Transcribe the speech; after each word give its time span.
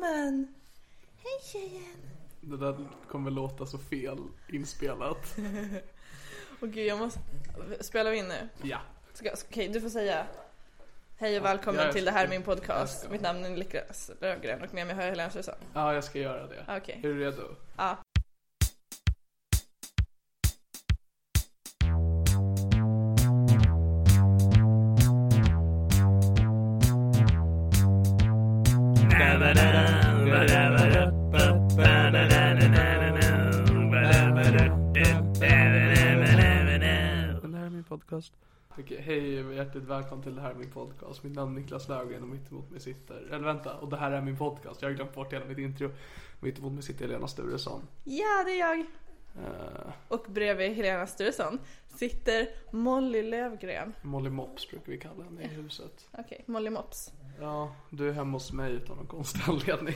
Gumman! 0.00 0.48
Hej 1.22 1.40
tjejen! 1.52 1.96
Det 2.40 2.56
där 2.56 2.76
kommer 3.08 3.30
låta 3.30 3.66
så 3.66 3.78
fel 3.78 4.18
inspelat. 4.52 5.36
Åh 6.60 6.68
gud 6.68 6.86
jag 6.86 6.98
måste... 6.98 7.20
Spelar 7.80 8.10
vi 8.10 8.18
in 8.18 8.28
nu? 8.28 8.48
Ja. 8.62 8.78
Ska- 9.12 9.30
Okej 9.48 9.68
du 9.68 9.80
får 9.80 9.88
säga 9.88 10.26
Hej 11.18 11.38
och 11.38 11.44
välkommen 11.44 11.78
Ja, 11.80 11.86
jag 11.86 11.94
till 11.94 12.04
det 12.04 12.10
här 12.10 12.20
är 12.22 12.26
ska- 12.26 12.30
min 12.30 12.40
jag 12.46 12.56
podcast. 12.58 13.00
ska. 13.00 13.08
Mitt 13.10 13.20
namn 13.22 13.44
är 13.44 13.50
Niklas 13.50 14.10
Löfgren 14.20 14.62
och 14.62 14.74
med 14.74 14.86
mig 14.86 14.96
har 14.96 15.02
jag 15.02 15.10
Helena 15.10 15.30
Susanne. 15.30 15.58
Ja, 15.74 15.94
jag 15.94 16.04
ska 16.04 16.18
göra 16.18 16.46
det. 16.46 16.64
Ah, 16.66 16.76
Okej. 16.76 17.00
Är 17.04 17.08
du 17.08 17.18
redo? 17.24 17.42
Ja. 17.76 17.96
Okej, 38.80 39.00
hej 39.00 39.44
och 39.44 39.54
hjärtligt 39.54 39.84
välkommen 39.84 40.22
till 40.22 40.34
det 40.34 40.40
här 40.40 40.50
är 40.50 40.54
min 40.54 40.70
podcast. 40.70 41.22
Mitt 41.22 41.32
namn 41.32 41.56
är 41.56 41.60
Niklas 41.60 41.88
Löfgren 41.88 42.22
och 42.22 42.28
mitt 42.28 42.50
emot 42.50 42.70
mig 42.70 42.80
sitter, 42.80 43.14
eller 43.16 43.44
vänta, 43.44 43.76
och 43.76 43.88
det 43.88 43.96
här 43.96 44.10
är 44.10 44.20
min 44.20 44.36
podcast. 44.36 44.82
Jag 44.82 44.88
har 44.88 44.94
glömt 44.94 45.14
bort 45.14 45.32
hela 45.32 45.44
mitt 45.44 45.58
intro. 45.58 45.90
Mitt 46.40 46.58
emot 46.58 46.72
mig 46.72 46.82
sitter 46.82 47.06
Helena 47.06 47.28
Sturesson. 47.28 47.82
Ja 48.04 48.42
det 48.46 48.50
är 48.50 48.58
jag! 48.58 48.78
Uh, 48.78 49.92
Och 50.08 50.26
bredvid 50.28 50.72
Helena 50.72 51.06
Sturesson 51.06 51.58
sitter 51.88 52.48
Molly 52.70 53.22
Lövgren. 53.22 53.92
Molly 54.02 54.30
Mops 54.30 54.70
brukar 54.70 54.92
vi 54.92 54.98
kalla 54.98 55.24
henne 55.24 55.42
i 55.42 55.46
huset. 55.46 56.08
Okej, 56.18 56.44
Molly 56.46 56.70
Mops. 56.70 57.12
Ja, 57.40 57.74
du 57.90 58.08
är 58.08 58.12
hemma 58.12 58.32
hos 58.32 58.52
mig 58.52 58.72
utan 58.72 58.96
någon 58.96 59.06
konstig 59.06 59.40
anledning. 59.48 59.94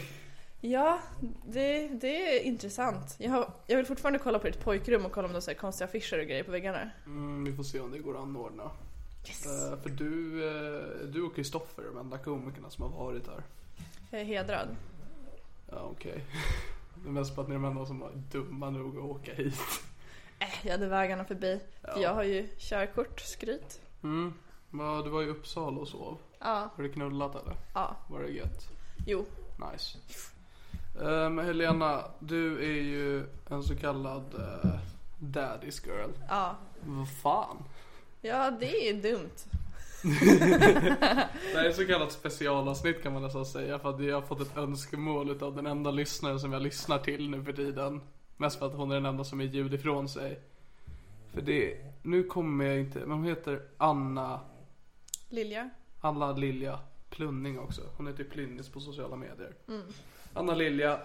Ja, 0.67 0.99
det, 1.47 1.89
det 1.89 2.37
är 2.39 2.43
intressant. 2.43 3.17
Jag, 3.19 3.31
har, 3.31 3.53
jag 3.67 3.77
vill 3.77 3.87
fortfarande 3.87 4.19
kolla 4.19 4.39
på 4.39 4.47
ditt 4.47 4.61
pojkrum 4.61 5.05
och 5.07 5.13
kolla 5.13 5.27
om 5.27 5.33
du 5.33 5.37
har 5.37 5.41
så 5.41 5.51
här 5.51 5.59
konstiga 5.59 5.89
affischer 5.89 6.19
och 6.21 6.27
grejer 6.27 6.43
på 6.45 6.51
väggarna. 6.51 6.91
Mm, 7.07 7.45
vi 7.45 7.53
får 7.53 7.63
se 7.63 7.81
om 7.81 7.91
det 7.91 7.99
går 7.99 8.15
att 8.17 8.23
anordna. 8.23 8.71
Yes. 9.27 9.47
Eh, 9.47 9.79
för 9.79 9.91
du, 9.91 10.45
eh, 10.49 11.07
du 11.07 11.23
och 11.23 11.37
Kristoffer 11.37 11.83
är 11.83 11.87
de 11.87 11.99
enda 11.99 12.19
komikerna 12.19 12.71
som 12.71 12.83
har 12.93 13.05
varit 13.05 13.27
här. 13.27 13.43
Jag 14.11 14.21
är 14.21 14.25
hedrad. 14.25 14.69
Ja, 15.71 15.89
okej. 15.91 16.25
Det 17.03 17.09
är 17.09 17.13
mest 17.13 17.35
på 17.35 17.41
att 17.41 17.49
ni 17.49 17.55
är 17.55 17.59
de 17.59 17.65
enda 17.65 17.87
som 17.87 17.99
var 18.01 18.11
dumma 18.33 18.71
nog 18.71 18.99
att 18.99 19.05
åka 19.05 19.35
hit. 19.35 19.55
Äh, 20.39 20.49
jag 20.63 20.73
hade 20.73 20.87
vägarna 20.87 21.25
förbi. 21.25 21.61
För 21.81 22.01
jag 22.01 22.15
har 22.15 22.23
ju 22.23 22.49
körkort, 22.59 23.21
skryt. 23.21 23.81
Mm. 24.03 24.35
Du 25.05 25.11
var 25.11 25.23
i 25.23 25.27
Uppsala 25.27 25.81
och 25.81 25.89
sov. 25.89 26.19
Ja, 26.39 26.71
Har 26.77 26.83
du 26.83 26.93
knullat 26.93 27.35
eller? 27.35 27.57
ja, 27.75 27.97
Var 28.09 28.23
det 28.23 28.29
gött? 28.29 28.69
jo. 29.07 29.25
Nice. 29.73 29.99
Um, 30.99 31.39
Helena, 31.39 32.05
du 32.19 32.59
är 32.59 32.83
ju 32.83 33.27
en 33.49 33.63
så 33.63 33.77
kallad 33.77 34.35
uh, 34.35 34.71
daddy's 35.19 35.87
girl. 35.87 36.11
Ja. 36.29 36.57
Vad 36.81 37.09
fan? 37.09 37.65
Ja, 38.21 38.51
det 38.51 38.89
är 38.89 39.03
dumt. 39.03 39.31
Det 40.05 41.59
här 41.59 41.65
är 41.65 41.73
så 41.73 41.87
kallat 41.87 42.13
specialavsnitt 42.13 43.03
kan 43.03 43.13
man 43.13 43.23
nästan 43.23 43.47
säga 43.47 43.79
för 43.79 43.91
att 43.91 44.05
jag 44.05 44.15
har 44.15 44.23
fått 44.23 44.41
ett 44.41 44.57
önskemål 44.57 45.43
av 45.43 45.57
den 45.57 45.67
enda 45.67 45.91
lyssnaren 45.91 46.41
som 46.41 46.53
jag 46.53 46.63
lyssnar 46.63 46.99
till 46.99 47.31
nu 47.31 47.45
för 47.45 47.53
tiden. 47.53 48.01
Mest 48.37 48.59
för 48.59 48.67
att 48.67 48.75
hon 48.75 48.91
är 48.91 48.95
den 48.95 49.07
enda 49.07 49.25
som 49.25 49.41
är 49.41 49.45
ljud 49.45 49.75
ifrån 49.75 50.09
sig. 50.09 50.41
För 51.33 51.43
det, 51.43 51.77
nu 52.03 52.23
kommer 52.23 52.65
jag 52.65 52.81
inte, 52.81 52.99
men 52.99 53.11
hon 53.11 53.25
heter 53.25 53.63
Anna, 53.77 54.41
Lilja? 55.29 55.71
Anna 56.01 56.33
Lilja 56.33 56.79
Plunning 57.11 57.59
också. 57.59 57.83
Hon 57.97 58.07
heter 58.07 58.25
Plynnis 58.25 58.69
på 58.69 58.81
sociala 58.81 59.17
medier. 59.17 59.55
Anna 60.37 60.55
Lilja, 60.55 61.01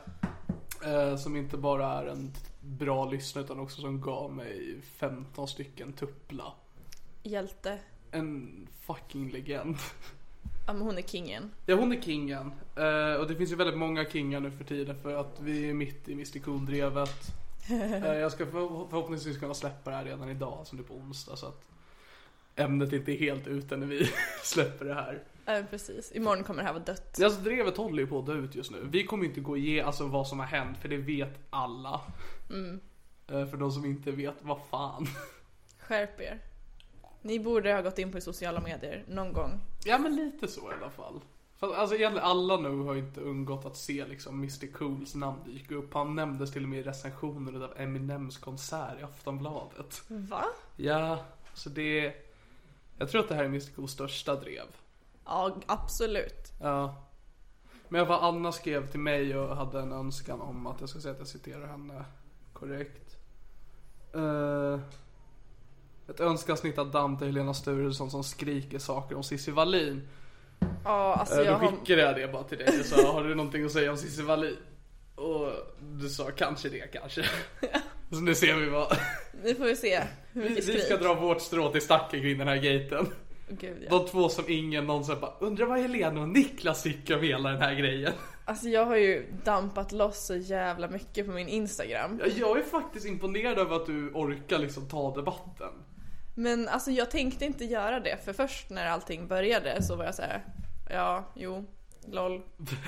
eh, 0.85 1.15
som 1.15 1.35
inte 1.35 1.57
bara 1.57 1.87
är 1.87 2.05
en 2.05 2.31
bra 2.61 3.09
lyssnare 3.09 3.45
utan 3.45 3.59
också 3.59 3.81
som 3.81 4.01
gav 4.01 4.33
mig 4.33 4.81
15 4.81 5.47
stycken 5.47 5.93
tuppla. 5.93 6.53
Hjälte. 7.23 7.79
En 8.11 8.67
fucking 8.81 9.31
legend. 9.31 9.77
Ja, 10.67 10.73
men 10.73 10.81
hon 10.81 10.97
är 10.97 11.01
kingen. 11.01 11.51
Ja 11.65 11.75
hon 11.75 11.91
är 11.91 12.01
kingen. 12.01 12.51
Eh, 12.75 13.21
och 13.21 13.27
det 13.27 13.35
finns 13.35 13.51
ju 13.51 13.55
väldigt 13.55 13.77
många 13.77 14.05
kingar 14.05 14.39
nu 14.39 14.51
för 14.51 14.63
tiden 14.63 15.01
för 15.01 15.15
att 15.15 15.39
vi 15.39 15.69
är 15.69 15.73
mitt 15.73 16.09
i 16.09 16.13
Mr 16.13 16.39
Cool-drevet. 16.39 17.15
Eh, 17.71 18.13
jag 18.13 18.31
ska 18.31 18.45
för, 18.45 18.89
förhoppningsvis 18.89 19.37
kunna 19.37 19.53
släppa 19.53 19.89
det 19.89 19.95
här 19.95 20.05
redan 20.05 20.29
idag, 20.29 20.67
som 20.67 20.77
det 20.77 20.83
är 20.83 20.85
på 20.85 20.93
onsdag. 20.93 21.35
Så 21.35 21.45
att 21.45 21.65
ämnet 22.55 22.93
inte 22.93 23.11
är 23.11 23.17
helt 23.17 23.47
ute 23.47 23.77
när 23.77 23.87
vi 23.87 24.09
släpper 24.43 24.85
det 24.85 24.93
här. 24.93 25.23
Ja, 25.49 25.63
precis. 25.69 26.11
Imorgon 26.15 26.43
kommer 26.43 26.61
det 26.61 26.67
här 26.67 26.73
vara 26.73 26.83
dött. 26.83 27.21
Alltså 27.23 27.41
drevet 27.41 27.77
håller 27.77 27.99
ju 27.99 28.07
på 28.07 28.19
att 28.19 28.25
dö 28.25 28.33
ut 28.33 28.55
just 28.55 28.71
nu. 28.71 28.87
Vi 28.91 29.05
kommer 29.05 29.25
inte 29.25 29.41
gå 29.41 29.57
igenom 29.57 29.87
alltså, 29.87 30.07
vad 30.07 30.27
som 30.27 30.39
har 30.39 30.45
hänt 30.45 30.77
för 30.77 30.89
det 30.89 30.97
vet 30.97 31.39
alla. 31.49 32.01
Eh, 33.27 33.47
för 33.47 33.57
de 33.57 33.71
som 33.71 33.85
inte 33.85 34.11
vet, 34.11 34.35
vad 34.41 34.59
fan. 34.69 35.07
Skärp 35.79 36.21
er. 36.21 36.39
Ni 37.21 37.39
borde 37.39 37.73
ha 37.73 37.81
gått 37.81 37.99
in 37.99 38.11
på 38.11 38.21
sociala 38.21 38.61
medier 38.61 39.03
någon 39.07 39.33
gång. 39.33 39.59
Ja 39.85 39.97
men 39.97 40.15
lite 40.15 40.47
så 40.47 40.71
i 40.71 40.73
alla 40.81 40.89
fall. 40.89 41.21
Alltså 41.59 41.95
egentligen 41.95 42.27
alla 42.27 42.57
nu 42.57 42.77
har 42.77 42.95
inte 42.95 43.21
undgått 43.21 43.65
att 43.65 43.77
se 43.77 44.05
liksom 44.07 44.35
Mr 44.35 44.71
Cools 44.71 45.15
namn 45.15 45.39
dyka 45.45 45.75
upp. 45.75 45.93
Han 45.93 46.15
nämndes 46.15 46.51
till 46.51 46.63
och 46.63 46.69
med 46.69 46.79
i 46.79 46.83
recensioner 46.83 47.63
av 47.63 47.73
Eminems 47.77 48.37
konsert 48.37 48.99
i 48.99 49.03
Aftonbladet. 49.03 50.01
Va? 50.07 50.45
Ja, 50.75 51.25
så 51.53 51.69
det... 51.69 52.13
Jag 52.97 53.09
tror 53.09 53.21
att 53.21 53.29
det 53.29 53.35
här 53.35 53.43
är 53.43 53.47
Mr 53.47 53.75
Cools 53.75 53.91
största 53.91 54.35
drev. 54.35 54.65
Ja, 55.29 55.55
absolut. 55.65 56.53
Ja. 56.61 56.95
Men 57.89 58.07
vad 58.07 58.23
Anna 58.23 58.51
skrev 58.51 58.91
till 58.91 58.99
mig 58.99 59.37
och 59.37 59.55
hade 59.55 59.79
en 59.79 59.91
önskan 59.91 60.41
om 60.41 60.67
att 60.67 60.79
jag 60.79 60.89
ska 60.89 60.99
säga 60.99 61.11
att 61.11 61.19
jag 61.19 61.27
citerar 61.27 61.67
henne 61.67 62.05
korrekt. 62.53 63.17
Uh, 64.15 64.79
ett 66.09 66.19
önskeavsnitt 66.19 66.77
av 66.77 66.91
Dante 66.91 67.25
Helena 67.25 67.53
Sturesson 67.53 68.11
som 68.11 68.23
skriker 68.23 68.79
saker 68.79 69.15
om 69.15 69.23
Cissi 69.23 69.51
Wallin. 69.51 70.07
Ja, 70.83 71.13
alltså 71.15 71.41
Eh, 71.41 71.45
jag 71.45 71.59
Då 71.59 71.65
har... 71.65 71.71
skickade 71.71 72.01
jag 72.01 72.15
det 72.15 72.27
bara 72.27 72.43
till 72.43 72.57
dig 72.57 72.79
och 72.79 72.85
sa, 72.85 73.11
har 73.11 73.23
du 73.23 73.35
någonting 73.35 73.65
att 73.65 73.71
säga 73.71 73.91
om 73.91 73.97
Cissi 73.97 74.21
Wallin? 74.21 74.57
Och 75.15 75.51
du 75.81 76.09
sa, 76.09 76.31
kanske 76.31 76.69
det 76.69 76.93
kanske. 76.93 77.25
Så 78.11 78.19
nu 78.19 78.35
ser 78.35 78.55
vi 78.55 78.69
vad. 78.69 78.97
Nu 79.43 79.55
får 79.55 79.65
vi 79.65 79.75
se 79.75 80.03
hur 80.31 80.41
Vi, 80.41 80.49
mycket 80.49 80.67
vi 80.67 80.79
ska 80.79 80.97
dra 80.97 81.13
vårt 81.13 81.41
strå 81.41 81.71
till 81.71 81.81
stacken 81.81 82.21
kring 82.21 82.37
den 82.37 82.47
här 82.47 82.57
gaten. 82.57 83.07
Gud, 83.49 83.77
ja. 83.83 83.89
De 83.89 84.07
två 84.07 84.29
som 84.29 84.45
ingen 84.47 84.85
någonsin 84.85 85.15
bara 85.21 85.33
undrar 85.39 85.65
vad 85.65 85.79
Helena 85.79 86.21
och 86.21 86.29
Niklas 86.29 86.83
tycker 86.83 87.15
om 87.17 87.23
hela 87.23 87.49
den 87.49 87.61
här 87.61 87.73
grejen. 87.75 88.13
Alltså 88.45 88.67
jag 88.69 88.85
har 88.85 88.95
ju 88.95 89.25
dampat 89.43 89.91
loss 89.91 90.25
så 90.25 90.35
jävla 90.35 90.87
mycket 90.87 91.25
på 91.25 91.31
min 91.31 91.47
Instagram. 91.47 92.19
Ja, 92.23 92.31
Jag 92.37 92.59
är 92.59 92.63
faktiskt 92.63 93.05
imponerad 93.05 93.57
över 93.57 93.75
att 93.75 93.85
du 93.85 94.11
orkar 94.13 94.59
liksom 94.59 94.87
ta 94.87 95.15
debatten. 95.15 95.69
Men 96.35 96.67
alltså 96.67 96.91
jag 96.91 97.11
tänkte 97.11 97.45
inte 97.45 97.65
göra 97.65 97.99
det 97.99 98.25
för 98.25 98.33
först 98.33 98.69
när 98.69 98.85
allting 98.85 99.27
började 99.27 99.83
så 99.83 99.95
var 99.95 100.05
jag 100.05 100.15
så 100.15 100.21
här. 100.21 100.43
ja, 100.89 101.25
jo, 101.35 101.65
LOL. 102.07 102.41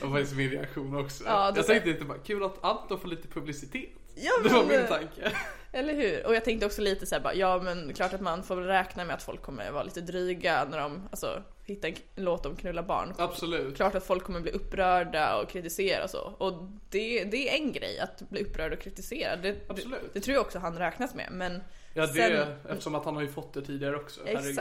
Det 0.00 0.06
var 0.06 0.10
faktiskt 0.10 0.36
min 0.36 0.50
reaktion 0.50 0.96
också. 0.96 1.24
Ja, 1.26 1.52
jag 1.56 1.66
tänkte 1.66 1.90
inte 1.90 2.04
bara 2.04 2.18
kul 2.18 2.44
att 2.44 2.64
Anton 2.64 3.00
får 3.00 3.08
lite 3.08 3.28
publicitet. 3.28 3.90
Ja, 4.14 4.30
Det 4.42 4.48
var 4.48 4.64
men- 4.64 4.78
min 4.78 4.86
tanke. 4.88 5.32
Eller 5.74 5.94
hur? 5.94 6.26
Och 6.26 6.34
jag 6.34 6.44
tänkte 6.44 6.66
också 6.66 6.82
lite 6.82 7.06
så 7.06 7.14
här, 7.14 7.22
bara, 7.22 7.34
ja 7.34 7.58
men 7.62 7.92
klart 7.94 8.12
att 8.12 8.20
man 8.20 8.42
får 8.42 8.56
räkna 8.56 9.04
med 9.04 9.14
att 9.14 9.22
folk 9.22 9.42
kommer 9.42 9.70
vara 9.70 9.82
lite 9.82 10.00
dryga 10.00 10.64
när 10.70 10.78
de 10.78 11.08
alltså, 11.10 11.42
hittar 11.64 11.88
en 11.88 11.94
k- 11.94 12.00
låt 12.16 12.46
om 12.46 12.56
knulla 12.56 12.82
barn. 12.82 13.14
Absolut. 13.18 13.76
Klart 13.76 13.94
att 13.94 14.06
folk 14.06 14.24
kommer 14.24 14.40
bli 14.40 14.50
upprörda 14.52 15.36
och 15.36 15.48
kritisera 15.50 16.04
och 16.04 16.10
så. 16.10 16.34
Och 16.38 16.52
det, 16.90 17.24
det 17.24 17.48
är 17.48 17.54
en 17.62 17.72
grej 17.72 17.98
att 17.98 18.22
bli 18.30 18.42
upprörd 18.42 18.72
och 18.72 18.78
kritisera. 18.80 19.36
Det, 19.36 19.52
det, 19.52 19.58
Absolut. 19.68 20.00
det 20.14 20.20
tror 20.20 20.34
jag 20.34 20.40
också 20.40 20.58
han 20.58 20.78
räknas 20.78 21.14
med. 21.14 21.28
Men 21.32 21.62
Ja 21.94 22.06
det, 22.06 22.12
sen- 22.12 22.56
eftersom 22.68 22.94
att 22.94 23.04
han 23.04 23.14
har 23.14 23.22
ju 23.22 23.28
fått 23.32 23.54
det 23.54 23.62
tidigare 23.62 23.96
också. 23.96 24.20
herregud. 24.26 24.60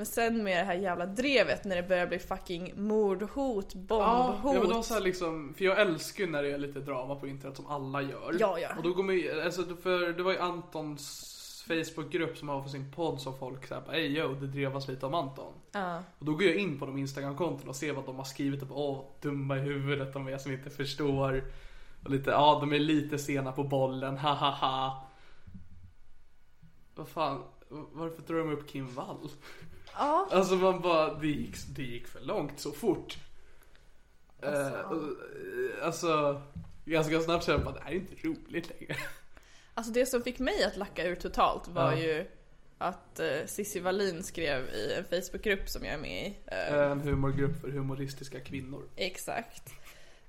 Men 0.00 0.06
sen 0.06 0.44
med 0.44 0.58
det 0.58 0.64
här 0.64 0.74
jävla 0.74 1.06
drevet 1.06 1.64
när 1.64 1.76
det 1.76 1.82
börjar 1.82 2.06
bli 2.06 2.18
fucking 2.18 2.72
mordhot, 2.76 3.74
bombhot. 3.74 4.54
ja 4.54 4.60
men 4.60 4.68
de 4.68 4.82
så 4.82 5.00
liksom, 5.00 5.54
för 5.54 5.64
jag 5.64 5.80
älskar 5.80 6.24
ju 6.24 6.30
när 6.30 6.42
det 6.42 6.52
är 6.52 6.58
lite 6.58 6.80
drama 6.80 7.14
på 7.14 7.26
internet 7.26 7.56
som 7.56 7.66
alla 7.66 8.02
gör. 8.02 8.36
Ja, 8.38 8.58
ja. 8.58 8.68
Och 8.76 8.82
då 8.82 8.92
går 8.92 9.02
man 9.02 9.14
ju, 9.14 9.42
alltså 9.42 9.76
för 9.82 10.12
det 10.12 10.22
var 10.22 10.32
ju 10.32 10.38
Antons 10.38 11.64
Facebookgrupp 11.68 12.38
som 12.38 12.48
har 12.48 12.62
för 12.62 12.70
sin 12.70 12.92
podd 12.92 13.20
som 13.20 13.38
folk 13.38 13.68
bara 13.68 13.96
Ey 13.96 14.18
yo, 14.18 14.34
det 14.34 14.46
drevas 14.46 14.88
lite 14.88 15.06
om 15.06 15.14
Anton. 15.14 15.52
Ja. 15.72 16.02
Och 16.18 16.24
då 16.24 16.32
går 16.32 16.42
jag 16.42 16.56
in 16.56 16.78
på 16.78 16.86
de 16.86 16.98
Instagram-konton 16.98 17.68
och 17.68 17.76
ser 17.76 17.92
vad 17.92 18.06
de 18.06 18.16
har 18.16 18.24
skrivit 18.24 18.62
bara, 18.62 18.78
åh, 18.78 19.04
dumma 19.20 19.56
i 19.56 19.60
huvudet 19.60 20.12
de 20.12 20.28
är 20.28 20.38
som 20.38 20.52
inte 20.52 20.70
förstår. 20.70 21.44
Och 22.04 22.10
lite, 22.10 22.30
ja 22.30 22.58
de 22.60 22.72
är 22.72 22.78
lite 22.78 23.18
sena 23.18 23.52
på 23.52 23.64
bollen, 23.64 24.18
ha 24.18 24.34
ha 24.34 24.50
ha. 24.50 25.08
Vad 26.94 27.08
fan, 27.08 27.42
varför 27.92 28.22
drar 28.22 28.38
de 28.38 28.52
upp 28.52 28.68
Kim 28.68 28.94
Wall? 28.94 29.30
Ja. 29.94 30.28
Alltså 30.30 30.54
man 30.54 30.80
bara, 30.80 31.14
det 31.14 31.26
gick, 31.26 31.56
det 31.68 31.82
gick 31.82 32.06
för 32.06 32.20
långt 32.20 32.60
så 32.60 32.72
fort. 32.72 33.18
Alltså, 34.42 35.16
alltså 35.82 36.42
ganska 36.84 37.20
snabbt 37.20 37.44
kände 37.44 37.58
jag 37.58 37.64
bara, 37.64 37.74
det 37.74 37.84
här 37.84 37.90
är 37.90 37.94
inte 37.96 38.28
roligt 38.28 38.68
längre. 38.80 38.96
Alltså 39.74 39.92
det 39.92 40.06
som 40.06 40.22
fick 40.22 40.38
mig 40.38 40.64
att 40.64 40.76
lacka 40.76 41.04
ur 41.06 41.14
totalt 41.14 41.68
var 41.68 41.92
Ja. 41.92 41.98
ju 41.98 42.26
att 42.78 43.20
uh, 43.20 43.46
Cissi 43.46 43.80
Wallin 43.80 44.22
skrev 44.22 44.64
i 44.68 44.92
en 44.94 45.04
Facebookgrupp 45.04 45.68
som 45.68 45.84
jag 45.84 45.94
är 45.94 45.98
med 45.98 46.26
i. 46.26 46.36
eh, 46.46 46.90
En 46.90 47.00
humorgrupp 47.00 47.60
för 47.60 47.68
humoristiska 47.70 48.40
kvinnor. 48.40 48.82
Exakt. 48.96 49.72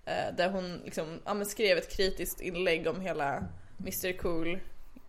Eh, 0.06 0.36
där 0.38 0.50
hon 0.50 0.78
liksom, 0.86 1.20
ja, 1.26 1.46
skrev 1.46 1.78
ett 1.78 1.96
kritiskt 1.96 2.42
inlägg 2.42 2.88
om 2.88 3.02
hela 3.02 3.44
Mr 3.80 4.18
Cool 4.18 4.60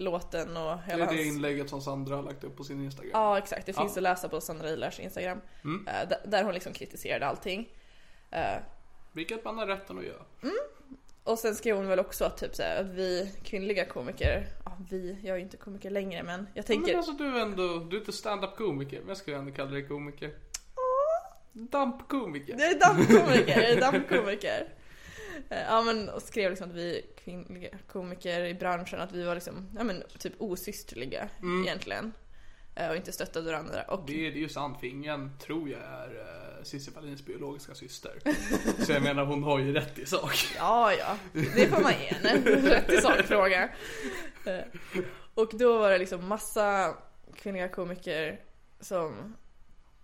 låten 0.02 0.56
och 0.56 0.76
Det 0.76 0.82
hela 0.86 1.04
är 1.04 1.08
det 1.08 1.16
hans... 1.16 1.26
inlägget 1.26 1.70
som 1.70 1.80
Sandra 1.80 2.16
har 2.16 2.22
lagt 2.22 2.44
upp 2.44 2.56
på 2.56 2.64
sin 2.64 2.84
Instagram. 2.84 3.10
Ja 3.14 3.38
exakt, 3.38 3.66
det 3.66 3.72
finns 3.72 3.76
Ja. 3.76 3.82
Mm. 3.82 3.96
att 3.96 4.02
läsa 4.16 4.28
på 4.28 4.40
Sandra 4.40 4.70
Ilars 4.70 5.00
Instagram. 5.00 5.40
Eh, 5.86 6.08
där, 6.24 6.44
hon 6.44 6.54
liksom 6.54 6.72
kritiserade 6.72 7.26
allting. 7.26 7.68
Eh, 8.30 8.56
Vilket 9.12 9.44
man 9.44 9.58
har 9.58 9.66
rätten 9.66 9.98
att 9.98 10.04
göra. 10.04 10.22
och 11.24 11.38
sen 11.38 11.54
skrev 11.54 11.76
hon 11.76 11.86
väl 11.88 11.98
också 11.98 12.24
att 12.24 12.38
typ 12.38 12.54
såhär, 12.54 12.80
att 12.80 12.86
vi 12.86 13.32
kvinnliga 13.44 13.84
komiker, 13.84 14.46
ja 14.64 14.78
vi, 14.90 15.18
jag 15.22 15.32
är 15.34 15.36
ju 15.38 15.42
inte 15.42 15.56
komiker 15.56 15.90
längre 15.90 16.22
men 16.22 16.40
jag 16.40 16.48
Ja, 16.54 16.62
tänker... 16.62 16.86
men 16.86 16.96
alltså 16.96 17.12
du 17.12 17.36
är 17.36 17.40
ändå, 17.42 17.78
du 17.78 17.96
är 17.96 18.00
inte 18.00 18.12
stand-up 18.12 18.56
komiker, 18.56 18.98
men 18.98 19.08
jag 19.08 19.16
skulle 19.16 19.36
ändå 19.36 19.52
kalla 19.52 19.70
dig 19.70 19.88
komiker. 19.88 20.30
Dampkomiker. 21.52 22.56
Jag 22.58 22.70
är 22.70 22.78
dampkomiker, 22.80 23.60
jag 23.60 23.70
är 23.70 23.80
dampkomiker. 23.80 24.68
Eh, 25.50 25.62
Ja 25.62 25.82
men 25.82 26.08
och 26.08 26.22
skrev 26.22 26.50
liksom 26.50 26.70
att 26.70 26.76
vi 26.76 27.06
kvinnliga 27.24 27.68
komiker 27.92 28.44
i 28.44 28.54
branschen, 28.54 29.00
att 29.00 29.12
vi 29.12 29.22
var 29.24 29.34
liksom, 29.34 29.68
ja 29.76 29.84
men 29.84 30.02
typ 30.18 30.32
osysterliga 30.38 31.28
egentligen. 31.64 32.12
Eh, 32.74 32.88
Och 32.90 32.96
inte 32.96 33.12
stöttade 33.12 33.46
varandra. 33.52 33.82
Och 33.82 34.06
Det 34.06 34.26
är, 34.26 34.30
det 34.30 34.38
är 34.38 34.40
ju 34.40 34.48
sant, 34.48 34.80
för 34.80 34.86
ingen 34.86 35.38
tror 35.38 35.68
jag 35.68 35.80
är 35.80 36.08
uh, 36.08 36.62
Cissi 36.64 36.90
Wallins 36.90 37.24
biologiska 37.26 37.74
syster. 37.74 38.12
Så 38.84 38.92
jag 38.92 39.02
menar 39.02 39.24
hon 39.24 39.42
har 39.42 39.58
ju 39.58 39.72
rätt 39.72 39.98
i 39.98 40.06
sak. 40.06 40.34
ja, 40.56 40.92
ja, 40.94 41.16
det 41.32 41.68
får 41.68 41.80
man 41.80 41.92
ge 41.92 42.06
henne. 42.14 42.50
Rätt 42.70 42.90
i 42.92 42.96
sakfråga. 42.96 43.68
Eh, 44.46 44.58
Och 45.34 45.50
då 45.52 45.78
var 45.78 45.90
det 45.90 45.98
liksom 45.98 46.28
massa 46.28 46.94
kvinnliga 47.36 47.68
komiker 47.68 48.40
som 48.80 49.36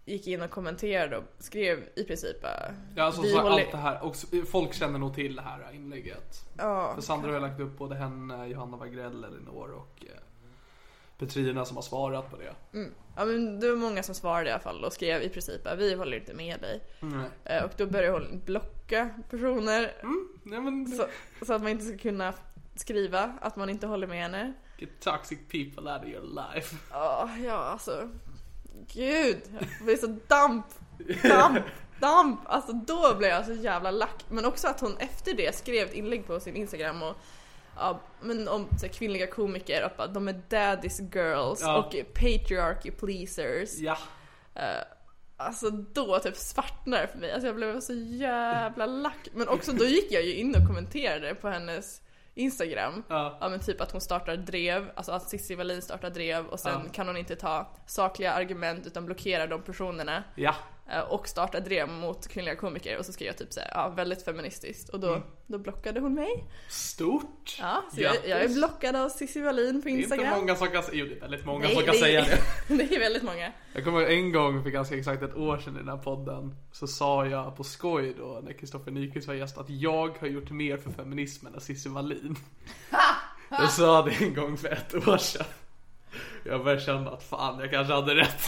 gick 0.09 0.27
in 0.27 0.43
och 0.43 0.51
kommenterade 0.51 1.17
och 1.17 1.25
skrev 1.39 1.89
i 1.97 2.05
princip 2.05 2.43
bara, 2.43 2.75
Ja, 2.97 3.03
alltså 3.03 3.23
så 3.23 3.37
håller- 3.41 3.51
allt 3.51 3.71
det 3.71 3.77
här, 3.77 4.03
och 4.05 4.17
folk 4.49 4.75
känner 4.75 4.99
nog 4.99 5.15
till 5.15 5.37
det 5.37 5.43
här 5.43 5.73
inlägget. 5.75 6.47
ja, 6.59 6.93
För 6.95 7.03
Sandra 7.03 7.33
har 7.33 7.41
lagt 7.41 7.61
upp 7.61 7.79
både 7.79 7.95
henne, 7.95 8.47
Johanna 8.47 8.77
Wagrell, 8.77 9.25
Elinor 9.25 9.71
och 9.73 10.05
eh, 10.07 10.21
Petrina 11.19 11.65
som 11.65 11.77
har 11.77 11.83
svarat 11.83 12.31
på 12.31 12.37
det. 12.37 12.55
Ja 13.17 13.25
men 13.25 13.61
det 13.61 13.71
var 13.71 13.77
många 13.77 14.03
som 14.03 14.15
svarade 14.15 14.49
i 14.49 14.53
alla 14.53 14.63
fall 14.63 14.85
och 14.85 14.93
skrev 14.93 15.23
i 15.23 15.29
princip 15.29 15.67
att 15.67 15.79
vi 15.79 15.95
håller 15.95 16.17
inte 16.17 16.35
med 16.35 16.61
dig. 16.61 16.81
Eh, 17.45 17.65
Och 17.65 17.71
då 17.77 17.87
började 17.87 18.13
hon 18.13 18.43
blocka 18.45 19.11
personer 19.31 19.93
Nej 20.43 20.61
men, 20.61 20.87
så, 20.87 21.07
så 21.47 21.53
att 21.55 21.63
man 21.63 21.71
inte 21.71 21.85
ska 21.85 21.99
kunna 21.99 22.35
skriva 22.75 23.33
att 23.41 23.57
man 23.57 23.71
inte 23.71 23.87
håller 23.87 24.07
med 24.07 24.23
henne. 24.23 24.53
get 24.79 25.01
toxic 25.01 25.39
people 25.49 25.93
out 25.93 26.03
of 26.03 26.09
your 26.09 26.23
life. 26.55 26.77
Ja, 26.91 27.31
ja 27.45 27.53
alltså. 27.57 28.09
Gud, 28.87 29.41
jag 29.79 29.85
blir 29.87 29.97
så 29.97 30.07
damp, 30.27 30.67
damp, 31.23 31.65
damp. 32.01 32.41
Alltså 32.45 32.73
då 32.73 33.15
blev 33.19 33.31
jag 33.31 33.45
så 33.47 33.53
jävla 33.53 33.91
lack. 33.91 34.25
Men 34.29 34.45
också 34.45 34.69
att 34.69 34.81
hon 34.81 34.97
efter 34.99 35.35
det 35.35 35.55
skrev 35.57 35.89
ett 35.89 35.95
inlägg 35.95 36.27
på 36.27 36.41
sin 36.41 36.57
Instagram 36.57 37.03
och 37.03 37.17
Ja, 37.81 38.01
men 38.21 38.49
om 38.49 38.67
så 38.81 38.87
här, 38.87 38.93
kvinnliga 38.93 39.27
komiker, 39.27 39.83
att 39.83 39.97
bara, 39.97 40.07
de 40.07 40.29
är 40.29 40.43
daddy's 40.51 41.15
girls 41.15 41.61
Ja. 41.63 41.79
och 41.79 41.95
patriarchy 42.15 42.91
pleasers. 42.91 43.79
Ja. 43.79 43.99
Eh, 44.55 44.83
alltså 45.37 45.71
då 45.71 46.19
typ 46.19 46.37
svartnade 46.37 47.03
det 47.03 47.09
för 47.09 47.19
mig. 47.19 47.33
Alltså 47.33 47.47
jag 47.47 47.57
blev 47.57 47.81
så 47.81 47.93
jävla 47.95 48.87
lack. 48.87 49.29
Men 49.33 49.49
också 49.49 49.73
då 49.73 49.85
gick 49.85 50.13
jag 50.13 50.23
ju 50.23 50.35
in 50.35 50.55
och 50.57 50.67
kommenterade 50.67 51.35
på 51.35 51.49
hennes 51.49 52.01
Instagram. 52.39 53.03
Ja. 53.09 53.39
men 53.41 53.61
typ 53.61 53.81
att 53.81 53.93
hon 53.93 54.01
startar 54.01 54.37
drev, 54.37 54.91
alltså 54.95 55.13
att 55.13 55.29
Cissi 55.29 55.55
Wallin 55.55 55.83
startar 55.83 56.11
drev 56.11 56.47
och 56.47 56.61
sen 56.61 56.81
Ja. 56.87 56.93
kan 56.93 57.07
hon 57.07 57.17
inte 57.17 57.37
ta 57.37 57.71
sakliga 57.87 58.33
argument 58.33 58.87
utan 58.87 59.07
blockerar 59.07 59.47
de 59.47 59.63
personerna. 59.63 60.25
Ja. 60.35 60.55
Eh, 60.93 61.01
Och 61.01 61.29
startar 61.29 61.61
drev 61.61 61.89
mot 61.89 62.29
kvinnliga 62.29 62.57
komiker 62.57 62.99
och 62.99 63.07
så 63.07 63.13
skrev 63.13 63.27
jag 63.27 63.37
typ 63.39 63.53
såhär, 63.53 63.71
ja 63.75 63.89
väldigt 63.89 64.23
feministiskt. 64.25 64.89
Och 64.89 65.01
då, 65.01 65.09
Mm. 65.09 65.23
då 65.47 65.59
blockade 65.59 66.01
hon 66.01 66.15
mig. 66.15 66.45
Stort. 66.69 67.57
Ja, 67.61 67.85
så 67.95 68.01
jag, 68.01 68.17
jag 68.27 68.43
är 68.43 68.49
blockad 68.49 68.97
av 68.97 69.09
Cissi 69.09 69.41
Wallin 69.41 69.83
på 69.83 69.89
Det 69.89 69.91
är 69.91 69.95
inte 69.95 70.03
Instagram. 70.03 70.41
många 70.41 70.55
som 70.57 70.69
kan 70.69 70.83
jo 70.93 71.07
det 71.07 71.17
är 71.17 71.21
väldigt 71.21 71.45
många 71.47 71.59
Nej, 71.67 71.75
som 71.75 71.85
kan 71.85 71.93
det- 71.95 72.01
säga 72.01 72.25
det. 72.69 72.75
det 72.77 72.95
är 72.97 72.99
väldigt 72.99 73.23
många. 73.23 73.53
Jag 73.73 73.85
kommer 73.85 74.07
en 74.07 74.33
gång 74.33 74.63
för 74.63 74.71
ganska 74.71 74.97
exakt 74.99 75.23
ett 75.23 75.37
år 75.37 75.59
sedan 75.59 75.75
i 75.75 75.79
den 75.79 75.89
här 75.89 75.97
podden 75.97 76.55
Så 76.73 76.87
sa 76.87 77.27
jag 77.27 77.57
på 77.57 77.65
skoj 77.65 78.15
då 78.19 78.41
när 78.45 78.53
Kristoffer 78.53 78.91
Nyqvist 78.91 79.29
var 79.29 79.35
gäst 79.35 79.59
att 79.59 79.71
jag 79.71 80.19
har 80.19 80.27
gjort 80.27 80.51
mer 80.51 80.77
för 80.77 80.91
feminismen 80.91 81.55
än 81.55 81.61
Cissi 81.61 81.89
Wallin 81.89 82.37
Jag 83.51 83.71
sa 83.73 84.03
det 84.03 84.25
en 84.25 84.35
gång 84.35 84.57
för 84.57 84.69
ett 84.69 85.09
år 85.09 85.17
sedan 85.19 85.47
Jag 86.45 86.65
började 86.65 86.83
känna 86.83 87.11
att 87.11 87.23
fan 87.23 87.59
jag 87.61 87.71
kanske 87.71 87.93
hade 87.95 88.15
rätt 88.15 88.43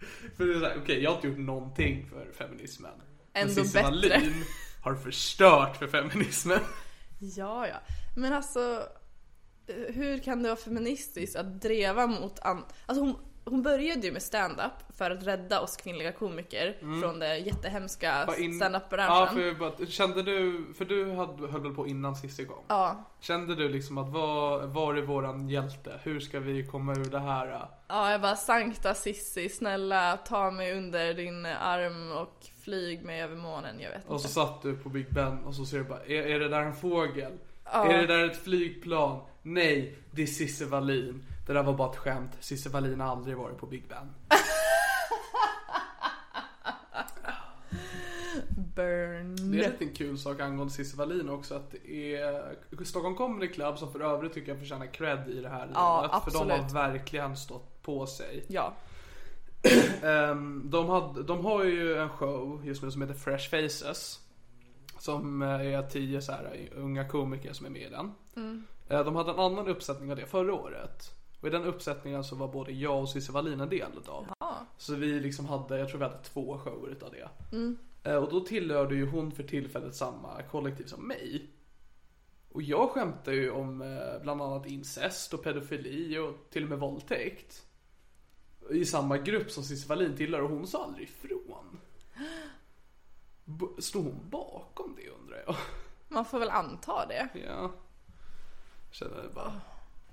För 0.36 0.46
det 0.46 0.54
är 0.54 0.60
såhär, 0.60 0.78
okej 0.82 1.02
jag 1.02 1.10
har 1.10 1.16
inte 1.16 1.28
gjort 1.28 1.38
någonting 1.38 2.06
för 2.10 2.32
feminismen 2.32 2.90
Men 3.32 3.42
Ändå 3.42 3.54
Cissi 3.54 3.74
bättre. 3.74 3.90
Wallin 3.90 4.44
har 4.82 4.94
förstört 4.94 5.76
för 5.76 5.86
feminismen 5.86 6.60
Ja, 7.20 7.66
ja. 7.68 7.76
Men 8.16 8.32
alltså, 8.32 8.82
hur 9.88 10.18
kan 10.18 10.42
det 10.42 10.48
vara 10.48 10.60
feministiskt 10.60 11.36
att 11.36 11.62
dreva 11.62 12.06
mot 12.06 12.40
an... 12.40 12.64
Alltså 12.86 13.04
hon, 13.04 13.16
hon 13.50 13.62
började 13.62 14.06
ju 14.06 14.12
med 14.12 14.22
stand-up 14.22 14.72
för 14.96 15.10
att 15.10 15.26
rädda 15.26 15.60
oss 15.60 15.76
kvinnliga 15.76 16.12
komiker 16.12 16.76
från 17.02 17.18
det 17.18 17.36
jättehemska 17.38 18.28
in- 18.38 18.54
stand-up-branschen. 18.54 19.16
Ja 19.16 19.26
för 19.52 19.58
bara, 19.58 19.86
kände 19.86 20.22
du, 20.22 20.64
för 20.78 20.84
du 20.84 21.12
hade, 21.12 21.46
höll 21.46 21.60
väl 21.62 21.74
på 21.74 21.86
innan 21.86 22.16
Cissi 22.16 22.44
kom? 22.44 22.64
ja. 22.68 23.04
Kände 23.20 23.54
du 23.54 23.68
liksom 23.68 23.98
att 23.98 24.08
var, 24.08 24.66
var 24.66 24.94
är 24.94 25.02
våran 25.02 25.48
hjälte? 25.48 26.00
Hur 26.02 26.20
ska 26.20 26.40
vi 26.40 26.66
komma 26.66 26.92
ur 26.92 27.04
det 27.04 27.18
här? 27.18 27.68
ja, 27.88 28.10
jag 28.12 28.20
bara 28.20 28.36
Sankta 28.36 28.94
Sissi, 28.94 29.48
snälla 29.48 30.16
ta 30.16 30.50
mig 30.50 30.72
under 30.78 31.14
din 31.14 31.46
arm 31.46 32.12
och 32.12 32.46
flyg 32.64 33.04
mig 33.04 33.22
över 33.22 33.36
månen, 33.36 33.80
jag 33.80 33.90
vet 33.90 34.04
Och 34.06 34.20
så 34.20 34.24
inte. 34.26 34.28
satt 34.28 34.62
du 34.62 34.76
på 34.76 34.88
Big 34.88 35.06
Ben 35.14 35.38
och 35.44 35.54
så 35.54 35.64
ser 35.66 35.78
du 35.78 35.84
bara, 35.84 36.04
är, 36.04 36.22
är 36.22 36.40
det 36.40 36.48
där 36.48 36.62
en 36.62 36.74
fågel? 36.74 37.32
Är 37.64 37.98
det 37.98 38.06
där 38.06 38.24
ett 38.24 38.44
flygplan? 38.44 39.20
Nej, 39.42 39.94
det 40.10 40.22
är 40.22 40.26
Cissi 40.26 40.64
Wallin. 40.64 41.24
Det 41.50 41.54
där 41.54 41.62
var 41.62 41.72
bara 41.72 41.90
ett 41.90 41.96
skämt. 41.96 42.30
Cissi 42.40 42.68
Wallin 42.68 43.00
har 43.00 43.08
aldrig 43.08 43.36
varit 43.36 43.58
på 43.58 43.66
Big 43.66 43.88
Ben. 43.88 44.10
Burn. 48.74 49.36
Det 49.36 49.58
är 49.58 49.64
en 49.64 49.70
liten 49.72 49.94
kul 49.94 50.18
sak 50.18 50.40
angående 50.40 50.72
Cissi 50.74 50.96
Wallin 50.96 51.28
också 51.28 51.54
att 51.54 51.70
det 51.70 52.16
är 52.16 52.56
Stockholm 52.84 53.16
Comedy 53.16 53.48
Club 53.48 53.78
som 53.78 53.92
för 53.92 54.00
övrigt 54.00 54.32
tycker 54.32 54.48
jag 54.48 54.58
förtjänar 54.58 54.86
cred 54.86 55.28
i 55.28 55.40
det 55.40 55.48
här 55.48 55.70
Ja, 55.74 56.02
livet. 56.02 56.24
För 56.24 56.30
de 56.40 56.50
har 56.50 56.58
absolut. 56.58 56.72
verkligen 56.74 57.36
stått 57.36 57.82
på 57.82 58.06
sig. 58.06 58.44
Ja. 58.48 58.72
Ehm, 60.02 60.62
de, 60.70 60.88
hade, 60.88 61.22
de 61.22 61.44
har 61.44 61.64
ju 61.64 61.96
en 61.96 62.08
show 62.08 62.60
just 62.66 62.82
nu 62.82 62.90
som 62.90 63.02
heter 63.02 63.14
Fresh 63.14 63.50
Faces. 63.50 64.20
Som 64.98 65.42
eh, 65.42 65.48
är 65.48 65.82
tio 65.82 66.22
så 66.22 66.32
här 66.32 66.68
unga 66.76 67.08
komiker 67.08 67.52
som 67.52 67.66
är 67.66 67.70
med 67.70 67.82
i 67.82 67.88
den. 67.88 68.12
Eh, 68.88 69.04
De 69.04 69.16
hade 69.16 69.30
en 69.30 69.38
annan 69.38 69.68
uppsättning 69.68 70.10
av 70.10 70.16
det 70.16 70.26
förra 70.26 70.54
året. 70.54 71.14
Och 71.40 71.48
i 71.48 71.50
den 71.50 71.64
uppsättningen 71.64 72.24
så 72.24 72.36
var 72.36 72.48
både 72.48 72.72
jag 72.72 73.00
och 73.00 73.08
Cissi 73.08 73.32
Wallin 73.32 73.60
en 73.60 73.68
del 73.68 73.90
utav. 73.98 74.26
Så 74.76 74.94
vi 74.94 75.20
liksom 75.20 75.46
hade, 75.46 75.78
jag 75.78 75.88
tror 75.88 75.98
vi 75.98 76.04
hade 76.04 76.22
två 76.22 76.58
shower 76.58 76.88
utav 76.90 77.10
det. 77.12 77.28
Eh, 78.02 78.14
Och 78.16 78.30
då 78.30 78.40
tillhörde 78.40 78.94
ju 78.94 79.06
hon 79.06 79.32
för 79.32 79.42
tillfället 79.42 79.94
samma 79.94 80.42
kollektiv 80.42 80.84
som 80.84 81.08
mig. 81.08 81.50
Och 82.52 82.62
jag 82.62 82.90
skämtar 82.90 83.32
ju 83.32 83.50
om 83.50 83.82
eh, 83.82 84.22
bland 84.22 84.42
annat 84.42 84.66
incest 84.66 85.34
och 85.34 85.42
pedofili 85.42 86.18
och 86.18 86.34
till 86.50 86.62
och 86.62 86.68
med 86.68 86.78
våldtäkt. 86.78 87.66
I 88.70 88.84
samma 88.84 89.18
grupp 89.18 89.50
som 89.50 89.62
Cissi 89.64 89.88
Wallin 89.88 90.16
tillhör 90.16 90.42
och 90.42 90.50
hon 90.50 90.66
sa 90.66 90.84
aldrig 90.84 91.08
ifrån. 91.08 91.78
Stod 93.78 94.04
hon 94.04 94.30
bakom 94.30 94.96
det 94.96 95.08
undrar 95.10 95.42
jag? 95.46 95.56
Man 96.08 96.24
får 96.24 96.38
väl 96.38 96.50
anta 96.50 97.06
det. 97.06 97.28
Ja. 97.46 97.70
Känner 98.90 99.28
bara. 99.34 99.60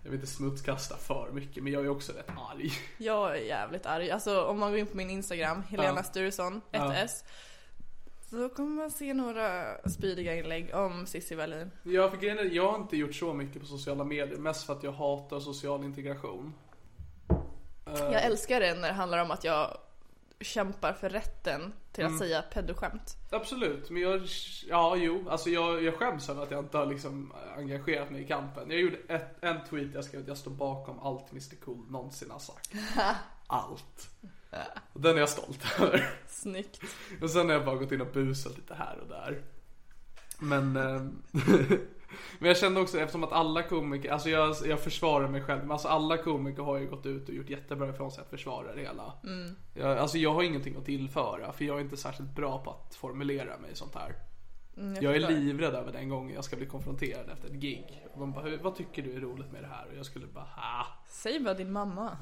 Jag 0.03 0.11
vill 0.11 0.19
inte 0.19 0.31
smutskasta 0.33 0.97
för 0.97 1.29
mycket 1.31 1.63
men 1.63 1.73
jag 1.73 1.85
är 1.85 1.89
också 1.89 2.11
rätt 2.13 2.29
arg. 2.53 2.71
Jag 2.97 3.31
är 3.37 3.41
jävligt 3.41 3.85
arg. 3.85 4.11
Alltså 4.11 4.43
om 4.45 4.59
man 4.59 4.71
går 4.71 4.79
in 4.79 4.87
på 4.87 4.97
min 4.97 5.09
Instagram, 5.09 5.63
Helena 5.69 5.93
Ja. 5.97 6.03
Sturesson, 6.03 6.61
Ja. 6.71 6.79
1S. 6.79 7.23
Så 8.29 8.49
kommer 8.49 8.75
man 8.75 8.91
se 8.91 9.13
några 9.13 9.77
spydiga 9.89 10.35
inlägg 10.35 10.75
om 10.75 11.05
Cissi 11.05 11.35
Wallin. 11.35 11.71
Jag, 11.83 12.11
för 12.11 12.17
grejen 12.17 12.39
är, 12.39 12.43
jag 12.43 12.71
har 12.71 12.79
inte 12.79 12.97
gjort 12.97 13.15
så 13.15 13.33
mycket 13.33 13.61
på 13.61 13.67
sociala 13.67 14.03
medier. 14.03 14.37
Mest 14.37 14.65
för 14.65 14.73
att 14.73 14.83
jag 14.83 14.91
hatar 14.91 15.39
social 15.39 15.83
integration. 15.83 16.53
Jag 17.85 18.23
älskar 18.23 18.59
det 18.59 18.73
när 18.73 18.87
det 18.87 18.93
handlar 18.93 19.17
om 19.21 19.31
att 19.31 19.43
jag 19.43 19.77
kämpar 20.39 20.93
för 20.93 21.09
rätten 21.09 21.73
till 21.91 22.05
att 22.05 22.17
säga 22.17 22.41
pedoskämt. 22.41 23.15
Absolut, 23.31 23.89
men 23.89 24.01
jag, 24.01 24.21
ja 24.67 24.95
jo, 24.95 25.29
alltså 25.29 25.49
jag, 25.49 25.83
jag 25.83 25.93
skäms 25.93 26.29
över 26.29 26.43
att 26.43 26.51
jag 26.51 26.59
inte 26.59 26.77
har 26.77 26.85
liksom 26.85 27.33
engagerat 27.57 28.11
mig 28.11 28.21
i 28.21 28.27
kampen. 28.27 28.71
Jag 28.71 28.79
gjorde 28.79 28.97
ett, 29.07 29.43
en 29.43 29.65
tweet, 29.69 29.93
jag 29.93 30.05
skrev 30.05 30.21
att 30.21 30.27
jag 30.27 30.37
står 30.37 30.51
bakom 30.51 30.99
allt 30.99 31.31
Mr 31.31 31.55
Cool 31.65 31.91
någonsin 31.91 32.31
har 32.31 32.39
sagt. 32.39 32.71
Allt. 33.47 34.09
Och 34.93 35.01
den 35.01 35.15
är 35.15 35.19
jag 35.19 35.29
stolt 35.29 35.65
över. 35.79 36.09
Snyggt. 36.27 36.81
Och 37.21 37.29
sen 37.29 37.45
har 37.45 37.53
jag 37.53 37.65
bara 37.65 37.75
gått 37.75 37.91
in 37.91 38.01
och 38.01 38.13
busat 38.13 38.57
lite 38.57 38.73
här 38.73 38.99
och 38.99 39.07
där. 39.07 39.41
Men, 40.39 40.75
eh, 40.75 41.01
men 42.39 42.47
jag 42.47 42.57
kände 42.57 42.81
också 42.81 42.99
eftersom 42.99 43.23
att 43.23 43.31
alla 43.31 43.63
komiker, 43.63 44.11
alltså 44.11 44.29
jag, 44.29 44.55
jag 44.65 44.79
försvarar 44.79 45.27
mig 45.27 45.41
själv, 45.41 45.61
men 45.61 45.71
alltså 45.71 45.87
alla 45.87 46.17
komiker 46.17 46.63
har 46.63 46.77
ju 46.77 46.87
gått 46.87 47.05
ut 47.05 47.29
och 47.29 47.35
gjort 47.35 47.49
jättebra 47.49 47.89
ifrån 47.89 48.11
sig 48.11 48.21
att 48.21 48.29
försvara 48.29 48.75
det 48.75 48.81
hela. 48.81 49.13
Jag, 49.73 49.97
alltså 49.97 50.17
jag 50.17 50.33
har 50.33 50.43
ingenting 50.43 50.75
att 50.75 50.85
tillföra 50.85 51.51
för 51.53 51.65
jag 51.65 51.77
är 51.77 51.81
inte 51.81 51.97
särskilt 51.97 52.35
bra 52.35 52.63
på 52.63 52.69
att 52.71 52.95
formulera 52.95 53.57
mig 53.57 53.69
sånt 53.73 53.95
här. 53.95 54.15
Mm, 54.77 55.03
Jag 55.03 55.15
är 55.15 55.21
fattar. 55.21 55.33
livrädd 55.33 55.73
över 55.75 55.91
den 55.91 56.09
gången 56.09 56.35
jag 56.35 56.43
ska 56.43 56.55
bli 56.55 56.65
konfronterad 56.65 57.29
efter 57.33 57.47
ett 57.47 57.53
gig. 57.53 58.07
Och 58.13 58.19
de 58.19 58.31
bara, 58.31 58.45
"Hur- 58.45 58.57
vad 58.57 58.75
tycker 58.75 59.01
du 59.03 59.15
är 59.15 59.19
roligt 59.19 59.51
med 59.51 59.63
det 59.63 59.67
här? 59.67 59.85
Och 59.91 59.97
jag 59.97 60.05
skulle 60.05 60.27
bara, 60.27 60.43
ha. 60.55 60.85
Säg 61.07 61.39
bara 61.39 61.53
din 61.53 61.71
mamma. 61.71 62.17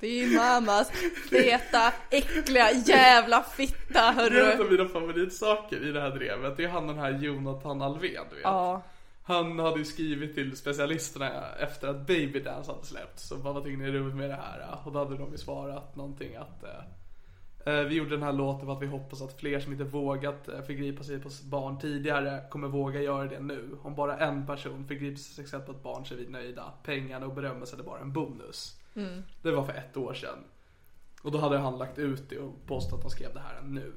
Din 0.00 0.34
mammas 0.34 0.90
feta, 1.30 1.92
äckliga 2.10 2.70
jävla 2.72 3.42
fitta 3.42 4.08
En 4.08 4.14
hörru. 4.14 4.62
av 4.64 4.72
mina 4.72 4.88
favoritsaker 4.88 5.88
i 5.88 5.92
det 5.92 6.00
här 6.00 6.10
drevet, 6.10 6.56
det 6.56 6.64
är 6.64 6.68
han 6.68 6.86
den 6.86 6.98
här 6.98 7.10
Jonathan 7.18 7.82
Alvén 7.82 8.24
du 8.30 8.36
vet. 8.36 8.44
Ja. 8.44 8.82
Han 9.22 9.58
hade 9.58 9.78
ju 9.78 9.84
skrivit 9.84 10.34
till 10.34 10.56
specialisterna 10.56 11.54
efter 11.58 11.88
att 11.88 12.06
Baby 12.06 12.40
Dance 12.40 12.72
hade 12.72 12.86
släppts. 12.86 13.28
Så 13.28 13.36
bara, 13.36 13.52
vad 13.52 13.64
tycker 13.64 13.76
ni 13.76 13.88
är 13.88 13.92
roligt 13.92 14.16
med 14.16 14.30
det 14.30 14.34
här? 14.36 14.78
Och 14.84 14.92
då 14.92 14.98
hade 14.98 15.16
de 15.16 15.32
ju 15.32 15.38
svarat 15.38 15.96
någonting 15.96 16.36
att 16.36 16.64
eh, 16.64 17.74
eh, 17.74 17.84
vi 17.84 17.94
gjorde 17.94 18.10
den 18.10 18.22
här 18.22 18.32
låten 18.32 18.66
för 18.66 18.72
att 18.72 18.82
vi 18.82 18.86
hoppas 18.86 19.22
att 19.22 19.40
fler 19.40 19.60
som 19.60 19.72
inte 19.72 19.84
vågat 19.84 20.48
eh, 20.48 20.62
förgripa 20.62 21.02
sig 21.04 21.20
på 21.20 21.30
barn 21.44 21.78
tidigare 21.78 22.42
kommer 22.50 22.68
våga 22.68 23.00
göra 23.02 23.24
det 23.24 23.40
nu. 23.40 23.78
Om 23.82 23.94
bara 23.94 24.18
en 24.18 24.46
person 24.46 24.84
förgriper 24.88 25.18
sig 25.18 25.60
på 25.60 25.72
ett 25.72 25.82
barn 25.82 26.04
så 26.06 26.14
är 26.14 26.18
vi 26.18 26.28
nöjda. 26.28 26.72
Pengarna 26.84 27.26
och 27.26 27.34
berömmelsen 27.34 27.80
är 27.80 27.84
bara 27.84 28.00
en 28.00 28.12
bonus. 28.12 28.79
Det 29.42 29.50
var 29.50 29.64
för 29.64 29.72
ett 29.72 29.96
år 29.96 30.14
sedan. 30.14 30.38
Och 31.22 31.30
då 31.32 31.38
hade 31.38 31.58
han 31.58 31.78
lagt 31.78 31.98
ut 31.98 32.28
det 32.30 32.38
och 32.38 32.66
påstått 32.66 32.94
att 32.98 33.02
han 33.02 33.10
skrev 33.10 33.34
det 33.34 33.40
här 33.40 33.60
nu. 33.62 33.92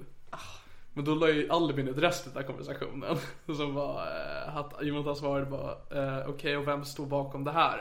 Men 0.94 1.06
då 1.06 1.16
la 1.16 1.30
ju 1.30 1.50
Albin 1.50 1.88
ut 1.88 1.98
resten 1.98 2.38
av 2.38 2.42
konversationen. 2.42 3.18
Som 3.46 3.74
var 3.74 4.02
eh, 4.48 4.58
att 4.58 4.74
Jonathan 4.82 5.16
svarade 5.16 5.46
bara 5.46 5.72
eh, 6.20 6.30
okej 6.30 6.58
och 6.58 6.68
vem 6.68 6.86
står 6.86 7.06
bakom 7.06 7.44
det 7.44 7.52
här 7.52 7.78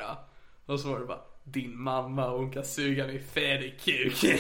då? 0.66 0.72
Och 0.72 0.80
så 0.80 0.88
var 0.88 1.00
det 1.00 1.06
bara 1.06 1.20
din 1.44 1.78
mamma 1.80 2.30
och 2.30 2.38
hon 2.38 2.50
kan 2.52 2.64
suga 2.64 3.06
mig 3.06 3.18
färdig 3.20 3.80
kuk. 3.80 4.14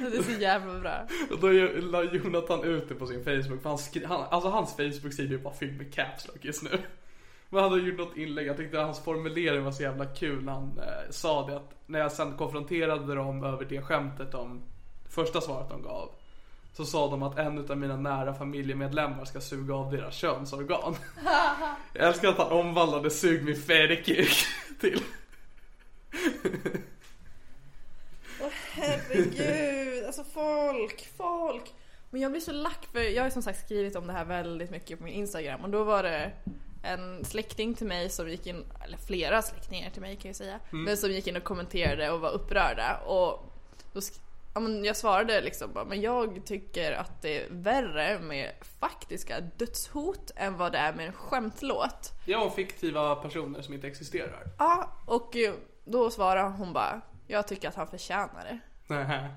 Det 0.00 0.16
är 0.16 0.22
så 0.22 0.40
jävla 0.40 0.80
bra. 0.80 1.06
och 1.30 1.40
då 1.40 1.48
la 1.80 2.02
Jonathan 2.04 2.64
ut 2.64 2.88
det 2.88 2.94
på 2.94 3.06
sin 3.06 3.24
Facebook. 3.24 3.62
För 3.62 3.68
han 3.68 3.78
skri- 3.78 4.04
han, 4.06 4.24
alltså 4.30 4.48
hans 4.50 4.76
Facebook-sida 4.76 5.28
är 5.28 5.32
ju 5.32 5.38
bara 5.38 5.54
fylld 5.54 5.76
med 5.78 5.94
caps 5.94 6.28
lock 6.28 6.44
just 6.44 6.62
nu. 6.62 6.78
Men 7.50 7.62
han 7.62 7.72
hade 7.72 7.82
gjort 7.82 7.98
något 7.98 8.16
inlägg, 8.16 8.46
jag 8.46 8.56
tyckte 8.56 8.78
hans 8.78 9.00
formulering 9.00 9.64
var 9.64 9.72
så 9.72 9.82
jävla 9.82 10.06
kul. 10.06 10.48
Han 10.48 10.78
eh, 10.78 11.10
sa 11.10 11.46
det 11.46 11.56
att 11.56 11.74
när 11.86 11.98
jag 11.98 12.12
sen 12.12 12.36
konfronterade 12.36 13.14
dem 13.14 13.44
över 13.44 13.64
det 13.64 13.82
skämtet 13.82 14.34
om 14.34 14.62
första 15.08 15.40
svaret 15.40 15.68
de 15.68 15.82
gav. 15.82 16.10
Så 16.72 16.84
sa 16.84 17.10
de 17.10 17.22
att 17.22 17.38
en 17.38 17.70
av 17.70 17.78
mina 17.78 17.96
nära 17.96 18.34
familjemedlemmar 18.34 19.24
ska 19.24 19.40
suga 19.40 19.74
av 19.74 19.92
deras 19.92 20.14
könsorgan. 20.14 20.96
jag 21.94 22.08
älskar 22.08 22.28
att 22.28 22.38
han 22.38 22.52
omvandlade 22.52 23.10
sug 23.10 23.44
min 23.44 23.56
färdigkuk 23.56 24.32
till 24.80 25.02
Herregud, 28.72 30.04
alltså 30.06 30.24
folk, 30.24 31.08
folk. 31.16 31.74
Men 32.10 32.20
jag 32.20 32.30
blir 32.30 32.40
så 32.40 32.52
lack 32.52 32.86
för 32.92 33.00
jag 33.00 33.22
har 33.22 33.30
som 33.30 33.42
sagt 33.42 33.64
skrivit 33.64 33.96
om 33.96 34.06
det 34.06 34.12
här 34.12 34.24
väldigt 34.24 34.70
mycket 34.70 34.98
på 34.98 35.04
min 35.04 35.14
Instagram 35.14 35.60
och 35.60 35.70
då 35.70 35.84
var 35.84 36.02
det 36.02 36.32
en 36.82 37.24
släkting 37.24 37.74
till 37.74 37.86
mig 37.86 38.10
som 38.10 38.28
gick 38.28 38.46
in, 38.46 38.64
eller 38.84 38.98
flera 38.98 39.42
släktingar 39.42 39.90
till 39.90 40.02
mig 40.02 40.16
kan 40.16 40.28
jag 40.28 40.36
säga, 40.36 40.60
men 40.70 40.96
som 40.96 41.10
gick 41.10 41.26
in 41.26 41.36
och 41.36 41.44
kommenterade 41.44 42.10
och 42.10 42.20
var 42.20 42.30
upprörda 42.30 42.96
och 42.96 43.52
då 43.92 44.00
ja, 44.54 44.60
men 44.60 44.84
jag 44.84 44.96
svarade 44.96 45.40
liksom 45.40 45.72
bara, 45.72 45.84
men 45.84 46.00
jag 46.00 46.46
tycker 46.46 46.92
att 46.92 47.22
det 47.22 47.44
är 47.44 47.46
värre 47.50 48.18
med 48.18 48.52
faktiska 48.80 49.40
dödshot 49.40 50.30
än 50.36 50.56
vad 50.56 50.72
det 50.72 50.78
är 50.78 50.92
med 50.92 51.06
en 51.06 51.12
skämtlåt. 51.12 52.12
Ja, 52.24 52.44
och 52.44 52.54
fiktiva 52.54 53.16
personer 53.16 53.62
som 53.62 53.74
inte 53.74 53.86
existerar. 53.86 54.44
Ja, 54.58 54.92
och 55.06 55.36
eh, 55.36 55.54
då 55.84 56.10
svarade 56.10 56.48
hon 56.48 56.72
bara, 56.72 57.00
jag 57.26 57.48
tycker 57.48 57.68
att 57.68 57.74
han 57.74 57.86
förtjänar 57.86 58.44
det. 58.44 58.58
Nej. 58.86 59.28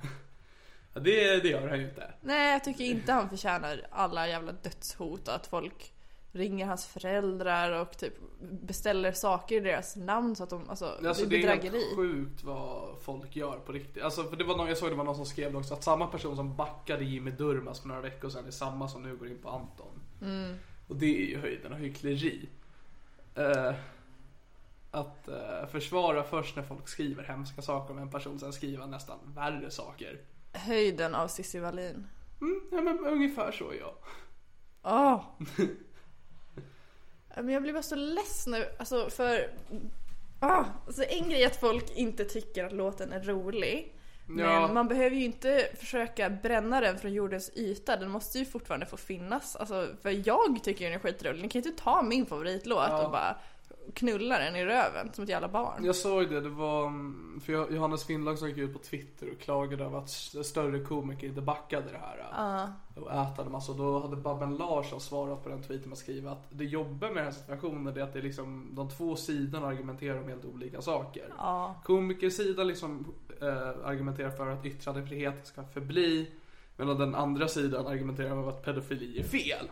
Ja, 0.94 1.00
det, 1.00 1.40
det 1.40 1.48
gör 1.48 1.68
han 1.68 1.80
ju 1.80 1.86
inte. 1.86 2.14
Nej, 2.22 2.52
jag 2.52 2.64
tycker 2.64 2.84
inte 2.84 3.14
han 3.14 3.30
förtjänar 3.30 3.88
alla 3.92 4.28
jävla 4.28 4.52
dödshot 4.52 5.28
och 5.28 5.36
att 5.36 5.48
folk 5.48 5.93
ringer 6.36 6.66
hans 6.66 6.86
föräldrar 6.86 7.82
och 7.82 7.98
typ 7.98 8.14
beställer 8.42 9.12
saker 9.12 9.56
i 9.56 9.60
deras 9.60 9.96
namn 9.96 10.36
så 10.36 10.44
att 10.44 10.50
de, 10.50 10.70
alltså, 10.70 10.86
Alltså 11.08 11.24
det 11.26 11.30
det 11.30 11.36
är 11.44 11.50
är 11.50 11.56
bedrägeri. 11.56 11.80
helt 11.84 11.96
sjukt 11.96 12.44
vad 12.44 12.98
folk 13.02 13.36
gör 13.36 13.60
på 13.60 13.72
riktigt. 13.72 14.04
Alltså 14.04 14.24
för 14.24 14.36
det 14.36 14.44
var 14.44 14.58
någon, 14.58 14.68
jag 14.68 14.78
såg 14.78 14.90
det 14.90 14.96
var 14.96 15.04
någon 15.04 15.16
som 15.16 15.26
skrev 15.26 15.58
också 15.58 15.74
att 15.74 15.84
samma 15.84 16.08
person 16.08 16.36
som 16.36 16.56
backade 16.56 17.04
Jimmy 17.04 17.32
Durmaz 17.32 17.80
för 17.80 17.88
några 17.88 18.02
veckor 18.02 18.30
sedan 18.30 18.46
är 18.48 18.52
samma 18.52 18.88
som 18.88 19.04
nu 19.04 19.16
går 19.16 19.28
in 19.28 19.38
på 19.42 19.50
Anton. 19.50 20.00
Mm. 20.22 20.56
Och 20.88 20.96
det 20.96 21.06
är 21.24 21.26
ju 21.30 21.40
höjden 21.40 21.74
av 21.74 21.80
hyckleri. 21.80 22.50
Eh, 23.36 23.74
att 24.92 25.28
eh, 25.28 25.68
försvara 25.72 26.24
först 26.24 26.56
när 26.56 26.64
folk 26.64 26.88
skriver 26.88 27.24
hemska 27.24 27.62
saker 27.62 27.94
om 27.94 28.00
en 28.00 28.12
person, 28.12 28.40
sen 28.40 28.54
skriva 28.54 28.86
nästan 28.86 29.18
värre 29.36 29.72
saker. 29.72 30.20
Höjden 30.54 31.16
av 31.16 31.28
Cissi 31.28 31.60
Wallin. 31.60 32.08
Mm, 32.42 32.62
ja 32.72 32.82
men 32.82 33.06
ungefär 33.06 33.52
så 33.52 33.74
ja. 33.80 33.96
Åh! 34.84 35.22
Men 37.36 37.50
jag 37.50 37.62
blir 37.62 37.74
bara 37.74 37.84
så 37.84 37.96
less 37.96 38.48
nu, 38.48 38.66
alltså 38.78 39.10
för... 39.10 39.50
Ah, 40.40 40.64
alltså 40.88 41.04
en 41.04 41.30
grej 41.30 41.44
är 41.44 41.48
att 41.48 41.60
folk 41.60 41.92
inte 41.96 42.26
tycker 42.26 42.64
att 42.66 42.72
låten 42.74 43.14
är 43.14 43.22
rolig. 43.24 43.94
Men 44.28 44.46
Ja. 44.46 44.74
man 44.74 44.88
behöver 44.88 45.16
ju 45.16 45.26
inte 45.26 45.68
försöka 45.80 46.30
bränna 46.30 46.82
den 46.82 46.98
från 46.98 47.14
jordens 47.14 47.52
yta, 47.56 47.98
den 47.98 48.10
måste 48.10 48.40
ju 48.40 48.46
fortfarande 48.46 48.86
få 48.86 48.98
finnas. 48.98 49.56
Alltså, 49.56 49.88
för 50.02 50.28
jag 50.28 50.64
tycker 50.64 50.86
den 50.86 50.94
är 50.94 51.00
skitrolig, 51.00 51.42
ni 51.42 51.50
kan 51.50 51.62
ju 51.62 51.70
inte 51.70 51.84
ta 51.84 52.02
min 52.02 52.26
favoritlåt 52.26 52.86
Ja. 52.90 53.06
och 53.06 53.12
bara 53.12 53.38
knulla 53.94 54.40
den 54.40 54.56
i 54.56 54.66
röven 54.66 55.14
som 55.14 55.24
ett 55.24 55.30
jävla 55.30 55.48
barn. 55.48 55.86
Jag 55.86 55.96
såg 55.96 56.30
det, 56.30 56.42
det 56.42 56.50
var 56.50 56.88
mm, 56.88 57.42
för 57.46 57.74
Johannes 57.74 58.04
Finnlag 58.04 58.38
som 58.38 58.48
gick 58.50 58.58
ut 58.58 58.74
på 58.74 58.80
Twitter 58.80 59.32
och 59.32 59.40
klagade 59.40 59.84
över 59.84 59.98
att 59.98 60.10
större 60.46 60.80
komiker 60.80 61.28
inte 61.28 61.42
backade 61.42 61.86
det 61.92 61.98
här. 61.98 62.74
Och 62.96 63.12
ätade 63.12 63.50
massa. 63.50 63.72
Och 63.72 63.78
då 63.78 64.00
hade 64.00 64.16
Babben 64.16 64.56
Larsson 64.56 65.02
svarat 65.02 65.44
på 65.44 65.50
den 65.50 65.62
tweeten 65.62 65.92
och 65.92 65.98
skrivit 65.98 66.30
att 66.30 66.46
det 66.50 66.66
jobbiga 66.66 67.10
med 67.10 67.18
den 67.18 67.26
här 67.26 67.40
situationen 67.40 67.98
är 67.98 68.02
att 68.02 68.14
det 68.14 68.20
är 68.20 68.24
liksom 68.24 68.70
de 68.72 68.90
två 68.90 69.16
sidorna 69.16 69.68
argumenterar 69.68 70.22
om 70.22 70.28
helt 70.28 70.46
olika 70.46 70.82
saker. 70.82 71.34
Ja. 71.38 71.82
Komikersidan 71.84 72.68
liksom 72.68 73.14
eh, 73.42 73.86
argumenterar 73.86 74.30
för 74.30 74.48
att 74.48 74.66
yttrandefriheten 74.66 75.46
ska 75.46 75.64
förbli. 75.64 76.32
Medan 76.78 76.98
den 76.98 77.16
andra 77.16 77.48
sidan 77.48 77.88
argumenterar 77.88 78.30
för 78.30 78.50
att 78.50 78.66
pedofili 78.66 79.20
är 79.20 79.24
fel. 79.24 79.68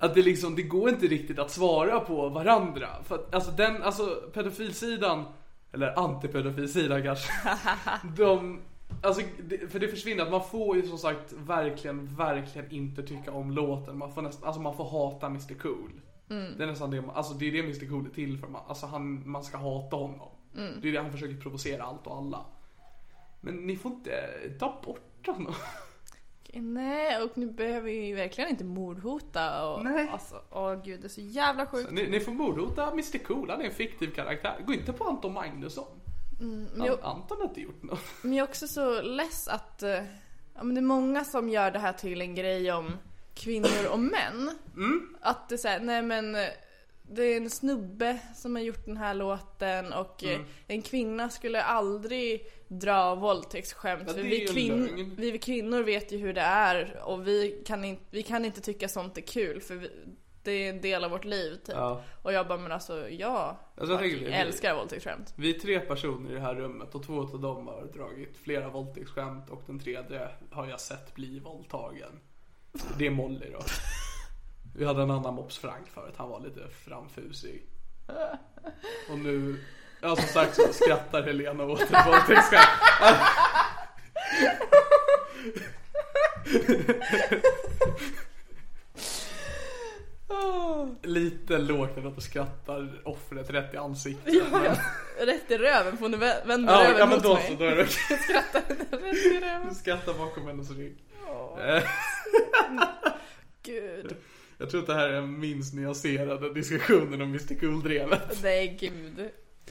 Att 0.00 0.14
det 0.14 0.22
liksom, 0.22 0.54
det 0.56 0.62
går 0.62 0.88
inte 0.90 1.06
riktigt 1.06 1.38
att 1.38 1.50
svara 1.50 2.00
på 2.00 2.28
varandra. 2.28 2.88
För 3.04 3.14
att, 3.14 3.34
alltså 3.34 3.50
den, 3.50 3.82
alltså 3.82 4.30
pedofilsidan 4.34 5.24
eller 5.72 5.98
antipedofilsidan 5.98 7.02
kanske. 7.02 7.32
De, 8.16 8.60
alltså, 9.02 9.22
det, 9.48 9.72
för 9.72 9.78
det 9.80 9.88
försvinner 9.88 10.22
att 10.22 10.30
man 10.30 10.44
får 10.50 10.76
ju 10.76 10.82
som 10.82 10.98
sagt 10.98 11.32
verkligen, 11.32 12.16
verkligen 12.16 12.70
inte 12.70 13.02
tycka 13.02 13.32
om 13.32 13.50
låten. 13.50 13.98
Man 13.98 14.12
får 14.12 14.22
nästan, 14.22 14.46
alltså 14.46 14.62
man 14.62 14.76
får 14.76 14.84
hata 14.84 15.26
Mr 15.26 15.54
Cool. 15.54 16.00
Det 16.56 16.62
är 16.62 16.66
nästan 16.66 16.90
det, 16.90 17.00
man- 17.00 17.16
alltså 17.16 17.34
det 17.34 17.46
är 17.48 17.52
det 17.52 17.58
Mr 17.60 17.88
Cool 17.88 18.06
är 18.06 18.10
till 18.10 18.38
för. 18.38 18.48
Man, 18.48 18.62
alltså 18.68 18.86
han, 18.86 19.30
man 19.30 19.44
ska 19.44 19.56
hata 19.58 19.96
honom. 19.96 20.28
Det 20.82 20.88
är 20.88 20.92
det 20.92 20.98
han 21.02 21.12
försöker 21.12 21.36
provocera 21.40 21.82
allt 21.82 22.06
och 22.06 22.16
alla. 22.16 22.44
Men 23.40 23.54
ni 23.54 23.76
får 23.76 23.92
inte 23.92 24.10
ta 24.58 24.80
bort 24.86 25.26
honom. 25.26 25.54
Nej, 26.54 27.22
och 27.22 27.38
nu 27.38 27.46
behöver 27.46 27.80
vi 27.80 28.06
ju 28.06 28.14
verkligen 28.14 28.50
inte 28.50 28.64
mordhota 28.64 29.68
och 29.68 29.84
Nej. 29.84 30.08
alltså, 30.12 30.42
åh 30.50 30.82
gud 30.84 31.00
det 31.00 31.06
är 31.06 31.08
så 31.08 31.20
jävla 31.20 31.66
sjukt. 31.66 31.90
Ni, 31.90 32.08
ni 32.08 32.20
får 32.20 32.32
mordhota 32.32 32.90
Mr 32.92 33.18
Cool, 33.18 33.50
han 33.50 33.60
är 33.60 33.64
en 33.64 33.70
fiktiv 33.74 34.10
karaktär. 34.10 34.56
Gå 34.66 34.72
inte 34.72 34.92
på 34.92 35.04
Anton 35.04 35.32
Magnusson. 35.32 35.86
men 36.40 36.68
jag- 36.86 36.88
An- 36.94 36.98
Anton 37.02 37.36
har 37.38 37.44
inte 37.48 37.60
gjort 37.60 37.82
något. 37.82 38.00
Men 38.22 38.32
jag 38.32 38.44
är 38.44 38.48
också 38.50 38.68
så 38.68 39.02
less 39.02 39.48
att 39.48 39.82
eh, 39.82 39.90
ja, 40.54 40.62
men 40.62 40.74
det 40.74 40.80
är 40.80 40.82
många 40.82 41.24
som 41.24 41.48
gör 41.48 41.70
det 41.70 41.78
här 41.78 41.92
till 41.92 42.20
en 42.20 42.34
grej 42.34 42.72
om 42.72 42.92
kvinnor 43.34 43.86
och 43.92 43.98
män. 43.98 44.50
Att 45.20 45.48
det 45.48 45.54
är 45.54 45.56
såhär, 45.56 45.80
nej 45.80 46.02
men 46.02 46.34
eh, 46.34 46.40
det 47.10 47.22
är 47.22 47.36
en 47.36 47.50
snubbe 47.50 48.18
som 48.34 48.54
har 48.54 48.62
gjort 48.62 48.84
den 48.84 48.96
här 48.96 49.14
låten 49.14 49.92
och 49.92 50.24
eh, 50.24 50.40
en 50.66 50.82
kvinna 50.82 51.30
skulle 51.30 51.62
aldrig 51.62 52.46
dra 52.68 53.14
våldtäktsskämt. 53.14 54.02
Ja, 54.06 54.12
för 54.14 54.22
vi, 54.22 54.46
lögn. 54.46 55.14
vi 55.16 55.38
kvinnor 55.38 55.82
vet 55.82 56.12
ju 56.12 56.16
hur 56.18 56.32
det 56.32 56.40
är 56.40 57.00
och 57.04 57.26
vi 57.28 57.62
kan, 57.66 57.84
in- 57.84 57.98
vi 58.10 58.22
kan 58.22 58.44
inte 58.44 58.60
tycka 58.60 58.88
sånt 58.88 59.18
är 59.18 59.22
kul 59.22 59.60
för 59.60 59.74
vi, 59.74 59.90
det 60.42 60.52
är 60.52 60.70
en 60.70 60.80
del 60.80 61.04
av 61.04 61.10
vårt 61.10 61.24
liv 61.24 61.54
typ. 61.54 61.74
Ja. 61.74 62.02
Och 62.22 62.32
jag 62.32 62.48
bara, 62.48 62.58
men 62.58 62.72
alltså 62.72 63.08
ja, 63.08 63.58
Alltså, 63.76 63.92
jag 63.92 64.00
tänker 64.00 64.30
jag 64.30 64.40
älskar 64.40 64.74
våldtäktsskämt. 64.74 65.34
Vi 65.36 65.54
är 65.56 65.58
tre 65.60 65.80
personer 65.80 66.30
i 66.30 66.34
det 66.34 66.40
här 66.40 66.54
rummet 66.54 66.94
och 66.94 67.06
två 67.06 67.20
av 67.20 67.40
dem 67.40 67.66
har 67.66 67.84
dragit 67.94 68.36
flera 68.42 68.68
våldtäktsskämt 68.68 69.50
och 69.50 69.62
den 69.66 69.78
tredje 69.78 70.28
har 70.50 70.66
jag 70.66 70.80
sett 70.80 71.14
bli 71.14 71.38
våldtagen. 71.40 72.20
Det 72.98 73.06
är 73.06 73.10
Molly 73.10 73.50
då. 73.52 73.58
Vi 74.78 74.84
hade 74.84 75.02
en 75.02 75.10
annan 75.10 75.34
mops 75.34 75.58
Frank 75.58 75.88
förut, 75.94 76.14
han 76.16 76.28
var 76.28 76.40
lite 76.40 76.60
framfusig. 76.84 77.62
Och 79.10 79.18
nu, 79.18 79.64
ja 80.02 80.16
som 80.16 80.24
sagt 80.28 80.54
så 80.56 80.72
skrattar 80.72 81.22
Helena 81.22 81.64
åt 81.64 81.80
ett 81.80 82.06
våldtäktsskämt. 82.06 82.68
Lite 91.02 91.58
lågt 91.58 91.96
när 91.96 92.02
de 92.02 92.20
skrattar 92.20 93.00
offret 93.08 93.50
rätt 93.50 93.74
i 93.74 93.76
ansiktet. 93.76 94.34
Ja, 94.34 94.64
ja. 94.64 94.76
Rätt 95.26 95.50
i 95.50 95.58
röven 95.58 95.96
får 95.98 96.08
ni 96.08 96.16
vä- 96.16 96.46
vända 96.46 96.72
Ja, 96.72 96.84
röven 96.84 96.98
ja 96.98 97.06
men 97.06 97.14
mot 97.14 97.22
då 97.22 97.34
mig. 97.34 97.56
då 97.58 97.64
är 97.64 97.76
det 97.76 97.82
okej. 97.82 98.18
Rätt 99.02 99.16
i 99.26 99.40
röven. 99.40 99.68
Du 99.68 99.74
skrattar 99.74 100.14
bakom 100.14 100.46
hennes 100.46 100.70
rygg. 100.70 100.98
Eh, 101.60 101.82
Gud. 103.62 104.16
Jag 104.58 104.70
tror 104.70 104.80
att 104.80 104.86
det 104.86 104.94
här 104.94 105.08
är 105.08 105.12
den 105.12 105.40
minst 105.40 105.74
nyanserade 105.74 106.54
diskussionen 106.54 107.22
om 107.22 107.28
Mr 107.28 107.60
Cool-drevet. 107.60 108.42
Nej 108.42 108.76
gud. 108.80 109.30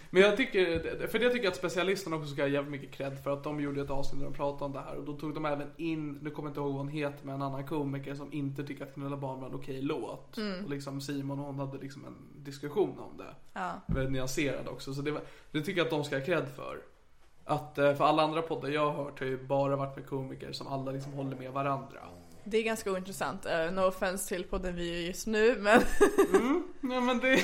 Men 0.10 0.22
jag 0.22 0.38
tycker, 0.38 1.08
för 1.08 1.20
det 1.20 1.30
tycker 1.30 1.44
jag 1.44 1.52
att 1.52 1.58
specialisterna 1.58 2.16
också 2.16 2.30
ska 2.30 2.42
ha 2.42 2.50
jävligt 2.50 2.72
mycket 2.72 2.92
cred 2.92 3.24
för 3.24 3.32
att 3.32 3.44
de 3.44 3.60
gjorde 3.60 3.82
ett 3.82 3.90
avsnitt 3.90 4.20
där 4.20 4.26
de 4.26 4.34
pratade 4.34 4.66
om 4.66 4.72
det 4.72 4.80
här 4.80 4.96
och 4.96 5.06
då 5.06 5.14
tog 5.14 5.34
de 5.34 5.46
även 5.46 5.72
in, 5.78 6.20
nu 6.22 6.30
kommer 6.30 6.50
jag 6.50 6.52
inte 6.52 6.60
ihåg 6.60 6.74
vad 6.74 6.80
hon 6.80 6.88
heter, 6.88 7.26
men 7.26 7.36
en 7.36 7.42
annan 7.42 7.68
komiker 7.68 8.16
som 8.16 8.34
inte 8.34 8.64
tycker 8.64 8.86
att 8.86 8.94
Knulla 8.94 9.18
barn 9.18 9.40
var 9.40 9.48
en 9.48 9.56
okej 9.56 9.82
låt. 9.82 10.38
Och 10.64 10.70
liksom 10.70 11.02
Simon 11.02 11.40
och 11.40 11.46
hon 11.46 11.60
hade 11.60 11.78
liksom 11.78 12.06
en 12.06 12.44
diskussion 12.44 13.00
om 13.00 13.18
det. 13.18 13.36
Ja. 13.54 13.72
Väldigt 13.88 14.12
nyanserad 14.12 14.68
också, 14.68 14.94
så 14.94 15.02
det, 15.02 15.12
var, 15.12 15.22
det 15.52 15.62
tycker 15.62 15.78
jag 15.80 15.86
att 15.86 15.92
de 15.92 16.04
ska 16.04 16.18
ha 16.18 16.26
cred 16.26 16.48
för. 16.56 16.82
Att, 17.44 17.78
eh, 17.78 17.96
för 17.96 18.04
alla 18.04 18.24
andra 18.24 18.42
poddar 18.42 18.70
jag 18.70 18.92
har 18.92 19.04
hört 19.04 19.20
har 19.20 19.28
ju 19.28 19.38
bara 19.38 19.76
varit 19.76 19.96
med 19.96 20.06
komiker 20.06 20.52
som 20.52 20.68
alla 20.68 20.92
liksom 20.92 21.14
håller 21.14 21.36
med 21.36 21.52
varandra. 21.52 22.00
Det 22.50 22.58
är 22.58 22.64
ganska 22.64 22.92
ointressant. 22.92 23.46
Uh, 23.46 23.72
no 23.72 23.82
offense 23.82 24.28
till 24.28 24.44
podden 24.44 24.76
vi 24.76 25.04
är 25.04 25.08
just 25.08 25.28
nu 25.28 25.56
men 25.56 25.82
Ja 26.82 27.00
men 27.02 27.20
det... 27.20 27.44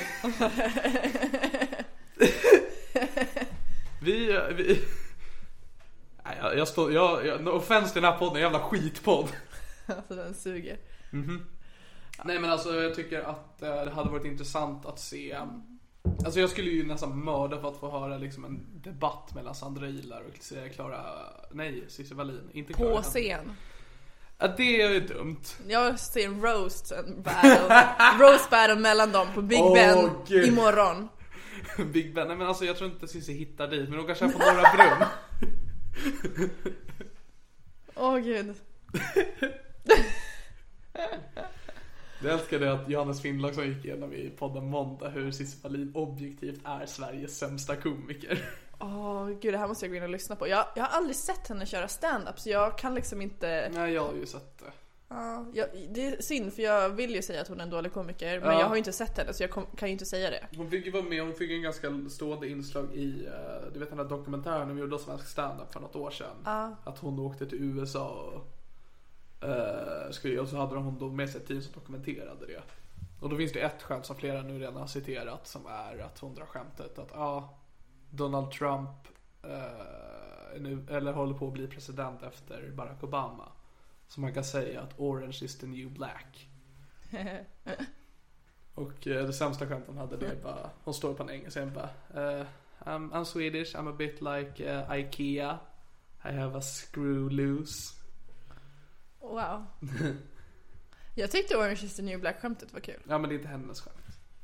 vi, 4.02 4.40
vi... 4.56 4.82
Nej, 6.24 6.38
jag, 6.40 6.58
jag 6.58 6.68
står, 6.68 6.92
jag, 6.92 7.26
jag, 7.26 7.42
no 7.42 7.50
offense 7.50 7.92
till 7.92 8.02
den 8.02 8.12
här 8.12 8.18
podden, 8.18 8.36
en 8.36 8.42
jävla 8.42 8.58
skitpodd. 8.58 9.28
alltså 9.86 10.14
den 10.14 10.34
suger. 10.34 10.78
Nej 12.24 12.38
men 12.38 12.50
alltså 12.50 12.82
jag 12.82 12.94
tycker 12.94 13.20
att 13.20 13.62
eh, 13.62 13.84
det 13.84 13.90
hade 13.90 14.10
varit 14.10 14.24
intressant 14.24 14.86
att 14.86 14.98
se 14.98 15.36
Alltså 16.24 16.40
jag 16.40 16.50
skulle 16.50 16.70
ju 16.70 16.86
nästan 16.86 17.24
mörda 17.24 17.60
för 17.60 17.68
att 17.68 17.76
få 17.76 17.90
höra 17.90 18.18
liksom 18.18 18.44
en 18.44 18.82
debatt 18.82 19.34
mellan 19.34 19.54
Sandra 19.54 19.88
Ilar 19.88 20.22
och 20.22 20.72
Klara, 20.74 21.02
nej 21.50 21.84
Cissi 21.88 22.14
Wallin, 22.14 22.50
inte 22.52 22.72
Klara. 22.72 22.96
På 22.96 23.02
scen. 23.02 23.52
Ja 24.38 24.48
det 24.56 24.82
är 24.82 24.90
ju 24.90 25.00
dumt. 25.00 25.42
Jag 25.68 25.98
ser 25.98 26.24
en 26.24 26.42
roast 26.42 26.92
battle. 27.24 27.86
roast 28.20 28.50
battle 28.50 28.76
mellan 28.76 29.12
dem 29.12 29.26
på 29.34 29.42
Big 29.42 29.60
Åh, 29.60 29.74
Ben 29.74 30.10
Gud. 30.28 30.48
imorgon. 30.48 31.08
Big 31.92 32.14
Ben, 32.14 32.28
nej 32.28 32.36
men 32.36 32.46
alltså 32.46 32.64
jag 32.64 32.76
tror 32.76 32.90
inte 32.90 33.08
Cissi 33.08 33.32
hittar 33.32 33.68
dit, 33.68 33.88
men 33.88 33.98
hon 33.98 34.06
kanske 34.06 34.24
är 34.24 34.28
på 34.28 34.38
Norra 34.38 34.72
Brunn. 34.76 35.08
Åh 37.94 38.18
gud. 38.18 38.54
Jag 42.22 42.32
älskar 42.32 42.58
det 42.58 42.72
att 42.72 42.88
Johannes 42.88 43.22
Finnlaugsson 43.22 43.68
gick 43.68 43.84
igenom 43.84 44.12
i 44.12 44.30
podden 44.38 44.70
Måndag 44.70 45.08
hur 45.08 45.30
Cissi 45.30 45.58
Wallin 45.62 45.92
objektivt 45.94 46.60
är 46.64 46.86
Sveriges 46.86 47.38
sämsta 47.38 47.76
komiker. 47.76 48.44
Åh 48.84 49.28
gud 49.40 49.54
det 49.54 49.58
här 49.58 49.68
måste 49.68 49.84
jag 49.86 49.90
gå 49.90 49.96
in 49.96 50.02
och 50.02 50.08
lyssna 50.08 50.36
på. 50.36 50.48
Jag, 50.48 50.66
jag 50.76 50.84
har 50.84 50.96
aldrig 50.96 51.16
sett 51.16 51.48
henne 51.48 51.66
köra 51.66 51.88
stand-up 51.88 52.40
så 52.40 52.50
jag 52.50 52.78
kan 52.78 52.94
liksom 52.94 53.22
inte 53.22 53.70
Nej 53.74 53.92
jag 53.92 54.04
har 54.04 54.14
ju 54.14 54.26
sett 54.26 54.58
det. 54.58 54.72
Ja, 55.08 55.46
jag, 55.54 55.68
det 55.90 56.06
är 56.06 56.22
synd 56.22 56.52
för 56.52 56.62
jag 56.62 56.88
vill 56.90 57.14
ju 57.14 57.22
säga 57.22 57.40
att 57.40 57.48
hon 57.48 57.60
är 57.60 57.64
en 57.64 57.70
dålig 57.70 57.92
komiker 57.92 58.40
men 58.40 58.52
Ja. 58.52 58.60
jag 58.60 58.66
har 58.66 58.74
ju 58.74 58.78
inte 58.78 58.92
sett 58.92 59.18
henne 59.18 59.34
så 59.34 59.42
jag 59.42 59.50
kom, 59.50 59.66
kan 59.76 59.88
ju 59.88 59.92
inte 59.92 60.06
säga 60.06 60.30
det. 60.30 60.46
Hon 60.56 60.70
fick 60.70 60.86
ju 60.86 60.90
vara 60.92 61.02
med, 61.02 61.22
hon 61.22 61.34
fick 61.34 61.50
en 61.50 61.62
ganska 61.62 61.88
stående 62.10 62.48
inslag 62.48 62.94
i, 62.94 63.26
eh, 63.26 63.72
du 63.72 63.78
vet 63.78 63.88
den 63.88 63.98
där 63.98 64.04
dokumentären 64.04 64.68
de 64.68 64.78
gjorde 64.78 64.94
om 64.96 65.02
svensk 65.02 65.26
standup 65.28 65.72
för 65.72 65.80
något 65.80 65.96
år 65.96 66.10
sedan. 66.10 66.36
Att 66.84 66.98
hon 66.98 67.18
åkte 67.18 67.46
till 67.46 67.58
USA 67.62 68.08
och, 68.08 69.48
eh, 69.48 70.10
skulle, 70.10 70.40
och 70.40 70.48
så 70.48 70.56
hade 70.56 70.76
hon 70.76 70.98
då 70.98 71.08
med 71.10 71.30
sig 71.30 71.40
ett 71.40 71.46
team 71.48 71.62
som 71.62 71.72
dokumenterade 71.72 72.46
det. 72.46 72.62
Och 73.20 73.28
då 73.30 73.36
finns 73.36 73.52
det 73.52 73.60
ett 73.60 73.82
skämt 73.82 74.06
som 74.06 74.16
flera 74.16 74.42
nu 74.42 74.58
redan 74.58 74.76
har 74.76 74.86
citerat 74.86 75.46
som 75.46 75.66
är 75.66 75.98
att 75.98 76.18
hon 76.18 76.34
drar 76.34 76.46
skämtet 76.46 76.98
att 76.98 77.08
ja, 77.12 77.54
Donald 78.16 78.50
Trump 78.50 78.90
eh, 79.42 80.60
nu, 80.60 80.86
eller 80.90 81.12
håller 81.12 81.34
på 81.34 81.46
att 81.46 81.52
bli 81.52 81.68
president 81.68 82.22
efter 82.22 82.70
Barack 82.70 83.02
Obama. 83.02 83.52
Så 84.08 84.20
man 84.20 84.34
kan 84.34 84.44
säga 84.44 84.80
att 84.80 85.00
orange 85.00 85.38
is 85.42 85.58
the 85.58 85.66
new 85.66 85.90
black. 85.90 86.48
Och 88.74 89.06
eh, 89.06 89.26
det 89.26 89.32
sämsta 89.32 89.66
skämtet 89.66 89.88
hon 89.88 89.98
hade 89.98 90.16
det 90.16 90.26
är 90.26 90.42
bara, 90.42 90.70
hon 90.84 90.94
står 90.94 91.14
på 91.14 91.22
en 91.22 91.30
engelska 91.30 91.62
och 91.62 91.68
bara 91.68 91.90
eh, 92.14 92.46
I'm, 92.78 93.12
I'm 93.12 93.24
Swedish, 93.24 93.76
I'm 93.76 93.88
a 93.88 93.94
bit 93.98 94.20
like 94.20 94.64
eh, 94.64 94.98
Ikea 94.98 95.58
I 96.24 96.32
have 96.32 96.58
a 96.58 96.62
screw 96.62 97.30
loose 97.30 97.94
Wow. 99.20 99.64
jag 101.14 101.30
tyckte 101.30 101.56
Orange 101.56 101.80
is 101.84 101.96
the 101.96 102.02
new 102.02 102.20
black 102.20 102.40
skämtet 102.40 102.72
var 102.72 102.80
kul. 102.80 103.00
Ja 103.08 103.18
men 103.18 103.28
det 103.28 103.34
är 103.34 103.38
inte 103.38 103.48
hennes 103.48 103.80
skämt 103.80 103.96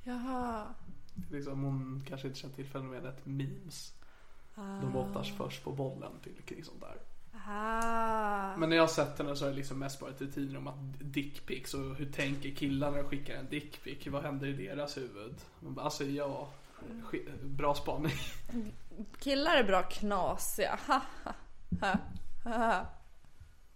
Jaha. 0.05 0.75
Liksom, 1.31 1.63
Hon 1.65 2.05
kanske 2.09 2.27
inte 2.29 2.41
känner 2.41 2.55
till 2.55 2.67
fenomenet 2.67 3.27
memes 3.27 3.95
De 4.55 4.97
oftast 4.97 5.37
först 5.37 5.65
på 5.65 5.73
bollen 5.73 6.13
till 6.23 6.43
kring 6.45 6.65
sånt 6.65 6.81
där 6.81 6.97
Ah. 7.47 8.57
Men 8.57 8.69
när 8.69 8.77
jag 8.77 8.83
har 8.83 8.89
sett 8.89 9.19
henne 9.19 9.37
så 9.37 9.45
har 9.45 9.51
det 9.51 9.57
liksom 9.57 9.79
mest 9.79 10.01
varit 10.03 10.21
rutiner 10.21 10.59
om 10.59 10.67
att 10.67 10.75
dickpics 11.01 11.75
och 11.75 11.95
hur 11.97 12.13
tänker 12.13 12.51
killar 12.51 12.91
när 12.91 12.99
de 13.03 13.09
skickar 13.09 13.35
en 13.35 13.49
dickpic? 13.49 14.07
Vad 14.07 14.23
händer 14.23 14.47
i 14.47 14.53
deras 14.53 14.97
huvud? 14.97 15.35
Bara, 15.61 15.85
alltså 15.85 16.05
ja, 16.05 16.49
sk- 17.11 17.45
bra 17.45 17.75
spaning 17.75 18.13
Killar 19.19 19.57
är 19.57 19.65
bra 19.65 19.83
knasiga. 19.83 20.79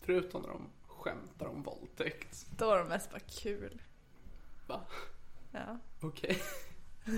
Förutom 0.01 0.43
när 0.43 0.49
de 0.49 0.67
skämtar 0.87 1.47
om 1.47 1.63
våldtäkt. 1.63 2.47
Då 2.59 2.71
är 2.71 2.79
de 2.79 2.89
mest 2.89 3.11
bara 3.11 3.21
kul. 3.21 3.83
Va? 4.67 4.81
Ja. 5.53 5.79
Okej. 6.01 6.39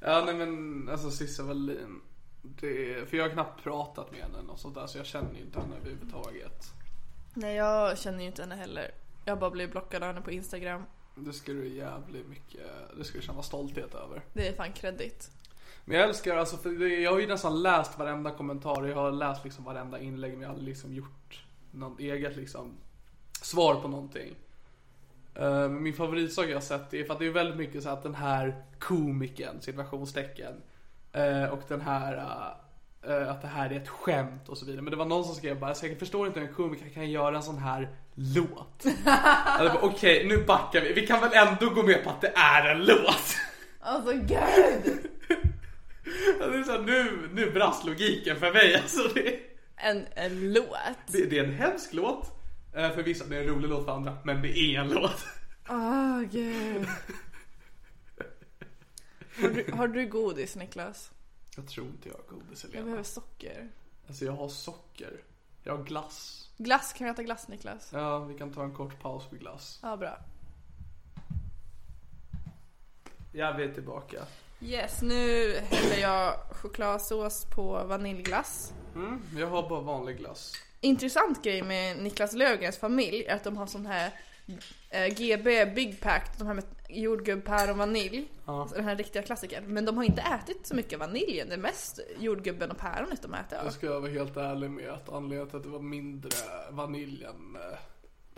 ja 0.00 0.22
nej 0.24 0.34
men 0.34 0.88
alltså 0.88 1.10
Cissi 1.10 1.42
Wallin. 1.42 2.00
Det, 2.42 3.08
för 3.08 3.16
jag 3.16 3.24
har 3.24 3.30
knappt 3.30 3.62
pratat 3.62 4.12
med 4.12 4.20
henne 4.20 4.38
och 4.48 4.58
sånt 4.58 4.74
där 4.74 4.86
så 4.86 4.98
jag 4.98 5.06
känner 5.06 5.34
ju 5.34 5.40
inte 5.40 5.60
henne 5.60 5.76
överhuvudtaget. 5.76 6.72
Nej 7.34 7.56
jag 7.56 7.98
känner 7.98 8.20
ju 8.20 8.26
inte 8.26 8.42
henne 8.42 8.54
heller. 8.54 8.90
Jag 9.24 9.32
har 9.34 9.40
bara 9.40 9.50
blivit 9.50 9.72
blockad 9.72 10.02
av 10.02 10.06
henne 10.06 10.20
på 10.20 10.30
Instagram. 10.30 10.82
Det 11.14 11.32
ska 11.32 11.52
du 11.52 11.68
jävligt 11.68 12.28
mycket, 12.28 12.60
det 12.96 13.04
ska 13.04 13.18
du 13.18 13.24
känna 13.24 13.42
stolthet 13.42 13.94
över. 13.94 14.22
Det 14.32 14.48
är 14.48 14.52
fan 14.52 14.72
kredit. 14.72 15.30
Men 15.84 15.96
jag 15.96 16.08
älskar 16.08 16.36
alltså, 16.36 16.56
för 16.56 17.00
jag 17.00 17.12
har 17.12 17.18
ju 17.20 17.26
nästan 17.26 17.62
läst 17.62 17.98
varenda 17.98 18.30
kommentar, 18.30 18.84
jag 18.84 18.96
har 18.96 19.12
läst 19.12 19.44
liksom 19.44 19.64
varenda 19.64 20.00
inlägg 20.00 20.32
men 20.32 20.40
jag 20.40 20.48
har 20.48 20.54
aldrig 20.54 20.68
liksom 20.68 20.94
gjort 20.94 21.44
något 21.70 22.00
eget 22.00 22.36
liksom 22.36 22.76
svar 23.42 23.74
på 23.74 23.88
någonting. 23.88 24.34
Eh, 25.40 25.68
men 25.68 25.82
min 25.82 25.94
favoritsak 25.94 26.46
jag 26.48 26.56
har 26.56 26.60
sett 26.60 26.94
är 26.94 27.04
för 27.04 27.12
att 27.12 27.18
det 27.18 27.26
är 27.26 27.30
väldigt 27.30 27.56
mycket 27.56 27.82
så 27.82 27.88
att 27.88 28.02
den 28.02 28.14
här 28.14 28.64
komikern, 28.78 29.60
situationstecken, 29.60 30.52
eh, 31.12 31.44
och 31.44 31.60
den 31.68 31.80
här 31.80 32.16
eh, 33.06 33.30
att 33.30 33.42
det 33.42 33.48
här 33.48 33.70
är 33.70 33.76
ett 33.76 33.88
skämt 33.88 34.48
och 34.48 34.58
så 34.58 34.66
vidare. 34.66 34.82
Men 34.82 34.90
det 34.90 34.96
var 34.96 35.04
någon 35.04 35.24
som 35.24 35.34
skrev 35.34 35.60
bara, 35.60 35.74
så 35.74 35.86
jag 35.86 35.98
förstår 35.98 36.26
inte 36.26 36.40
hur 36.40 36.48
en 36.48 36.54
komiker 36.54 36.88
kan 36.88 37.10
göra 37.10 37.36
en 37.36 37.42
sån 37.42 37.58
här 37.58 37.88
låt. 38.14 38.84
Okej, 39.82 40.26
nu 40.28 40.44
backar 40.44 40.80
vi. 40.80 40.92
Vi 40.92 41.06
kan 41.06 41.20
väl 41.20 41.30
ändå 41.32 41.70
gå 41.74 41.82
med 41.82 42.04
på 42.04 42.10
att 42.10 42.20
det 42.20 42.32
är 42.36 42.70
en 42.74 42.84
låt. 42.84 43.36
Alltså 43.80 44.12
gud! 44.12 44.98
Det 46.38 46.58
är 46.58 46.62
så 46.62 46.72
här, 46.72 46.80
nu, 46.80 47.28
nu 47.32 47.50
brast 47.50 47.84
logiken 47.84 48.36
för 48.36 48.52
mig. 48.52 48.74
Alltså 48.74 49.08
det, 49.14 49.38
En, 49.76 50.06
en 50.14 50.52
låt. 50.52 50.66
det, 51.06 51.30
det 51.30 51.38
är 51.38 51.44
en 51.44 51.52
hemsk 51.52 51.92
låt. 51.92 52.39
Eh, 52.72 52.90
För 52.90 53.02
vissa, 53.02 53.24
det 53.24 53.36
är 53.36 53.40
en 53.40 53.46
rolig 53.48 53.68
låt 53.68 53.84
för 53.84 53.92
andra. 53.92 54.18
Men 54.24 54.42
det 54.42 54.58
är 54.58 54.80
en 54.80 54.88
låt. 54.90 55.24
Åh 55.68 56.20
gud. 56.20 56.86
Har 59.40 59.48
du, 59.48 59.72
har 59.72 59.88
du 59.88 60.06
godis 60.08 60.56
Niklas? 60.56 61.10
Jag 61.56 61.66
tror 61.68 61.86
inte 61.86 62.08
jag 62.08 62.14
har 62.14 62.22
godis 62.38 62.62
Jag 62.64 62.68
Helena. 62.70 62.84
behöver 62.84 63.02
socker. 63.04 63.68
Alltså 64.08 64.24
jag 64.24 64.32
har 64.32 64.48
socker. 64.48 65.20
Jag 65.62 65.76
har 65.76 65.84
glass. 65.84 66.48
Glass, 66.56 66.92
kan 66.92 67.04
vi 67.04 67.10
äta 67.10 67.22
glass 67.22 67.48
Niklas? 67.48 67.90
Ja, 67.92 68.18
vi 68.18 68.38
kan 68.38 68.52
ta 68.52 68.62
en 68.64 68.74
kort 68.74 69.00
paus 69.02 69.30
med 69.30 69.40
glass. 69.40 69.78
Ja, 69.82 69.96
bra. 69.96 70.18
Ja, 73.32 73.52
vi 73.52 73.64
är 73.64 73.74
tillbaka. 73.74 74.16
Yes, 74.60 75.02
nu 75.02 75.54
häller 75.70 75.96
jag 76.00 76.34
chokladsås 76.50 77.44
på 77.44 77.84
vaniljglass. 77.84 78.72
Mm, 78.94 79.22
jag 79.36 79.46
har 79.46 79.68
bara 79.68 79.80
vanlig 79.80 80.18
glass. 80.18 80.52
Intressant 80.80 81.42
grej 81.42 81.62
med 81.62 82.02
Niklas 82.02 82.32
Löfgrens 82.32 82.78
familj 82.78 83.24
är 83.24 83.34
att 83.36 83.44
de 83.44 83.56
har 83.56 83.66
sån 83.66 83.86
här 83.86 84.10
eh, 84.90 85.14
GB 85.14 85.66
Big 85.66 86.00
Pack, 86.00 86.38
de 86.38 86.46
här 86.46 86.54
med 86.54 86.64
jordgubb, 86.88 87.44
päron, 87.44 87.78
vanilj. 87.78 88.28
Alltså 88.44 88.76
Den 88.76 88.84
här 88.84 88.96
riktiga 88.96 89.22
klassikern. 89.22 89.64
Men 89.66 89.84
de 89.84 89.96
har 89.96 90.04
inte 90.04 90.22
ätit 90.22 90.66
så 90.66 90.74
mycket 90.74 90.98
vaniljen, 90.98 91.48
det 91.48 91.54
är 91.54 91.58
mest 91.58 92.00
jordgubben 92.18 92.70
och 92.70 92.78
päronet 92.78 93.22
de 93.22 93.34
äter. 93.34 93.58
Jag 93.64 93.72
ska 93.72 94.00
vara 94.00 94.10
helt 94.10 94.36
ärlig 94.36 94.70
med 94.70 94.90
att 94.90 95.08
anledningen 95.08 95.46
till 95.48 95.56
att 95.56 95.62
det 95.62 95.68
var 95.68 95.80
mindre 95.80 96.30
vanilj 96.70 97.24
än 97.24 97.56
eh, 97.56 97.78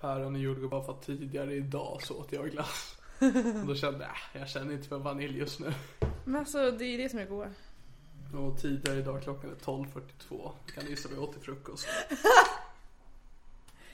päron 0.00 0.34
och 0.34 0.40
jordgubb 0.40 0.70
var 0.70 0.82
för 0.82 0.92
att 0.92 1.02
tidigare 1.02 1.54
idag 1.54 2.02
så 2.02 2.14
åt 2.16 2.32
jag 2.32 2.50
glass. 2.50 2.96
Och 3.60 3.66
då 3.66 3.74
kände 3.74 3.98
jag, 3.98 4.10
äh, 4.34 4.40
jag 4.40 4.48
känner 4.48 4.72
inte 4.72 4.88
för 4.88 4.98
vanilj 4.98 5.38
just 5.38 5.60
nu. 5.60 5.72
Men 6.24 6.36
alltså 6.36 6.70
det 6.70 6.84
är 6.84 6.98
det 6.98 7.08
som 7.08 7.18
är 7.18 7.26
goda. 7.26 7.50
Och 8.34 8.60
tidigare 8.60 8.98
idag 8.98 9.22
klockan 9.22 9.50
är 9.50 9.54
12.42. 9.54 10.50
Kan 10.74 10.84
ni 10.84 10.90
gissa 10.90 11.08
vad 11.08 11.18
jag 11.18 11.24
åt 11.24 11.32
till 11.32 11.42
frukost? 11.42 11.88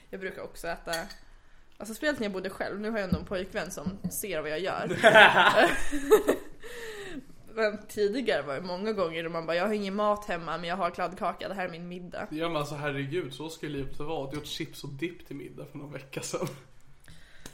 Jag 0.09 0.19
brukar 0.19 0.41
också 0.41 0.67
äta 0.67 0.91
Alltså 1.77 1.93
speciellt 1.93 2.19
när 2.19 2.25
jag 2.25 2.33
bodde 2.33 2.49
själv, 2.49 2.79
nu 2.79 2.89
har 2.89 2.97
jag 2.97 3.07
ändå 3.07 3.19
en 3.19 3.25
pojkvän 3.25 3.71
som 3.71 3.97
ser 4.11 4.41
vad 4.41 4.51
jag 4.51 4.59
gör. 4.59 4.87
Men 7.53 7.77
tidigare 7.87 8.41
var 8.41 8.55
det 8.55 8.61
många 8.61 8.93
gånger 8.93 9.23
då 9.23 9.29
man 9.29 9.45
bara, 9.45 9.55
jag 9.55 9.67
har 9.67 9.73
ingen 9.73 9.95
mat 9.95 10.25
hemma 10.25 10.57
men 10.57 10.69
jag 10.69 10.75
har 10.75 10.89
kladdkaka, 10.89 11.47
det 11.47 11.53
här 11.53 11.65
är 11.65 11.69
min 11.69 11.87
middag. 11.87 12.27
Ja 12.31 12.47
men 12.47 12.57
alltså 12.57 12.75
herregud, 12.75 13.33
så 13.33 13.49
ska 13.49 13.67
livet 13.67 13.99
vara. 13.99 14.29
Jag 14.31 14.41
åt 14.41 14.47
chips 14.47 14.83
och 14.83 14.89
dipp 14.89 15.27
till 15.27 15.35
middag 15.35 15.65
för 15.71 15.77
någon 15.77 15.91
vecka 15.91 16.21
sedan. 16.21 16.47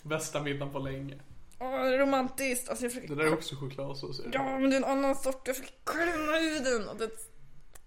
Bästa 0.01 0.41
middagen 0.41 0.73
på 0.73 0.79
länge. 0.79 1.15
Åh, 1.59 1.71
det 1.71 1.95
är 1.95 1.99
romantiskt! 1.99 2.69
Alltså 2.69 2.85
jag 2.85 2.91
Det 2.91 2.95
försöker... 2.95 3.15
där 3.15 3.23
är 3.25 3.33
också 3.33 3.55
chokladsås. 3.55 4.19
är 4.19 4.23
det? 4.23 4.29
Ja, 4.33 4.59
men 4.59 4.69
det 4.69 4.75
är 4.75 4.77
en 4.77 4.83
annan 4.97 5.15
sort, 5.15 5.47
jag 5.47 5.55
försöker 5.55 5.77
klämma 5.83 6.37
ur 6.39 6.63
den 6.79 6.89
och 6.89 6.97
det... 6.97 7.09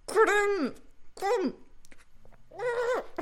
Kläm! 0.06 0.74
Kom! 1.14 1.52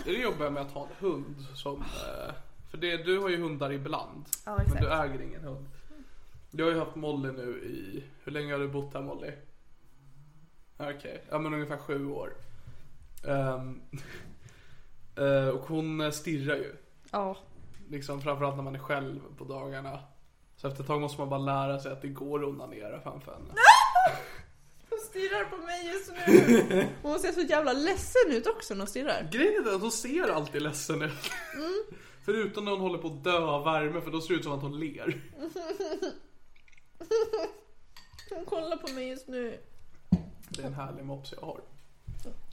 Det 0.05 0.11
är 0.11 0.15
det 0.15 0.21
jobbiga 0.23 0.51
med 0.51 0.63
att 0.63 0.71
ha 0.73 0.83
en 0.87 0.95
hund 0.99 1.37
som... 1.55 1.81
Eh, 1.81 2.35
för 2.71 2.79
det, 2.79 2.97
du 2.97 3.19
har 3.19 3.29
ju 3.29 3.37
hundar 3.43 3.73
ibland. 3.73 4.25
Ja, 4.45 4.53
men 4.57 4.67
exakt. 4.67 4.81
du 4.83 4.93
äger 4.93 5.23
ingen 5.23 5.45
hund. 5.45 5.67
Jag 6.51 6.67
har 6.67 6.73
ju 6.73 6.79
haft 6.79 6.97
Molly 6.97 7.33
nu 7.33 7.59
i... 7.65 8.05
Hur 8.25 8.33
länge 8.33 8.53
har 8.53 8.59
du 8.61 8.69
bott 8.69 8.95
här 8.95 9.03
Molly? 9.03 9.33
Okej, 10.77 11.23
ja 11.31 11.39
men 11.39 11.55
ungefär 11.55 11.77
sju 11.77 12.07
år. 12.11 12.33
Eh, 15.19 15.49
och 15.49 15.61
hon 15.67 16.13
stirrar 16.13 16.57
ju. 16.57 16.77
Ja. 17.11 17.37
Liksom 17.89 18.23
framförallt 18.23 18.57
när 18.57 18.63
man 18.63 18.75
är 18.75 18.79
själv 18.79 19.21
på 19.39 19.45
dagarna. 19.45 20.01
Så 20.57 20.69
efter 20.69 20.81
ett 20.81 20.87
tag 20.87 21.01
måste 21.01 21.21
man 21.21 21.29
bara 21.29 21.40
lära 21.40 21.79
sig 21.81 21.92
att 21.92 22.03
det 22.03 22.09
går 22.09 22.42
att 22.42 22.49
onanera 22.49 23.01
framför 23.01 23.33
henne. 23.33 23.45
Hon 24.90 24.99
stirrar 24.99 25.45
på 25.45 25.57
mig 25.57 25.87
just 25.87 26.12
nu. 26.12 26.87
Hon 27.03 27.19
ser 27.19 27.33
så 27.33 27.40
jävla 27.40 27.73
ledsen 27.73 28.23
ut 28.31 28.47
också 28.47 28.75
när 28.75 28.81
hon 28.81 28.87
stirrar. 28.88 29.29
Grejen 29.33 29.66
är 29.66 29.75
att 29.75 29.81
hon 29.81 29.92
ser 29.92 30.29
alltid 30.29 30.62
ledsen 30.62 31.03
ut. 31.03 31.31
Förutom 32.25 32.64
när 32.64 32.73
hon 32.73 32.81
håller 32.81 32.99
på 32.99 33.09
att 33.09 33.25
dö 33.25 33.38
av 33.38 33.64
värme 33.64 34.01
för 34.01 34.11
då 34.11 34.21
ser 34.21 34.29
det 34.35 34.38
ut 34.38 34.45
som 34.45 34.53
att 34.53 34.62
hon 34.62 34.81
ler. 34.81 35.21
Hon 38.31 38.45
kollar 38.45 38.77
på 38.77 38.92
mig 38.92 39.09
just 39.09 39.29
nu. 39.29 39.59
Det 40.49 40.62
är 40.62 40.66
en 40.66 40.75
härlig 40.75 41.05
mops 41.05 41.33
jag 41.33 41.47
har. 41.47 41.61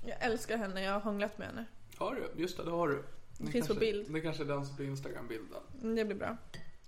Jag 0.05 0.17
älskar 0.23 0.57
henne, 0.57 0.83
jag 0.83 0.93
har 0.93 0.99
hånglat 0.99 1.37
med 1.37 1.47
henne. 1.47 1.65
Har 1.97 2.15
du? 2.15 2.41
Just 2.41 2.57
det, 2.57 2.63
det 2.63 2.71
har 2.71 2.87
du. 2.87 3.03
Det 3.37 3.51
finns 3.51 3.67
på 3.67 3.73
kanske- 3.73 3.79
bild. 3.93 4.13
Det 4.13 4.21
kanske 4.21 4.43
är 4.43 4.47
den 4.47 4.65
som 4.65 4.77
på 4.77 4.83
Instagram-bilden. 4.83 5.61
Mm, 5.81 5.95
Det 5.95 6.05
blir 6.05 6.15
bra. 6.17 6.37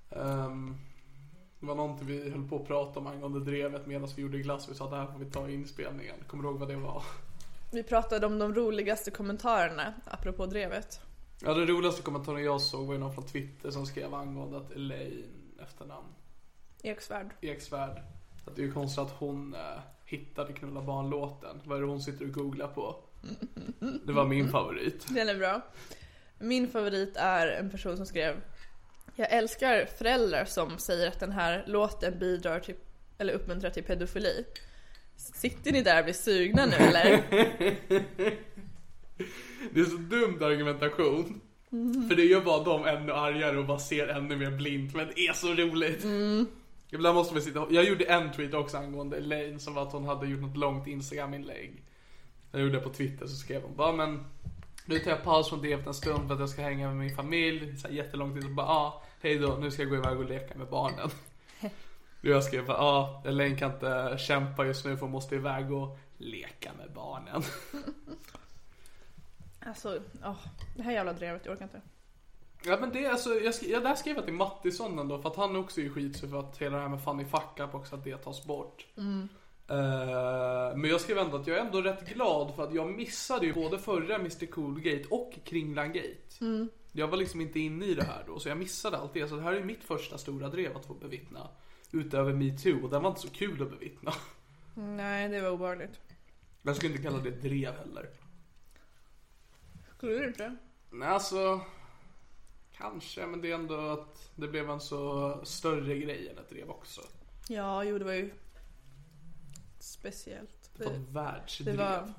Ehm, 0.09 0.75
det 1.59 1.65
var 1.65 1.75
någonting 1.75 2.07
vi 2.07 2.29
höll 2.29 2.47
på 2.47 2.55
att 2.55 2.67
prata 2.67 2.99
om 2.99 3.07
angående 3.07 3.39
drevet 3.39 3.85
medan 3.85 4.09
vi 4.15 4.21
gjorde 4.21 4.37
glass. 4.39 4.69
Vi 4.69 4.75
sa 4.75 4.85
att 4.85 4.91
det 4.91 4.97
här 4.97 5.05
får 5.05 5.19
vi 5.19 5.25
ta 5.25 5.49
i 5.49 5.53
inspelningen. 5.53 6.15
Kommer 6.27 6.43
du 6.43 6.49
ihåg 6.49 6.59
vad 6.59 6.69
det 6.69 6.75
var? 6.75 7.03
Vi 7.71 7.83
pratade 7.83 8.25
om 8.25 8.39
de 8.39 8.53
roligaste 8.53 9.11
kommentarerna 9.11 9.93
apropå 10.05 10.45
drevet. 10.45 11.01
Ja, 11.41 11.53
den 11.53 11.67
roligaste 11.67 12.01
kommentaren 12.01 12.43
jag 12.43 12.61
såg 12.61 12.85
var 12.85 12.93
ju 12.93 12.99
någon 12.99 13.13
från 13.13 13.25
Twitter 13.25 13.71
som 13.71 13.85
skrev 13.85 14.13
angående 14.13 14.57
att 14.57 14.71
Elaine, 14.71 15.23
efternamn, 15.63 16.07
Eksvärd. 16.85 17.33
Eksvärd. 17.41 18.01
Att 18.45 18.55
det 18.55 18.61
är 18.61 18.65
ju 18.65 18.71
konstigt 18.71 18.99
att 18.99 19.11
hon 19.11 19.53
eh, 19.53 19.59
hittade 20.05 20.53
Knulla 20.53 20.81
barn-låten. 20.81 21.61
Vad 21.63 21.77
är 21.77 21.81
det 21.81 21.87
hon 21.87 22.01
sitter 22.01 22.25
och 22.25 22.31
googlar 22.31 22.67
på? 22.67 22.95
Det 24.05 24.13
var 24.13 24.25
min 24.25 24.49
favorit. 24.49 25.05
Den 25.13 25.29
är 25.29 25.35
bra. 25.35 25.61
Min 26.39 26.67
favorit 26.67 27.15
är 27.15 27.47
en 27.47 27.69
person 27.69 27.97
som 27.97 28.05
skrev 28.05 28.35
Jag 29.15 29.31
älskar 29.31 29.85
föräldrar 29.85 30.45
som 30.45 30.77
säger 30.77 31.07
att 31.07 31.19
den 31.19 31.31
här 31.31 31.63
låten 31.67 32.19
bidrar 32.19 32.59
till, 32.59 32.75
eller 33.17 33.33
uppmuntrar 33.33 33.69
till 33.69 33.83
pedofili. 33.83 34.45
Sitter 35.15 35.71
ni 35.71 35.81
där 35.81 35.99
och 35.99 36.03
blir 36.03 36.13
sugna 36.13 36.65
nu 36.65 36.75
eller? 36.75 37.21
Det 39.73 39.79
är 39.79 39.85
så 39.85 39.97
dum 39.97 40.43
argumentation. 40.43 41.41
För 42.09 42.15
det 42.15 42.23
gör 42.23 42.41
bara 42.41 42.63
dem 42.63 42.85
ännu 42.85 43.13
argare 43.13 43.57
och 43.57 43.65
bara 43.65 43.79
ser 43.79 44.07
ännu 44.07 44.35
mer 44.35 44.51
blint. 44.51 44.95
Men 44.95 45.07
det 45.07 45.19
är 45.27 45.33
så 45.33 45.53
roligt. 45.53 46.05
Ibland 46.91 47.15
måste 47.15 47.33
man 47.33 47.43
sitta 47.43 47.67
Jag 47.69 47.83
gjorde 47.83 48.03
en 48.03 48.31
tweet 48.31 48.53
också 48.53 48.77
angående 48.77 49.17
Elaine 49.17 49.59
som 49.59 49.73
var 49.73 49.83
att 49.83 49.93
hon 49.93 50.05
hade 50.05 50.27
gjort 50.27 50.41
något 50.41 50.57
långt 50.57 50.87
Instagram-inlägg. 50.87 51.83
Jag 52.51 52.61
gjorde 52.61 52.73
det 52.73 52.83
på 52.83 52.89
Twitter 52.89 53.27
så 53.27 53.35
skrev 53.35 53.61
hon 53.61 53.75
bara 53.75 53.91
men 53.91 54.23
nu 54.85 54.99
tar 54.99 55.11
jag 55.11 55.23
paus 55.23 55.49
från 55.49 55.61
det 55.61 55.71
en 55.71 55.93
stund 55.93 56.27
för 56.27 56.33
att 56.33 56.39
jag 56.39 56.49
ska 56.49 56.61
hänga 56.61 56.87
med 56.87 56.97
min 56.97 57.15
familj. 57.15 57.77
Så 57.77 57.87
här 57.87 57.95
jättelång 57.95 58.33
tid. 58.33 58.45
Och 58.45 58.55
bara 58.55 58.67
ah, 58.67 59.03
hej 59.21 59.39
då, 59.39 59.57
nu 59.59 59.71
ska 59.71 59.81
jag 59.81 59.89
gå 59.89 59.95
iväg 59.95 60.17
och 60.19 60.25
leka 60.29 60.57
med 60.57 60.67
barnen. 60.67 61.09
Och 62.19 62.31
jag 62.31 62.43
skrev 62.43 62.65
bara 62.65 62.77
ah, 62.77 63.21
Elaine 63.25 63.57
kan 63.57 63.71
inte 63.73 64.17
kämpa 64.19 64.65
just 64.65 64.85
nu 64.85 64.95
för 64.97 65.01
hon 65.01 65.11
måste 65.11 65.35
iväg 65.35 65.71
och 65.71 65.97
leka 66.17 66.71
med 66.77 66.91
barnen. 66.91 67.43
Alltså, 69.59 69.99
åh, 70.25 70.35
det 70.75 70.83
här 70.83 70.91
jävla 70.91 71.13
drevet, 71.13 71.45
jag 71.45 71.53
orkar 71.53 71.65
inte. 71.65 71.81
Ja 72.65 72.77
men 72.81 72.89
det 72.93 73.07
alltså, 73.07 73.29
jag, 73.29 73.51
sk- 73.53 73.67
jag 73.71 73.83
där 73.83 73.95
skrev 73.95 74.15
jag 74.15 74.25
till 74.25 74.33
Mattisson 74.33 74.99
ändå 74.99 75.21
för 75.21 75.29
att 75.29 75.35
han 75.35 75.55
också 75.55 75.81
är 75.81 75.89
skitsur 75.89 76.27
för 76.27 76.39
att 76.39 76.57
hela 76.57 76.75
det 76.75 76.81
här 76.81 76.89
med 76.89 77.03
Fanny 77.03 77.25
Fuck 77.25 77.59
Up 77.59 77.75
också 77.75 77.95
att 77.95 78.03
det 78.03 78.17
tas 78.17 78.45
bort. 78.45 78.85
Eh, 79.67 80.77
men 80.77 80.89
jag 80.89 81.01
skrev 81.01 81.17
ändå 81.17 81.37
att 81.37 81.47
jag 81.47 81.57
är 81.57 81.61
ändå 81.61 81.81
rätt 81.81 82.09
glad 82.09 82.55
för 82.55 82.63
att 82.63 82.73
jag 82.73 82.91
missade 82.91 83.45
ju 83.45 83.53
både 83.53 83.79
förra 83.79 84.15
Mr 84.15 84.45
Coolgate 84.45 85.07
och 85.09 85.33
Kringlan 85.43 85.93
Gate. 85.93 86.67
Jag 86.91 87.07
var 87.07 87.17
liksom 87.17 87.41
inte 87.41 87.59
inne 87.59 87.85
i 87.85 87.93
det 87.93 88.03
här 88.03 88.23
då 88.27 88.39
så 88.39 88.49
jag 88.49 88.57
missade 88.57 88.97
allt 88.97 89.13
det. 89.13 89.27
Så 89.27 89.35
det 89.35 89.41
här 89.41 89.53
är 89.53 89.63
mitt 89.63 89.83
första 89.83 90.17
stora 90.17 90.49
drev 90.49 90.77
att 90.77 90.85
få 90.85 90.93
bevittna. 90.93 91.49
Utöver 91.91 92.33
metoo 92.33 92.83
och 92.83 92.89
den 92.89 93.03
var 93.03 93.09
inte 93.09 93.21
så 93.21 93.29
kul 93.29 93.61
att 93.61 93.69
bevittna. 93.69 94.13
Nej, 94.75 95.29
det 95.29 95.41
var 95.41 95.49
obehagligt. 95.49 95.99
Jag 96.61 96.75
skulle 96.75 96.91
inte 96.91 97.03
kalla 97.03 97.17
det 97.17 97.31
drev 97.31 97.73
heller. 97.73 98.09
Skulle 99.97 100.13
du 100.13 100.27
inte? 100.27 100.55
Nej 100.89 101.09
alltså 101.09 101.61
Kanske 102.77 103.25
men 103.25 103.41
det 103.41 103.51
är 103.51 103.55
ändå 103.55 103.75
att 103.75 104.31
det 104.35 104.47
blev 104.47 104.69
en 104.69 104.81
så 104.81 105.39
större 105.43 105.97
grej 105.97 106.29
än 106.29 106.37
ett 106.37 106.49
drev 106.49 106.69
också. 106.69 107.01
Ja, 107.49 107.83
jo 107.83 107.97
det 107.97 108.05
var 108.05 108.13
ju 108.13 108.31
speciellt. 109.85 110.69
Det 110.77 110.83
Det, 110.83 110.89
ett 110.95 111.09
världsdrev. 111.11 111.77
det 111.77 111.83
var... 111.83 112.13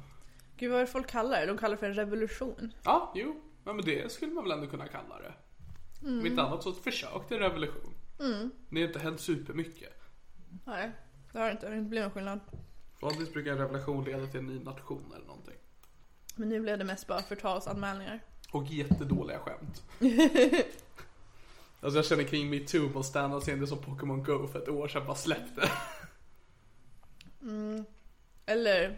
Gud 0.57 0.71
vad 0.71 0.81
är 0.81 0.85
det 0.87 0.91
folk 0.91 1.07
kallar 1.11 1.41
det? 1.41 1.47
De 1.47 1.59
kallar 1.59 1.71
det 1.75 1.81
för 1.81 1.87
en 1.87 1.95
revolution. 1.95 2.73
Ja, 2.83 3.13
jo. 3.15 3.41
Ja, 3.65 3.73
men 3.73 3.85
det 3.85 4.13
skulle 4.13 4.33
man 4.33 4.45
väl 4.45 4.53
ändå 4.53 4.67
kunna 4.67 4.89
kalla 4.89 5.19
det. 5.19 5.35
Om 6.03 6.27
inte 6.27 6.43
annat 6.43 6.63
så 6.63 6.71
ett 6.71 6.77
försök 6.85 7.29
till 7.29 7.39
revolution. 7.39 7.95
Det 8.71 8.81
har 8.81 8.87
inte 8.89 8.99
hänt 8.99 9.21
supermycket. 9.21 9.93
Nej, 10.65 10.91
det 11.33 11.39
har 11.39 11.51
inte. 11.51 11.67
Det 11.67 11.71
har 11.73 11.77
inte 11.77 11.89
blivit 11.89 12.05
någon 12.05 12.13
skillnad. 12.15 12.41
Vanligtvis 13.01 13.33
brukar 13.33 13.53
en 13.53 13.59
revolution 13.59 14.05
leda 14.05 14.27
till 14.27 14.41
en 14.41 14.47
ny 14.47 14.59
nation 14.59 15.13
eller 15.17 15.27
någonting. 15.27 15.55
Men 16.35 16.49
nu 16.49 16.61
blev 16.61 16.79
det 16.79 16.85
mest 16.85 17.07
bara 17.07 17.23
förtalsanmälningar. 17.23 18.21
Och 18.53 18.67
jättedåliga 18.67 19.39
skämt. 19.39 19.85
Alltså 21.81 21.99
jag 21.99 22.07
känner 22.07 22.25
kring 22.25 22.51
metoo 22.51 22.89
på 22.91 23.03
standup-scenen 23.03 23.67
som 23.67 23.79
Pokémon 23.79 24.23
Go 24.23 24.47
för 24.47 24.59
ett 24.63 24.69
år 24.69 24.89
sedan 24.89 25.07
bara 25.07 25.17
släppte. 25.17 25.71
Eller 28.47 28.97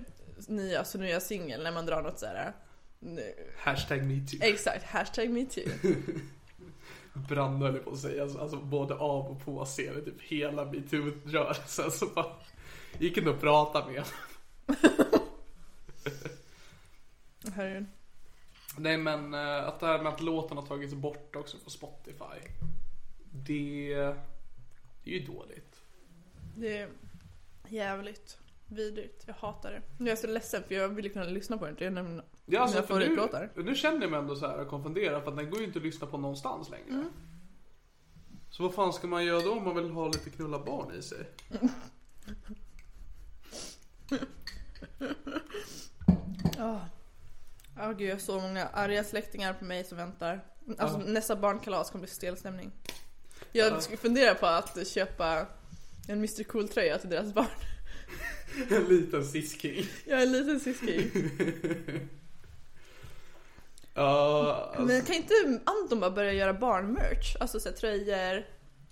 nya, 0.49 0.79
alltså 0.79 0.99
nya 0.99 1.21
singel 1.21 1.63
när 1.63 1.73
man 1.73 1.87
drar 1.87 2.03
något 2.03 2.19
sådär. 2.19 2.53
Nu. 2.99 3.35
Hashtag 3.59 4.05
metoo. 4.05 4.39
Exakt, 4.43 4.85
hashtag 4.85 5.31
metoo. 5.31 5.65
Brann 7.29 7.63
höll 7.63 7.75
jag 7.75 7.85
på 7.85 7.91
att 7.91 7.99
säga. 7.99 8.23
Alltså, 8.23 8.39
alltså 8.39 8.57
både 8.57 8.95
av 8.95 9.27
och 9.27 9.45
på 9.45 9.65
scenen, 9.65 10.05
typ 10.05 10.23
hela 10.23 10.65
metoo-rörelsen. 10.65 11.91
Så 11.91 12.07
bara 12.07 12.33
gick 12.99 13.17
inte 13.17 13.31
att 13.31 13.41
prata 13.41 13.87
med. 13.87 14.05
Herregud. 17.55 17.87
Nej 18.79 18.99
men 18.99 19.35
eh, 19.35 19.69
att 19.69 19.81
det 19.81 19.87
här 19.87 20.03
med 20.03 20.13
att 20.13 20.21
låten 20.21 20.57
har 20.57 20.67
tagits 20.67 20.95
bort 20.95 21.37
också 21.37 21.59
från 21.59 21.71
Spotify. 21.71 22.49
Det, 23.33 23.95
det 25.05 25.11
är 25.11 25.19
ju 25.19 25.27
dåligt. 25.27 25.81
Det 26.57 26.79
är 26.79 26.89
jävligt 27.73 28.39
vidrigt. 28.69 29.25
Jag 29.27 29.35
hatar 29.35 29.73
det. 29.73 29.83
Nu 29.99 30.05
är 30.05 30.09
jag 30.09 30.19
så 30.19 30.27
ledsen 30.27 30.63
för 30.69 30.75
jag 30.75 30.89
ville 30.89 31.09
kunna 31.09 31.25
lyssna 31.25 31.59
på 31.59 31.67
det. 31.67 31.73
Det 31.79 31.87
är 31.87 31.91
nämligen 31.91 32.23
Ja, 32.47 32.61
alltså, 32.61 32.77
mina 32.77 32.87
för 32.87 32.95
nu, 32.95 33.01
favoritlåtar. 33.01 33.51
nu 33.57 33.75
känner 33.75 34.01
jag 34.01 34.11
mig 34.11 34.21
ändå 34.21 34.37
så 34.37 34.47
här 34.47 34.65
konfunderad 34.65 35.23
för 35.23 35.31
att 35.31 35.37
den 35.37 35.51
går 35.51 35.59
ju 35.61 35.67
inte 35.67 35.79
att 35.79 35.85
lyssna 35.85 36.07
på 36.07 36.19
någonstans 36.19 36.71
längre. 36.71 36.89
Mm. 36.91 37.11
Så 38.51 38.63
vad 38.63 38.75
fan 38.75 38.93
ska 38.93 39.07
man 39.07 39.25
göra 39.25 39.41
då 39.41 39.53
om 39.53 39.65
man 39.65 39.75
vill 39.75 39.91
ha 39.91 40.07
lite 40.07 40.31
knulla 40.31 40.59
barn 40.59 40.95
i 40.95 41.03
sig? 41.03 41.27
Ja 46.57 46.81
gud 47.99 48.09
jag 48.09 48.15
har 48.15 48.21
så 48.21 48.41
många 48.41 48.67
arga 48.67 49.05
släktingar 49.05 49.55
på 49.55 49.65
mig 49.65 49.85
som 49.85 49.99
väntar. 49.99 50.45
Alltså 50.79 50.99
nästa 50.99 51.37
barnkalas 51.37 51.91
kommer 51.91 52.03
bli 52.05 52.15
stel 52.15 52.37
stämning. 52.37 52.73
Jag 53.53 53.83
skulle 53.83 53.99
fundera 53.99 54.35
på 54.35 54.47
att 54.47 54.89
köpa 54.89 55.47
en 56.09 56.19
Mr 56.19 56.45
Cool 56.45 56.69
tröja 56.69 56.99
till 56.99 57.11
deras 57.11 57.35
barn. 57.35 57.47
En 58.71 58.85
liten 58.85 59.25
sisking. 59.25 59.87
Är 60.07 60.17
en 60.17 60.33
liten 60.33 60.61
syskon. 60.61 60.89
Ja, 63.95 64.69
alltså, 64.69 64.83
Men 64.83 65.03
kan 65.03 65.17
inte 65.17 65.61
Anton 65.65 66.01
bara 66.01 66.11
börja 66.11 66.33
göra 66.33 66.55
barnmerch? 66.55 67.37
Alltså 67.41 67.61
så 67.61 67.69
här, 67.69 67.77
tröjor. 67.77 68.45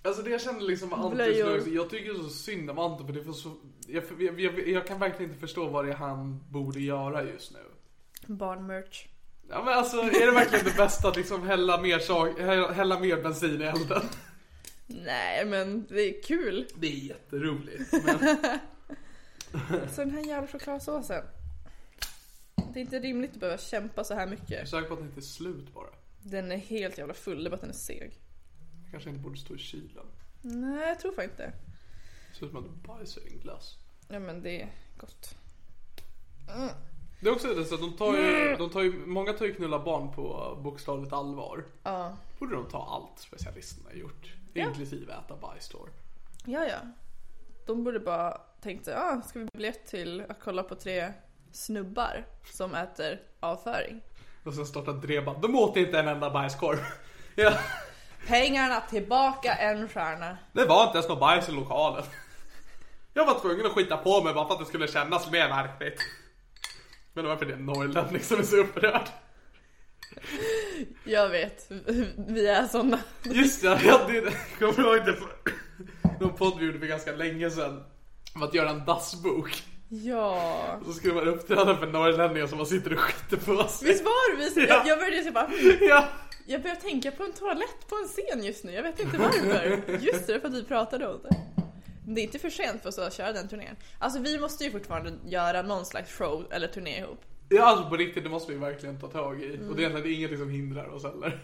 alltså 0.03 0.21
det 0.21 0.29
jag 0.29 0.41
känner 0.41 0.61
liksom 0.61 0.89
med 0.89 0.99
Anton 0.99 1.15
Blöjor. 1.15 1.67
jag 1.67 1.89
tycker 1.89 2.13
så 2.13 2.29
synd 2.29 2.69
om 2.69 2.79
Anton 2.79 3.07
för 3.07 3.13
det 3.13 3.23
får 3.23 3.33
så, 3.33 3.55
jag, 3.87 4.03
jag, 4.19 4.39
jag, 4.39 4.67
jag 4.67 4.87
kan 4.87 4.99
verkligen 4.99 5.31
inte 5.31 5.41
förstå 5.41 5.67
vad 5.67 5.85
det 5.85 5.91
är 5.91 5.95
han 5.95 6.43
borde 6.49 6.79
göra 6.79 7.23
just 7.23 7.51
nu. 7.51 7.59
Barnmerch. 8.27 9.07
Ja 9.49 9.63
men 9.63 9.73
alltså 9.73 9.97
är 9.97 10.25
det 10.25 10.31
verkligen 10.31 10.65
det 10.65 10.77
bästa 10.77 11.07
att 11.07 11.15
liksom 11.15 11.47
hälla 11.47 11.81
mer, 11.81 12.73
hälla 12.73 12.99
mer 12.99 13.21
bensin 13.21 13.61
i 13.61 13.65
elden? 13.65 14.01
Nej 14.87 15.45
men 15.45 15.85
det 15.89 16.01
är 16.01 16.21
kul. 16.23 16.67
Det 16.75 16.87
är 16.87 16.91
jätteroligt. 16.91 17.93
Men, 18.05 18.37
Så 19.89 20.01
den 20.01 20.11
här 20.11 20.25
jävla 20.27 20.47
chokladsåsen. 20.47 21.23
Det 22.73 22.79
är 22.79 22.81
inte 22.81 22.99
rimligt 22.99 23.31
att 23.33 23.39
behöva 23.39 23.57
kämpa 23.57 24.03
så 24.03 24.13
här 24.13 24.21
jag 24.21 24.27
är 24.27 24.31
mycket. 24.31 24.69
säker 24.69 24.87
på 24.87 24.93
att 24.93 24.99
den 24.99 25.07
inte 25.07 25.19
är 25.19 25.21
slut 25.21 25.73
bara. 25.73 25.89
Den 26.21 26.51
är 26.51 26.57
helt 26.57 26.97
jävla 26.97 27.13
full, 27.13 27.43
det 27.43 27.47
är 27.47 27.49
bara 27.49 27.55
att 27.55 27.61
den 27.61 27.69
är 27.69 27.73
seg. 27.73 28.13
Jag 28.83 28.91
kanske 28.91 29.09
inte 29.09 29.21
borde 29.21 29.37
stå 29.37 29.55
i 29.55 29.57
kylen. 29.57 30.05
Nej 30.41 30.87
jag 30.87 30.99
tror 30.99 31.11
fan 31.11 31.23
inte. 31.23 31.53
Det 32.31 32.37
ser 32.37 32.45
ut 32.45 32.51
som 32.51 32.59
att 32.59 32.65
du 32.65 32.87
bajsar 32.87 33.21
i 33.27 33.33
en 33.33 33.39
glass. 33.39 33.75
Ja 34.07 34.19
men 34.19 34.41
det 34.41 34.61
är 34.61 34.69
gott. 34.97 35.35
Det 37.21 37.29
är 37.29 37.33
också 37.33 37.53
det 37.53 37.65
så 37.65 37.75
att 37.75 37.81
de 37.81 37.97
tar 37.97 38.17
ju, 38.17 38.55
de 38.55 38.69
tar 38.69 38.81
ju, 38.81 39.05
många 39.05 39.33
tar 39.33 39.45
ju 39.45 39.53
knulla 39.53 39.79
barn 39.83 40.13
på 40.13 40.57
bokstavligt 40.63 41.13
allvar. 41.13 41.65
Ja. 41.83 42.17
Borde 42.39 42.55
de 42.55 42.69
ta 42.69 42.85
allt 42.85 43.19
specialisterna 43.19 43.93
gjort. 43.93 44.33
Ja. 44.57 44.67
Inklusive 44.67 45.13
äta 45.13 45.35
bajs 45.35 45.69
då. 45.69 45.87
Ja 46.45 46.65
ja. 46.65 46.77
De 47.65 47.83
borde 47.83 47.99
bara 47.99 48.41
tänkt 48.61 48.87
ah, 48.87 49.21
ska 49.21 49.39
vi 49.39 49.45
biljett 49.53 49.85
till 49.87 50.25
att 50.29 50.39
kolla 50.43 50.63
på 50.63 50.75
tre 50.75 51.13
snubbar 51.51 52.25
som 52.51 52.75
äter 52.75 53.19
avföring. 53.39 54.01
Och 54.43 54.53
sen 54.53 54.65
startar 54.65 54.93
Dreba. 54.93 55.33
De 55.33 55.55
åt 55.55 55.77
inte 55.77 55.99
en 55.99 56.07
enda 56.07 56.29
bajskorv. 56.29 56.77
Ja, 57.39 57.53
Pengarna 58.27 58.81
tillbaka 58.81 59.53
en 59.53 59.89
stjärna. 59.89 60.37
det 60.53 60.65
var 60.65 60.83
inte 60.83 60.97
ens 60.97 61.09
någon 61.09 61.19
bajs 61.19 61.49
i 61.49 61.51
lokalen. 61.51 62.03
Jag 63.13 63.25
var 63.25 63.39
tvungen 63.39 63.65
att 63.65 63.71
skita 63.71 63.97
på 63.97 64.23
mig 64.23 64.33
bara 64.33 64.47
för 64.47 64.53
att 64.53 64.59
det 64.59 64.65
skulle 64.65 64.87
kännas 64.87 65.31
mer 65.31 65.47
verkligt. 65.47 66.01
Men 67.13 67.25
varför 67.25 67.45
det 67.45 67.53
är 67.53 67.57
en 67.57 67.65
norrlänning 67.65 68.21
som 68.21 68.39
är 68.39 68.43
så 68.43 68.57
upprörd? 68.57 69.07
Jag 71.03 71.29
vet, 71.29 71.71
vi 72.27 72.47
är 72.47 72.67
såna. 72.67 72.99
Just 73.23 73.61
det, 73.61 73.67
jag 73.67 73.75
hade. 73.75 74.21
Kommer 74.59 74.79
ihåg 74.95 75.05
det? 75.05 75.17
Någon 76.19 76.35
podd 76.37 76.59
vi 76.59 76.65
gjorde 76.65 76.79
för 76.79 76.85
ganska 76.85 77.11
länge 77.11 77.49
sedan. 77.51 77.83
Om 78.35 78.43
att 78.43 78.53
göra 78.53 78.69
en 78.69 78.85
dassbok. 78.85 79.63
Ja. 79.89 80.57
Så 80.85 80.93
skulle 80.93 81.13
man 81.13 81.27
uppträda 81.27 81.77
för 81.77 81.87
norrlänningar 81.87 82.47
som 82.47 82.57
man 82.57 82.67
sitter 82.67 82.93
och 82.93 82.99
skiter 82.99 83.37
på 83.37 83.63
sig. 83.67 83.87
Visst 83.87 84.03
var 84.03 84.55
det 84.55 84.61
Ja. 84.67 84.83
jag, 84.85 84.99
började 84.99 85.23
så 85.23 85.31
bara, 85.31 85.45
hmm, 85.45 85.77
Ja. 85.81 86.07
jag 86.45 86.61
börjar 86.61 86.75
tänka 86.75 87.11
på 87.11 87.23
en 87.23 87.33
toalett 87.33 87.87
på 87.89 87.95
en 87.95 88.07
scen 88.07 88.43
just 88.43 88.63
nu, 88.63 88.71
jag 88.71 88.83
vet 88.83 88.99
inte 88.99 89.17
varför. 89.17 89.81
Just 89.99 90.27
det, 90.27 90.39
för 90.39 90.47
att 90.47 90.53
vi 90.53 90.63
pratade 90.63 91.07
om 91.07 91.19
det. 91.23 91.35
Det 92.09 92.21
är 92.21 92.23
inte 92.23 92.39
för 92.39 92.49
sent 92.49 92.81
för 92.81 92.89
oss 92.89 92.97
att 92.99 93.13
köra 93.13 93.33
den 93.33 93.47
turnén. 93.47 93.75
Alltså 93.99 94.19
vi 94.19 94.39
måste 94.39 94.63
ju 94.63 94.71
fortfarande 94.71 95.13
göra 95.25 95.61
någon 95.61 95.85
slags 95.85 96.11
show 96.13 96.47
eller 96.51 96.67
turné 96.67 96.97
ihop. 96.99 97.21
Ja 97.49 97.63
alltså 97.65 97.89
på 97.89 97.95
riktigt, 97.97 98.23
det 98.23 98.29
måste 98.29 98.51
vi 98.51 98.57
verkligen 98.57 98.99
ta 98.99 99.07
tag 99.07 99.41
i. 99.43 99.59
Och 99.69 99.75
det 99.75 99.83
är 99.83 99.87
egentligen 99.89 100.17
ingenting 100.17 100.37
som 100.39 100.49
hindrar 100.49 100.87
oss 100.89 101.03
heller. 101.03 101.39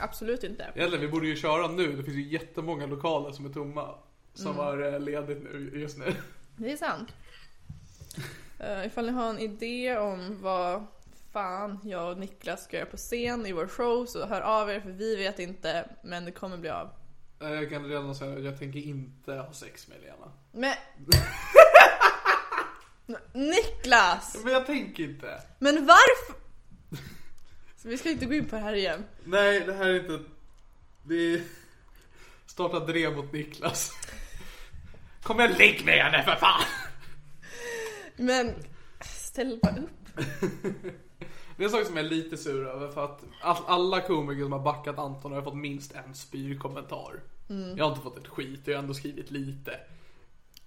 Absolut 0.00 0.44
inte. 0.44 0.66
Egentligen, 0.74 1.00
vi 1.06 1.08
borde 1.12 1.26
ju 1.26 1.36
köra 1.36 1.68
nu. 1.68 1.96
Det 1.96 2.02
finns 2.04 2.16
ju 2.16 2.22
jättemånga 2.28 2.86
lokaler 2.86 3.32
som 3.32 3.46
är 3.46 3.50
tomma. 3.50 3.94
Som 4.34 4.46
Mm. 4.52 4.56
har 4.64 4.92
eh, 4.92 5.00
ledigt 5.00 5.42
nu, 5.42 5.70
just 5.74 5.98
nu. 5.98 6.14
Det 6.56 6.72
är 6.72 6.76
sant. 6.76 7.08
Uh, 8.60 8.86
ifall 8.86 9.06
ni 9.06 9.12
har 9.12 9.30
en 9.30 9.38
idé 9.38 9.96
om 9.98 10.38
vad 10.42 10.86
fan 11.32 11.78
jag 11.84 12.10
och 12.12 12.18
Niklas 12.18 12.64
ska 12.64 12.76
göra 12.76 12.86
på 12.86 12.96
scen 12.96 13.46
i 13.46 13.52
vår 13.52 13.66
show 13.66 14.06
så 14.06 14.26
hör 14.26 14.40
av 14.40 14.70
er 14.70 14.80
för 14.80 14.90
vi 14.90 15.16
vet 15.16 15.38
inte 15.38 15.84
men 16.02 16.24
det 16.24 16.30
kommer 16.30 16.56
bli 16.56 16.70
av. 16.70 16.88
Eh, 17.40 17.50
Jag 17.52 17.70
kan 17.70 17.84
redan 17.88 18.14
säga 18.14 18.36
att 18.36 18.44
jag 18.44 18.58
tänker 18.58 18.80
inte 18.80 19.32
ha 19.32 19.52
sex 19.52 19.88
med 19.88 19.98
Lena. 20.02 20.32
Men... 20.52 20.74
Niklas! 23.32 24.36
Men 24.44 24.52
jag 24.52 24.66
tänker 24.66 25.02
inte. 25.02 25.40
Men 25.58 25.86
varför? 25.86 26.42
Så 27.76 27.88
vi 27.88 27.98
ska 27.98 28.10
inte 28.10 28.26
gå 28.26 28.34
in 28.34 28.48
på 28.48 28.56
det 28.56 28.62
här 28.62 28.74
igen. 28.74 29.04
Nej, 29.24 29.60
det 29.60 29.72
här 29.72 29.88
är 29.88 30.00
inte... 30.00 30.20
Det 31.02 31.34
är... 31.34 31.42
Starta 32.46 32.80
drev 32.80 33.16
mot 33.16 33.32
Niklas. 33.32 33.92
Kom 35.22 35.40
igen, 35.40 35.52
ligg 35.52 35.84
med 35.84 36.04
henne 36.04 36.24
för 36.24 36.36
fan! 36.36 36.62
Men 38.16 38.54
ställ 39.00 39.58
bara 39.62 39.76
upp. 39.76 40.24
Det 41.56 41.62
är 41.62 41.64
en 41.64 41.70
sak 41.70 41.86
som 41.86 41.96
jag 41.96 42.06
är 42.06 42.10
lite 42.10 42.36
sur 42.36 42.66
över 42.66 42.88
för 42.88 43.04
att 43.04 43.24
all, 43.42 43.56
alla 43.66 44.00
komiker 44.00 44.42
som 44.42 44.52
har 44.52 44.58
backat 44.58 44.98
Anton 44.98 45.32
har 45.32 45.42
fått 45.42 45.56
minst 45.56 45.94
en 45.94 46.14
spyrkommentar. 46.14 47.20
Mm. 47.50 47.76
Jag 47.76 47.84
har 47.84 47.90
inte 47.90 48.02
fått 48.02 48.18
ett 48.18 48.28
skit 48.28 48.60
och 48.62 48.68
jag 48.68 48.74
har 48.74 48.82
ändå 48.82 48.94
skrivit 48.94 49.30
lite. 49.30 49.80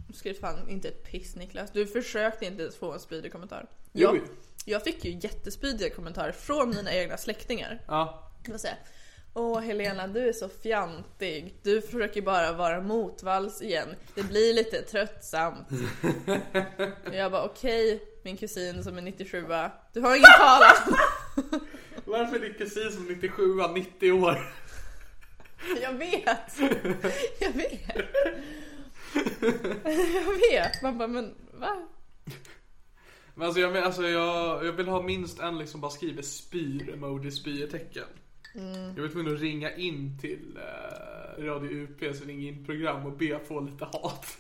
Du 0.08 0.14
skrev 0.14 0.34
fan 0.34 0.70
inte 0.70 0.88
ett 0.88 1.04
piss 1.04 1.36
Niklas. 1.36 1.72
Du 1.72 1.88
försökte 1.88 2.46
inte 2.46 2.62
ens 2.64 2.76
få 2.76 2.92
en 2.94 3.00
spydig 3.00 3.32
kommentar. 3.32 3.68
Jo. 3.94 4.16
Jag, 4.16 4.22
jag 4.66 4.84
fick 4.84 5.06
ju 5.06 5.12
jättespydiga 5.12 5.90
kommentarer 5.90 6.32
från 6.32 6.70
mina 6.70 6.94
egna 6.94 7.18
släktingar. 7.18 7.82
Ja, 7.88 8.32
Det 8.46 8.52
var 8.52 8.60
Åh 9.38 9.60
Helena, 9.60 10.08
du 10.08 10.30
är 10.30 10.34
så 10.34 10.50
fjantig. 10.50 11.56
Du 11.64 11.82
försöker 11.82 12.22
bara 12.22 12.54
vara 12.54 12.82
motvalls 12.82 13.62
igen. 13.62 13.96
Det 14.16 14.24
blir 14.24 14.54
lite 14.54 14.82
tröttsamt. 14.82 15.68
Jag 17.12 17.32
bara 17.32 17.44
okej, 17.44 18.04
min 18.24 18.38
kusin 18.38 18.84
som 18.84 18.98
är 18.98 19.02
97 19.02 19.46
bara, 19.48 19.72
Du 19.94 20.02
har 20.02 20.16
ingen 20.16 20.30
talan. 20.40 21.00
varför 22.06 22.36
är 22.36 22.40
din 22.40 22.54
kusin 22.54 22.92
som 22.92 23.06
97 23.06 23.42
90 23.74 24.12
år? 24.12 24.54
Jag 25.82 25.94
vet. 25.94 26.60
Jag 27.40 27.52
vet. 27.52 27.96
Jag 30.14 30.52
vet. 30.52 30.82
Man 30.82 30.98
bara, 30.98 31.08
men 31.08 31.34
va? 31.54 31.88
Men 33.36 33.46
alltså 33.46 33.62
jag, 33.62 33.74
men, 33.74 33.84
alltså 33.84 34.08
jag, 34.08 34.66
jag 34.66 34.72
vill 34.72 34.88
ha 34.88 35.02
minst 35.02 35.40
en 35.40 35.58
liksom 35.58 35.82
bara 35.82 35.92
skriver 35.92 36.22
spyr 36.22 36.94
emoji 36.94 37.32
spyr-tecken. 37.32 38.08
Jag 38.96 39.02
var 39.02 39.10
tvungen 39.10 39.34
att 39.34 39.42
ringa 39.42 39.76
in 39.76 40.18
till 40.22 40.58
eh, 40.58 41.44
Radio 41.44 41.70
UPs 41.70 42.22
ring 42.22 42.48
in 42.48 42.66
program 42.66 43.06
och 43.06 43.18
be 43.18 43.36
att 43.36 43.48
få 43.48 43.60
lite 43.60 43.86
hat. 43.86 44.38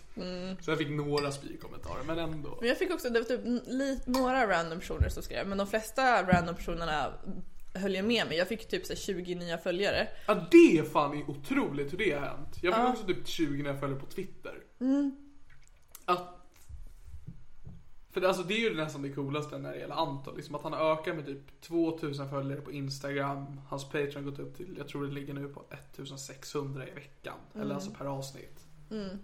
Så 0.61 0.71
jag 0.71 0.77
fick 0.77 0.89
några 0.89 1.31
spyrkommentarer 1.31 2.03
men 2.07 2.19
ändå. 2.19 2.57
Men 2.59 2.69
jag 2.69 2.77
fick 2.77 2.91
också, 2.91 3.09
det 3.09 3.19
var 3.19 3.25
typ 3.25 4.07
några 4.07 4.47
random 4.47 4.79
personer 4.79 5.09
som 5.09 5.23
skrev, 5.23 5.47
men 5.47 5.57
de 5.57 5.67
flesta 5.67 6.23
random 6.23 6.55
personerna 6.55 7.13
höll 7.73 7.95
ju 7.95 8.01
med 8.01 8.27
mig. 8.27 8.37
Jag 8.37 8.47
fick 8.47 8.67
typ 8.67 8.85
så 8.85 8.93
här 8.93 8.99
20 8.99 9.35
nya 9.35 9.57
följare. 9.57 10.07
Ja 10.25 10.47
det 10.51 10.77
är 10.77 10.83
fan 10.83 11.23
otroligt 11.27 11.93
hur 11.93 11.97
det 11.97 12.11
har 12.11 12.27
hänt. 12.27 12.57
Jag 12.61 12.75
fick 12.75 12.83
också 12.83 13.05
typ 13.05 13.27
20 13.27 13.63
när 13.63 13.69
jag 13.69 13.79
följde 13.79 13.99
på 13.99 14.05
Twitter. 14.05 14.53
Att 16.05 16.41
För 18.11 18.21
det, 18.21 18.27
alltså, 18.27 18.43
det 18.43 18.53
är 18.53 18.69
ju 18.69 18.75
nästan 18.75 19.01
det 19.01 19.09
coolaste 19.09 19.57
när 19.57 19.71
det 19.71 19.79
gäller 19.79 19.95
Anton. 19.95 20.35
Liksom 20.35 20.55
att 20.55 20.61
han 20.61 20.73
ökar 20.73 21.13
med 21.13 21.25
typ 21.25 21.61
2000 21.61 22.29
följare 22.29 22.61
på 22.61 22.71
Instagram. 22.71 23.61
Hans 23.67 23.83
Patreon 23.85 24.15
har 24.15 24.31
gått 24.31 24.39
upp 24.39 24.57
till, 24.57 24.75
jag 24.77 24.87
tror 24.87 25.05
det 25.07 25.13
ligger 25.13 25.33
nu 25.33 25.47
på 25.47 25.63
1600 25.69 26.87
i 26.87 26.91
veckan. 26.91 27.37
Eller 27.53 27.75
alltså 27.75 27.91
per 27.91 28.05
avsnitt. 28.05 28.65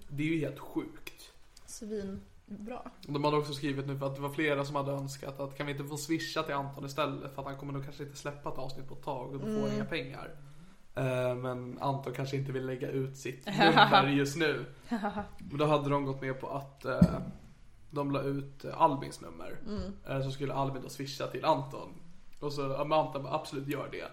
Det 0.09 0.23
är 0.23 0.27
ju 0.27 0.39
helt 0.39 0.59
sjukt. 0.59 1.31
Svinbra. 1.65 2.91
De 3.07 3.23
hade 3.23 3.37
också 3.37 3.53
skrivit 3.53 3.87
nu 3.87 3.97
för 3.97 4.07
att 4.07 4.15
det 4.15 4.21
var 4.21 4.29
flera 4.29 4.65
som 4.65 4.75
hade 4.75 4.91
önskat 4.91 5.39
att 5.39 5.57
kan 5.57 5.65
vi 5.65 5.71
inte 5.71 5.83
få 5.83 5.97
swisha 5.97 6.43
till 6.43 6.53
Anton 6.55 6.85
istället 6.85 7.33
för 7.33 7.41
att 7.41 7.47
han 7.47 7.57
kommer 7.57 7.73
nog 7.73 7.83
kanske 7.83 8.03
inte 8.03 8.17
släppa 8.17 8.49
ett 8.49 8.57
avsnitt 8.57 8.87
på 8.87 8.93
ett 8.93 9.03
tag 9.03 9.33
och 9.33 9.39
då 9.39 9.45
får 9.45 9.61
han 9.61 9.75
inga 9.75 9.85
pengar. 9.85 10.31
Eh, 10.95 11.35
Men 11.35 11.77
Anton 11.81 12.13
kanske 12.13 12.35
inte 12.37 12.51
vill 12.51 12.65
lägga 12.65 12.89
ut 12.89 13.17
sitt 13.17 13.45
nummer 13.59 14.07
just 14.07 14.35
nu. 14.37 14.65
Men 15.49 15.57
då 15.57 15.65
hade 15.65 15.89
de 15.89 16.05
gått 16.05 16.21
med 16.21 16.39
på 16.39 16.49
att 16.49 16.85
eh, 16.85 17.01
de 17.89 18.11
la 18.11 18.21
ut 18.21 18.65
eh, 18.65 18.81
Albins 18.81 19.21
nummer. 19.21 19.57
Eh, 20.09 20.21
Så 20.21 20.31
skulle 20.31 20.53
Albin 20.53 20.81
då 20.81 20.89
swisha 20.89 21.27
till 21.27 21.45
Anton. 21.45 21.93
Och 22.39 22.53
så 22.53 22.61
men 22.61 22.93
Anton 22.93 23.23
bara, 23.23 23.33
absolut 23.33 23.67
gör 23.67 23.89
det. 23.91 24.07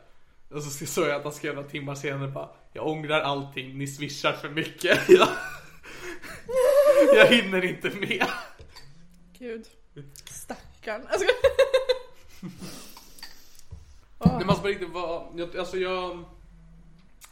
Och 0.56 0.62
så 0.62 0.86
såg 0.86 1.04
jag 1.06 1.14
att 1.16 1.22
han 1.24 1.32
skrev 1.32 1.54
några 1.54 1.68
timmar 1.68 1.94
senare 1.94 2.28
bara 2.28 2.48
Jag 2.72 2.86
ångrar 2.86 3.20
allting, 3.20 3.78
ni 3.78 3.86
swishar 3.86 4.32
för 4.32 4.48
mycket. 4.50 5.08
Jag, 5.08 5.28
jag 7.16 7.26
hinner 7.26 7.64
inte 7.64 7.90
med. 7.90 8.26
Gud. 9.38 9.66
Stackarn. 10.30 11.02
Alltså, 11.08 11.26
Det 14.38 14.44
måste 14.44 14.62
på 14.62 14.68
riktigt 14.68 14.92
vara, 14.92 15.22
alltså 15.58 15.76
jag 15.76 16.24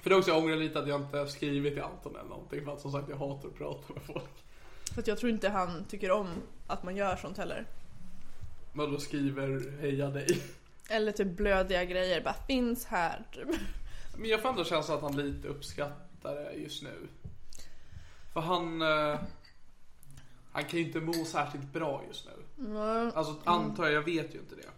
För 0.07 0.11
det 0.11 0.17
är 0.17 0.19
också 0.19 0.31
jag 0.31 0.39
ångrar 0.39 0.57
lite 0.57 0.79
att 0.79 0.89
jag 0.89 1.01
inte 1.01 1.19
har 1.19 1.27
skrivit 1.27 1.75
till 1.75 1.83
Anton 1.83 2.17
eller 2.17 2.29
någonting 2.29 2.65
för 2.65 2.73
att 2.73 2.81
som 2.81 2.93
sagt 2.93 3.09
jag 3.09 3.17
hatar 3.17 3.49
att 3.49 3.55
prata 3.55 3.93
med 3.95 4.03
folk 4.03 4.45
för 4.95 5.01
att 5.01 5.07
jag 5.07 5.19
tror 5.19 5.33
inte 5.33 5.49
han 5.49 5.85
tycker 5.85 6.11
om 6.11 6.29
att 6.67 6.83
man 6.83 6.97
gör 6.97 7.17
sånt 7.17 7.37
heller. 7.39 7.67
Men 8.73 8.93
då 8.93 8.99
skriver 8.99 9.79
heja 9.81 10.11
dig 10.11 10.27
Eller 10.91 11.13
typ 11.13 11.37
blödiga 11.37 11.85
grejer, 11.85 12.21
bara 12.21 12.35
finns 12.47 12.85
här. 12.85 13.25
typ. 13.33 13.49
Men 14.19 14.29
jag 14.29 14.43
får 14.43 14.49
ändå 14.49 14.65
känslan 14.65 14.97
att 14.97 15.03
han 15.03 15.17
lite 15.17 15.49
uppskattar 15.49 16.35
det 16.35 16.53
just 16.53 16.83
nu 16.83 17.09
För 18.33 18.41
han 18.41 18.83
eh, 18.83 19.21
Han 20.53 20.65
kan 20.65 20.81
ju 20.81 20.87
inte 20.87 21.01
må 21.01 21.13
särskilt 21.13 21.73
bra 21.73 22.03
just 22.09 22.27
nu 22.27 23.11
Alltså 23.15 23.35
antar 23.45 23.85
jag, 23.85 23.93
jag 23.93 24.03
vet 24.03 24.35
ju 24.35 24.39
inte 24.39 24.55
det 24.55 24.76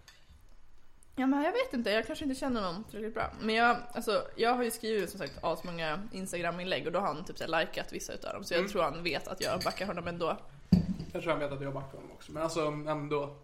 Ja 1.18 1.26
men 1.26 1.42
jag 1.42 1.52
vet 1.52 1.74
inte, 1.74 1.90
jag 1.90 2.07
kanske 2.07 2.24
inte 2.24 2.35
känner 2.35 2.61
någon 2.61 2.85
tillräckligt 2.85 3.14
bra. 3.14 3.31
Men 3.40 3.54
jag, 3.54 3.76
alltså, 3.92 4.26
jag 4.37 4.54
har 4.54 4.62
ju 4.62 4.70
skrivit 4.70 5.11
som 5.11 5.18
sagt 5.18 5.38
asmånga 5.42 6.02
Instagram-inlägg 6.12 6.87
och 6.87 6.92
då 6.92 6.98
har 6.98 7.07
han 7.07 7.24
typ 7.24 7.38
så 7.38 7.44
här 7.44 7.61
likat 7.61 7.92
vissa 7.92 8.12
utav 8.12 8.35
dem. 8.35 8.44
Så 8.44 8.54
jag 8.54 8.68
tror 8.68 8.83
han 8.83 9.02
vet 9.02 9.28
att 9.28 9.40
jag 9.40 9.61
backar 9.61 9.87
honom 9.87 10.09
ändå. 10.09 10.37
Jag 11.12 11.22
tror 11.22 11.33
han 11.33 11.40
vet 11.40 11.52
att 11.52 11.62
jag 11.62 11.72
backar 11.72 11.98
honom 11.98 12.12
också 12.12 12.33
men 12.33 12.42
alltså 12.42 12.61
ändå 12.66 13.37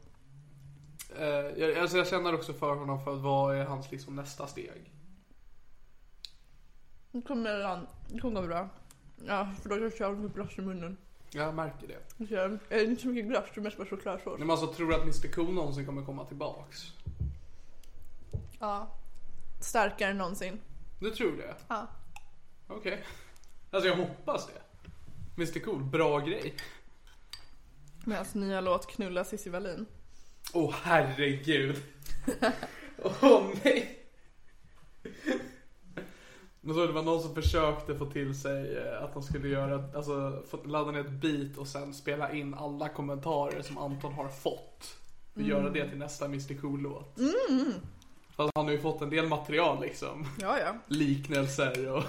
eh, 1.19 1.27
jag, 1.29 1.79
alltså 1.79 1.97
jag 1.97 2.07
känner 2.07 2.35
också 2.35 2.53
för 2.53 2.75
honom 2.75 3.05
för 3.05 3.15
att 3.15 3.21
vad 3.21 3.57
är 3.57 3.65
hans 3.65 3.91
liksom 3.91 4.17
nästa 4.17 4.47
steg 4.47 4.93
Nu 7.11 7.23
kommer 7.23 7.65
han, 7.65 7.87
det 8.09 8.21
kommer 8.21 8.41
gå 8.41 8.47
bra. 8.47 8.69
Ja, 9.27 9.53
för 9.63 9.69
då 9.69 9.79
jag 9.79 9.97
kör 9.97 10.13
med 10.13 10.35
glass 10.35 10.59
i 10.59 10.61
munnen. 10.61 10.97
Jag 11.31 11.55
märker 11.55 11.87
det 11.87 12.27
Så 12.27 12.35
jag, 12.35 12.59
är 12.69 12.85
inte 12.85 13.03
så 13.03 13.09
mycket 13.09 13.31
glass, 13.31 13.45
det 13.55 13.61
är 13.61 13.63
mest 13.63 13.77
bara 13.77 13.87
chokladsås. 13.87 14.39
Men 14.39 14.51
alltså 14.51 14.67
tror 14.67 14.89
du 14.89 14.95
att 14.95 15.03
Mr 15.03 15.33
Cool 15.33 15.55
någonsin 15.55 15.87
kommer 15.87 16.05
komma 16.05 16.25
tillbaks? 16.25 16.93
Ja. 18.65 18.89
Starkare 19.61 20.11
än 20.11 20.19
någonsin. 20.19 20.61
Du 21.01 21.11
tror 21.11 21.37
det? 21.37 21.55
Ja. 21.69 21.87
Okej. 22.69 23.05
Alltså 23.71 23.89
jag 23.89 23.97
hoppas 23.97 24.47
det. 24.47 24.61
Mr 25.37 25.61
Cool, 25.61 25.85
bra 25.85 26.19
grej. 26.19 26.55
Med 28.05 28.17
hans 28.17 28.35
nya 28.35 28.61
låt 28.61 28.87
Knulla 28.87 29.25
Cissi 29.25 29.51
Wallin. 29.51 29.87
Åh 30.53 30.75
herregud. 30.83 31.83
Åh 33.03 33.43
nej. 33.65 34.07
Men 36.61 36.75
så 36.75 36.87
det 36.87 36.93
var 36.93 37.03
någon 37.03 37.23
som 37.23 37.35
försökte 37.35 37.95
få 37.95 38.07
till 38.11 38.41
sig 38.41 38.77
eh, 38.77 39.03
att 39.03 39.15
de 39.15 39.23
skulle 39.23 39.49
göra, 39.49 39.85
alltså 39.95 40.43
få 40.51 40.65
ladda 40.65 40.91
ner 40.91 41.01
ett 41.01 41.11
beat 41.11 41.57
och 41.57 41.69
sen 41.69 41.95
spela 41.95 42.33
in 42.33 42.55
alla 42.55 42.89
kommentarer 42.89 43.63
som 43.63 43.79
Anton 43.79 44.13
har 44.13 44.29
fått. 44.29 44.99
Och 45.35 45.43
göra 45.43 45.71
det 45.71 45.89
till 45.89 45.99
nästa 45.99 46.25
Mr 46.25 46.61
Cool-låt. 46.61 47.19
Mm. 48.37 48.47
Fast 48.47 48.53
han 48.55 48.65
har 48.65 48.73
ju 48.73 48.81
fått 48.81 49.03
en 49.03 49.11
del 49.11 49.29
material 49.29 49.81
liksom. 49.81 50.27
Ja, 50.41 50.59
ja. 50.59 50.75
Liknelser 50.87 51.89
och... 51.93 52.05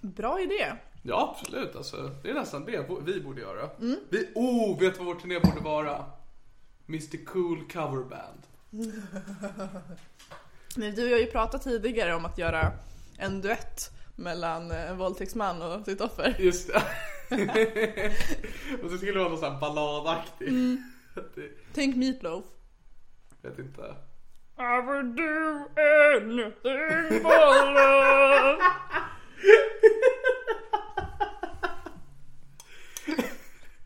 Bra 0.00 0.40
idé. 0.40 0.72
Ja 1.02 1.36
absolut 1.38 1.76
alltså. 1.76 2.10
Det 2.22 2.30
är 2.30 2.34
nästan 2.34 2.64
det 2.64 2.86
vi 3.04 3.20
borde 3.20 3.40
göra. 3.40 3.70
Vi, 4.10 4.28
oh, 4.34 4.80
vet 4.80 4.98
vad 4.98 5.06
vår 5.06 5.14
turné 5.14 5.38
borde 5.40 5.60
vara? 5.60 6.04
Mr 6.88 7.24
Cool 7.24 7.68
Coverband. 7.72 8.42
Men 10.76 10.94
du 10.94 11.12
har 11.12 11.18
ju 11.18 11.26
pratat 11.26 11.62
tidigare 11.62 12.14
om 12.14 12.24
att 12.24 12.38
göra 12.38 12.72
en 13.18 13.40
duett 13.40 13.90
mellan 14.16 14.70
eh, 14.70 14.90
en 14.90 14.98
våldtäktsman 14.98 15.62
och 15.62 15.84
sitt 15.84 16.00
offer. 16.00 16.36
Just 16.38 16.68
det. 16.68 16.82
och 18.82 18.90
så 18.90 18.96
skulle 18.96 19.12
det 19.12 19.18
vara 19.18 19.28
något 19.28 19.40
sånt 19.40 19.60
balladaktigt. 19.60 20.50
Det- 21.34 21.50
Tänk 21.74 21.96
Meatloaf. 21.96 22.44
Vet 23.42 23.58
inte. 23.58 23.94
I 24.64 24.78
would 24.78 25.16
do 25.16 25.64
anything 25.76 27.20
for 27.20 27.32
love. 27.74 28.60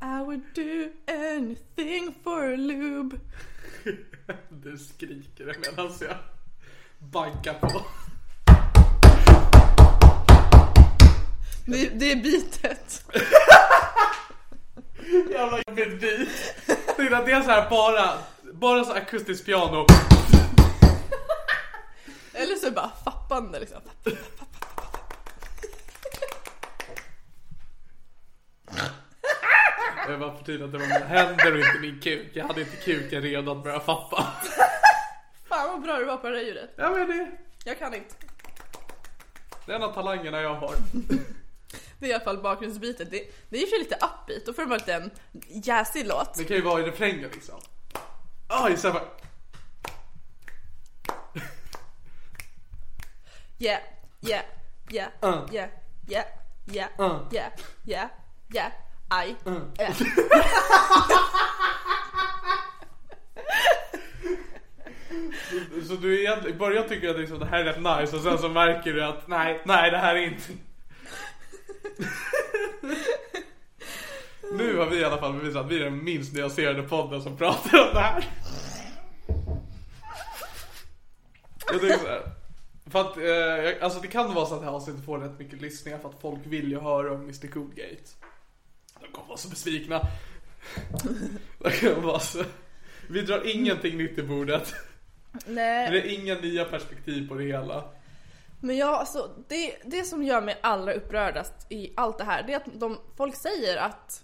I 0.03 0.23
would 0.23 0.53
do 0.53 0.91
anything 1.09 2.15
for 2.23 2.53
a 2.53 2.57
lube. 2.57 3.21
Du 4.49 4.79
skriker 4.79 5.47
medan 5.47 5.93
jag 6.01 6.17
baggar 6.99 7.55
på. 7.55 7.83
Det, 11.67 11.89
det 11.89 12.13
är 12.13 12.17
bitet. 12.17 13.05
Jävla 15.31 15.59
jobbigt 15.67 16.01
beat. 16.01 16.29
Det 16.97 17.03
är 17.03 17.27
det 17.27 17.33
är 17.33 17.43
så 17.43 17.51
här 17.51 17.71
bara, 17.71 18.19
bara 18.53 18.85
så 18.85 18.93
akustiskt 18.93 19.47
piano. 19.47 19.87
Eller 22.47 22.57
så 22.57 22.71
bara 22.71 22.91
fappande 23.05 23.61
liksom. 23.61 23.81
Jag 30.09 30.19
var 30.19 30.37
för 30.37 30.45
tydligt 30.45 30.65
att 30.65 30.73
det 30.73 30.79
var 30.79 30.87
mina 30.87 31.07
händer 31.07 31.53
och 31.53 31.59
inte 31.59 31.79
min 31.81 32.01
kuk. 32.01 32.31
Jag 32.33 32.45
hade 32.47 32.61
inte 32.61 32.77
kuken 32.77 33.23
redo 33.23 33.53
att 33.53 33.63
börja 33.65 33.81
fappa. 33.81 34.27
Fan 35.49 35.69
vad 35.73 35.83
bra 35.83 35.97
du 35.99 36.05
var 36.05 36.17
på 36.17 36.29
det 36.29 36.37
där 36.37 36.43
ljudet. 36.45 36.71
Ja 36.77 36.91
men 36.91 37.07
det, 37.09 37.31
Jag 37.65 37.79
kan 37.79 37.95
inte. 37.95 38.15
det 39.67 39.73
är 39.73 39.77
en 39.77 39.83
av 39.83 39.93
talangerna 39.95 40.41
jag 40.41 40.55
har. 40.55 40.75
Det 41.99 42.07
är 42.07 42.11
i 42.11 42.15
alla 42.15 42.25
fall 42.25 42.39
bakgrundsbitet. 42.43 43.11
Det, 43.11 43.23
det 43.49 43.57
är 43.57 43.61
ju 43.61 43.67
för 43.67 43.79
lite 43.79 43.95
upbeat. 43.95 44.47
Då 44.47 44.53
får 44.53 44.63
det 44.63 44.69
vara 44.69 44.97
en 44.97 45.11
jäsig 45.49 46.07
låt. 46.07 46.35
Det 46.35 46.45
kan 46.45 46.57
ju 46.57 46.63
vara 46.63 46.81
i 46.81 46.85
refrängen 46.85 47.31
liksom. 47.33 47.61
Oj, 48.65 48.77
så 48.77 48.89
här 48.89 48.95
bara. 48.95 49.05
Yeah, 53.59 53.81
yeah, 54.21 54.43
yeah, 54.91 55.09
Uh. 55.23 55.47
yeah, 55.53 55.69
yeah, 56.09 56.25
yeah, 56.67 56.89
Uh. 56.99 57.21
yeah, 57.33 57.51
yeah, 57.87 58.11
yeah, 58.55 58.73
I, 59.11 59.35
yeah. 59.79 59.95
Så 65.89 65.95
du 65.95 66.21
egentligen, 66.21 66.57
i 66.57 66.59
början 66.59 66.89
tycker 66.89 67.11
att 67.11 67.19
liksom, 67.19 67.39
det 67.39 67.47
här 67.47 67.59
är 67.59 67.65
rätt 67.65 67.77
nice 68.01 68.17
och 68.17 68.23
sen 68.23 68.39
så 68.39 68.49
märker 68.49 68.93
du 68.93 69.05
att 69.05 69.29
nej, 69.29 69.63
nej 69.65 69.91
det 69.91 69.99
här 69.99 70.15
är 70.15 70.21
inte... 70.27 70.53
nu 74.53 74.77
har 74.79 74.87
vi 74.87 74.97
i 75.01 75.05
alla 75.05 75.19
fall 75.19 75.33
bevisat 75.33 75.65
att 75.65 75.71
vi 75.71 75.81
är 75.81 75.85
den 75.85 76.05
minst 76.05 76.35
nyanserade 76.35 76.83
podden 76.83 77.23
som 77.23 77.37
pratar 77.37 77.89
om 77.89 77.95
det 77.95 78.01
här. 78.01 78.25
Jag 81.73 81.81
tänker 81.81 81.99
så 81.99 82.07
här. 82.07 82.36
För 82.91 83.01
att, 83.01 83.17
eh, 83.17 83.85
alltså 83.85 84.01
det 84.01 84.09
kan 84.09 84.35
vara 84.35 84.47
så 84.47 84.55
att 84.55 84.61
det 84.61 84.67
här 84.67 84.73
avsnittet 84.73 85.05
får 85.05 85.19
rätt 85.19 85.39
mycket 85.39 85.61
lyssningar 85.61 85.99
för 85.99 86.09
att 86.09 86.21
folk 86.21 86.41
vill 86.45 86.71
ju 86.71 86.81
höra 86.81 87.13
om 87.13 87.21
Mr 87.21 87.47
Coolgate. 87.47 88.11
De 89.01 89.07
kommer 89.13 89.29
vara 89.29 89.39
så 89.39 89.49
besvikna. 89.49 90.01
De 91.59 91.71
kommer 91.71 92.03
vara 92.07 92.21
så... 92.21 92.45
Vi 93.09 93.23
drar 93.23 93.57
ingenting 93.57 93.99
nytt 93.99 94.19
i 94.19 94.23
bordet. 94.23 94.75
Nej, 95.47 95.91
Det 95.91 96.01
är 96.01 96.21
inga 96.23 96.35
nya 96.35 96.65
perspektiv 96.65 97.29
på 97.29 97.35
det 97.35 97.45
hela. 97.45 97.85
men 98.61 98.77
jag, 98.77 98.95
alltså, 98.95 99.31
det, 99.49 99.77
det 99.85 100.05
som 100.05 100.23
gör 100.23 100.41
mig 100.41 100.59
allra 100.61 100.93
upprördast 100.93 101.67
i 101.69 101.93
allt 101.97 102.19
det 102.19 102.25
här, 102.25 102.43
det 102.43 102.53
är 102.53 102.57
att 102.57 102.81
de, 102.81 102.99
folk 103.17 103.37
säger 103.37 103.77
att 103.77 104.23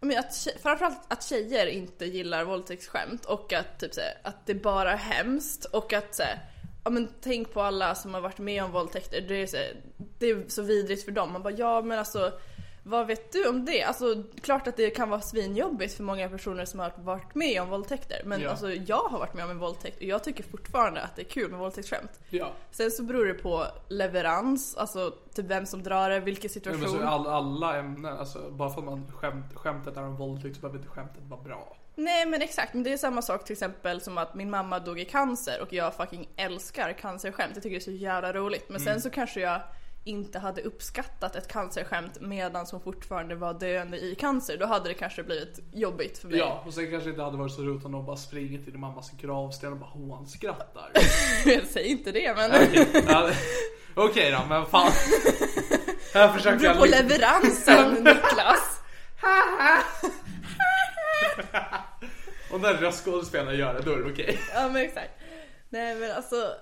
menar, 0.00 0.20
att 0.20 0.48
framförallt 0.62 1.00
att 1.08 1.24
tjejer 1.24 1.66
inte 1.66 2.04
gillar 2.06 2.44
våldtäktsskämt 2.44 3.24
och 3.24 3.52
att, 3.52 3.80
typ, 3.80 3.94
så 3.94 4.00
att 4.22 4.46
det 4.46 4.54
bara 4.54 4.92
är 4.92 4.96
hemskt 4.96 5.64
och 5.64 5.92
att 5.92 6.14
så 6.14 6.22
här, 6.22 6.38
ja, 6.84 6.90
men, 6.90 7.08
tänk 7.20 7.52
på 7.52 7.62
alla 7.62 7.94
som 7.94 8.14
har 8.14 8.20
varit 8.20 8.38
med 8.38 8.64
om 8.64 8.72
våldtäkter, 8.72 9.20
det 9.20 9.42
är, 9.42 9.46
så 9.46 9.56
det 10.18 10.30
är 10.30 10.44
så 10.48 10.62
vidrigt 10.62 11.04
för 11.04 11.12
dem. 11.12 11.32
Man 11.32 11.42
bara 11.42 11.52
ja 11.54 11.82
men 11.82 11.98
alltså 11.98 12.32
vad 12.86 13.06
vet 13.06 13.32
du 13.32 13.48
om 13.48 13.64
det? 13.64 13.82
Alltså 13.82 14.22
klart 14.42 14.66
att 14.66 14.76
det 14.76 14.90
kan 14.90 15.10
vara 15.10 15.20
svinjobbigt 15.20 15.94
för 15.94 16.02
många 16.02 16.28
personer 16.28 16.64
som 16.64 16.80
har 16.80 16.92
varit 16.98 17.34
med 17.34 17.62
om 17.62 17.68
våldtäkter. 17.70 18.22
Men 18.24 18.40
Ja. 18.40 18.50
alltså 18.50 18.70
jag 18.72 18.96
har 19.02 19.18
varit 19.18 19.34
med 19.34 19.44
om 19.44 19.50
en 19.50 19.58
våldtäkt 19.58 19.96
och 19.96 20.02
jag 20.02 20.24
tycker 20.24 20.44
fortfarande 20.44 21.02
att 21.02 21.16
det 21.16 21.22
är 21.22 21.28
kul 21.28 21.50
med 21.50 21.60
våldtäktsskämt. 21.60 22.20
Ja. 22.30 22.52
Sen 22.70 22.90
så 22.90 23.02
beror 23.02 23.24
det 23.26 23.34
på 23.34 23.66
leverans, 23.88 24.76
alltså 24.76 25.10
typ 25.34 25.46
vem 25.46 25.66
som 25.66 25.82
drar 25.82 26.10
det, 26.10 26.20
vilken 26.20 26.44
Ja, 26.48 26.52
situation. 26.52 26.80
men 26.80 26.90
så 26.90 27.02
all, 27.02 27.26
alla 27.26 27.76
ämnen, 27.78 28.18
alltså 28.18 28.50
bara 28.50 28.70
för 28.70 28.78
att 28.78 28.84
man 28.84 29.12
skämt, 29.14 29.54
skämtet 29.54 29.96
är 29.96 30.02
en 30.02 30.16
våldtäkt 30.16 30.54
så 30.54 30.60
behöver 30.60 30.78
inte 30.78 30.90
skämtet 30.90 31.22
vara 31.28 31.40
bra. 31.42 31.76
Nej 31.96 32.26
men 32.26 32.42
exakt, 32.42 32.74
men 32.74 32.82
det 32.82 32.92
är 32.92 32.96
samma 32.96 33.22
sak 33.22 33.44
till 33.44 33.52
exempel 33.52 34.00
som 34.00 34.18
att 34.18 34.34
min 34.34 34.50
mamma 34.50 34.78
dog 34.78 35.00
i 35.00 35.04
cancer 35.04 35.60
och 35.62 35.72
jag 35.72 35.94
fucking 35.94 36.28
älskar 36.36 36.92
cancerskämt. 36.92 37.50
Jag 37.54 37.62
tycker 37.62 37.76
det 37.76 37.80
är 37.82 37.84
så 37.84 37.90
jävla 37.90 38.32
roligt. 38.32 38.68
Men 38.68 38.80
Mm. 38.80 38.92
sen 38.94 39.00
så 39.02 39.10
kanske 39.10 39.40
jag 39.40 39.60
inte 40.06 40.38
hade 40.38 40.62
uppskattat 40.62 41.36
ett 41.36 41.48
cancerskämt 41.48 42.20
medan 42.20 42.66
hon 42.70 42.80
fortfarande 42.80 43.34
var 43.34 43.54
döende 43.54 43.98
i 43.98 44.14
cancer. 44.14 44.56
Då 44.58 44.66
hade 44.66 44.88
det 44.88 44.94
kanske 44.94 45.22
blivit 45.22 45.58
jobbigt 45.72 46.18
för 46.18 46.28
mig. 46.28 46.38
Ja, 46.38 46.62
och 46.66 46.74
sen 46.74 46.90
kanske 46.90 47.08
det 47.08 47.10
inte 47.10 47.22
hade 47.22 47.36
varit 47.36 47.52
så 47.52 47.62
roligt 47.62 47.84
om 47.84 47.92
de 47.92 48.06
bara 48.06 48.16
springer 48.16 48.58
till 48.58 48.72
din 48.72 48.80
mammas 48.80 49.10
gravsten 49.20 49.72
och 49.72 49.78
bara 49.78 49.90
hånskrattar. 49.90 50.90
Säg 51.72 51.86
inte 51.86 52.12
det 52.12 52.36
men... 52.36 52.50
Okej 52.50 52.88
ja, 53.08 53.30
okej 53.94 54.30
då, 54.30 54.40
men 54.48 54.66
fan. 54.66 54.92
Här 56.14 56.32
försöker 56.32 56.64
jag 56.66 56.76
på 56.78 56.84
liksom- 56.84 57.08
leveransen 57.08 57.92
Niklas. 57.94 58.80
Om 62.54 62.62
den 62.62 62.76
röstskådespelaren 62.76 63.58
gör 63.58 63.74
det, 63.74 63.80
då 63.80 63.92
är 63.92 63.96
det 63.96 64.12
okej. 64.12 64.38
Ja 64.54 64.68
men 64.68 64.82
exakt. 64.82 65.10
Nej 65.68 65.94
men 65.94 66.10
alltså. 66.12 66.54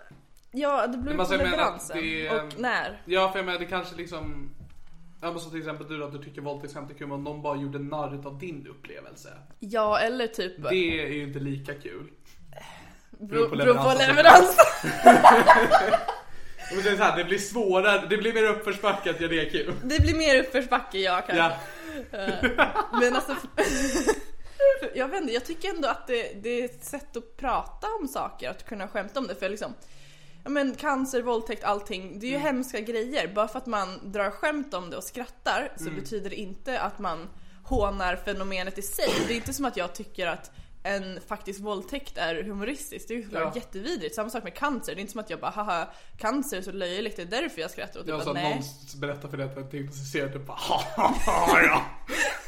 Ja 0.53 0.87
det 0.87 0.99
beror 0.99 1.05
Men 1.05 1.17
på 1.17 1.23
alltså, 1.23 1.35
jag 1.35 1.51
menar 1.51 1.53
att 1.53 1.91
leveransen. 1.91 1.97
det 2.03 2.31
Och 2.31 2.61
när. 2.61 3.03
Ja, 3.05 3.33
för 3.33 3.39
jag 3.39 3.47
menar 3.47 3.59
det 3.59 3.67
kanske 3.67 3.97
liksom 3.97 4.55
Ja 5.23 5.31
men 5.31 5.41
så 5.41 5.51
till 5.51 5.59
exempel 5.59 5.89
du 5.89 5.99
då, 5.99 6.05
att 6.07 6.13
du 6.13 6.19
tycker 6.19 6.41
våldtäktsskämt 6.41 6.91
är 6.91 6.95
kul 6.95 7.09
men 7.09 7.25
någon 7.25 7.43
bara 7.43 7.57
gjorde 7.57 7.79
narr 7.79 8.27
av 8.27 8.39
din 8.39 8.67
upplevelse. 8.67 9.29
Ja 9.59 9.99
eller 9.99 10.27
typ. 10.27 10.63
Det 10.71 11.05
är 11.05 11.09
ju 11.09 11.23
inte 11.23 11.39
lika 11.39 11.75
kul. 11.75 12.11
beror 13.11 13.49
på 13.49 13.57
beror 13.57 13.75
på 13.75 13.99
leveransen. 13.99 14.17
leveransen. 14.17 14.65
Men 16.75 16.83
det, 16.85 16.91
är 16.91 16.97
så 16.97 17.03
här, 17.03 17.17
det 17.17 17.25
blir 17.25 17.39
svårare, 17.39 18.07
det 18.11 18.17
blir 18.17 18.35
mer 18.35 18.45
uppförsbacke 18.45 19.11
att 19.11 19.21
göra 19.21 19.33
det 19.33 19.45
kul. 19.45 19.75
Det 19.85 20.03
blir 20.03 20.15
mer 20.15 20.41
uppförsbacke 20.41 20.99
ja 20.99 21.23
kanske. 21.27 21.57
Ja. 22.11 22.37
Men 23.01 23.15
alltså, 23.15 23.37
jag 24.95 25.09
vet 25.09 25.21
inte, 25.21 25.33
jag 25.35 25.45
tycker 25.45 25.69
ändå 25.75 25.89
att 25.89 26.07
det, 26.07 26.43
det 26.43 26.49
är 26.61 26.65
ett 26.65 26.85
sätt 26.85 27.17
att 27.17 27.37
prata 27.37 27.87
om 28.01 28.09
saker, 28.09 28.51
att 28.51 28.65
kunna 28.67 28.89
skämta 28.89 29.21
om 29.21 29.27
det. 29.27 29.35
För 29.35 29.49
liksom, 29.49 29.75
ja 30.45 30.51
men 30.51 30.75
cancer, 30.75 31.23
våldtäkt, 31.23 31.65
allting, 31.65 32.19
det 32.21 32.27
är 32.27 32.31
ju 32.31 32.37
Mm. 32.37 32.47
hemska 32.47 32.81
grejer. 32.81 33.29
Bara 33.35 33.49
för 33.49 33.59
att 33.59 33.67
man 33.67 34.13
drar 34.13 34.31
skämt 34.31 34.75
om 34.75 34.91
det 34.91 34.97
och 34.97 35.05
skrattar 35.05 35.73
så 35.77 35.83
Mm. 35.89 35.97
betyder 36.01 36.31
det 36.31 36.37
inte 36.37 36.81
att 36.81 36.99
man 36.99 37.29
hånar 37.65 38.17
fenomenet 38.17 38.79
i 38.79 38.83
sig. 38.83 39.09
Det 39.27 39.33
är 39.35 39.37
inte 39.37 39.53
som 39.55 39.65
att 39.65 39.77
jag 39.77 39.95
tycker 39.95 40.27
att 40.27 40.51
en 40.85 41.21
faktisk 41.29 41.61
våldtäkt 41.61 42.19
är 42.19 42.43
humoristisk. 42.43 43.09
Det 43.09 43.15
är 43.15 43.19
ju 43.19 43.29
Ja. 43.33 43.41
ja. 43.41 43.53
jättevidrigt. 43.55 44.15
Samma 44.15 44.31
sak 44.31 44.45
med 44.45 44.55
cancer. 44.55 44.95
Det 44.95 44.99
är 44.99 45.01
inte 45.01 45.13
som 45.13 45.21
att 45.21 45.31
jag 45.31 45.41
bara 45.41 45.51
haha, 45.51 45.89
cancer 46.19 46.57
är 46.57 46.63
så 46.63 46.73
löjligt, 46.73 47.17
det 47.17 47.23
är 47.23 47.27
därför 47.27 47.61
jag 47.61 47.71
skrattar 47.71 48.01
åt 48.01 48.07
det. 48.07 48.17
Att 48.17 48.35
nej. 48.35 48.55
någon 48.55 49.01
berättar 49.01 49.29
för 49.29 49.37
dig 49.37 49.47
att 49.47 49.57
jag 49.57 49.71
diagnostiserade 49.71 50.39
bara 50.39 50.57
"Haha, 50.61 51.61
ja. 51.63 51.83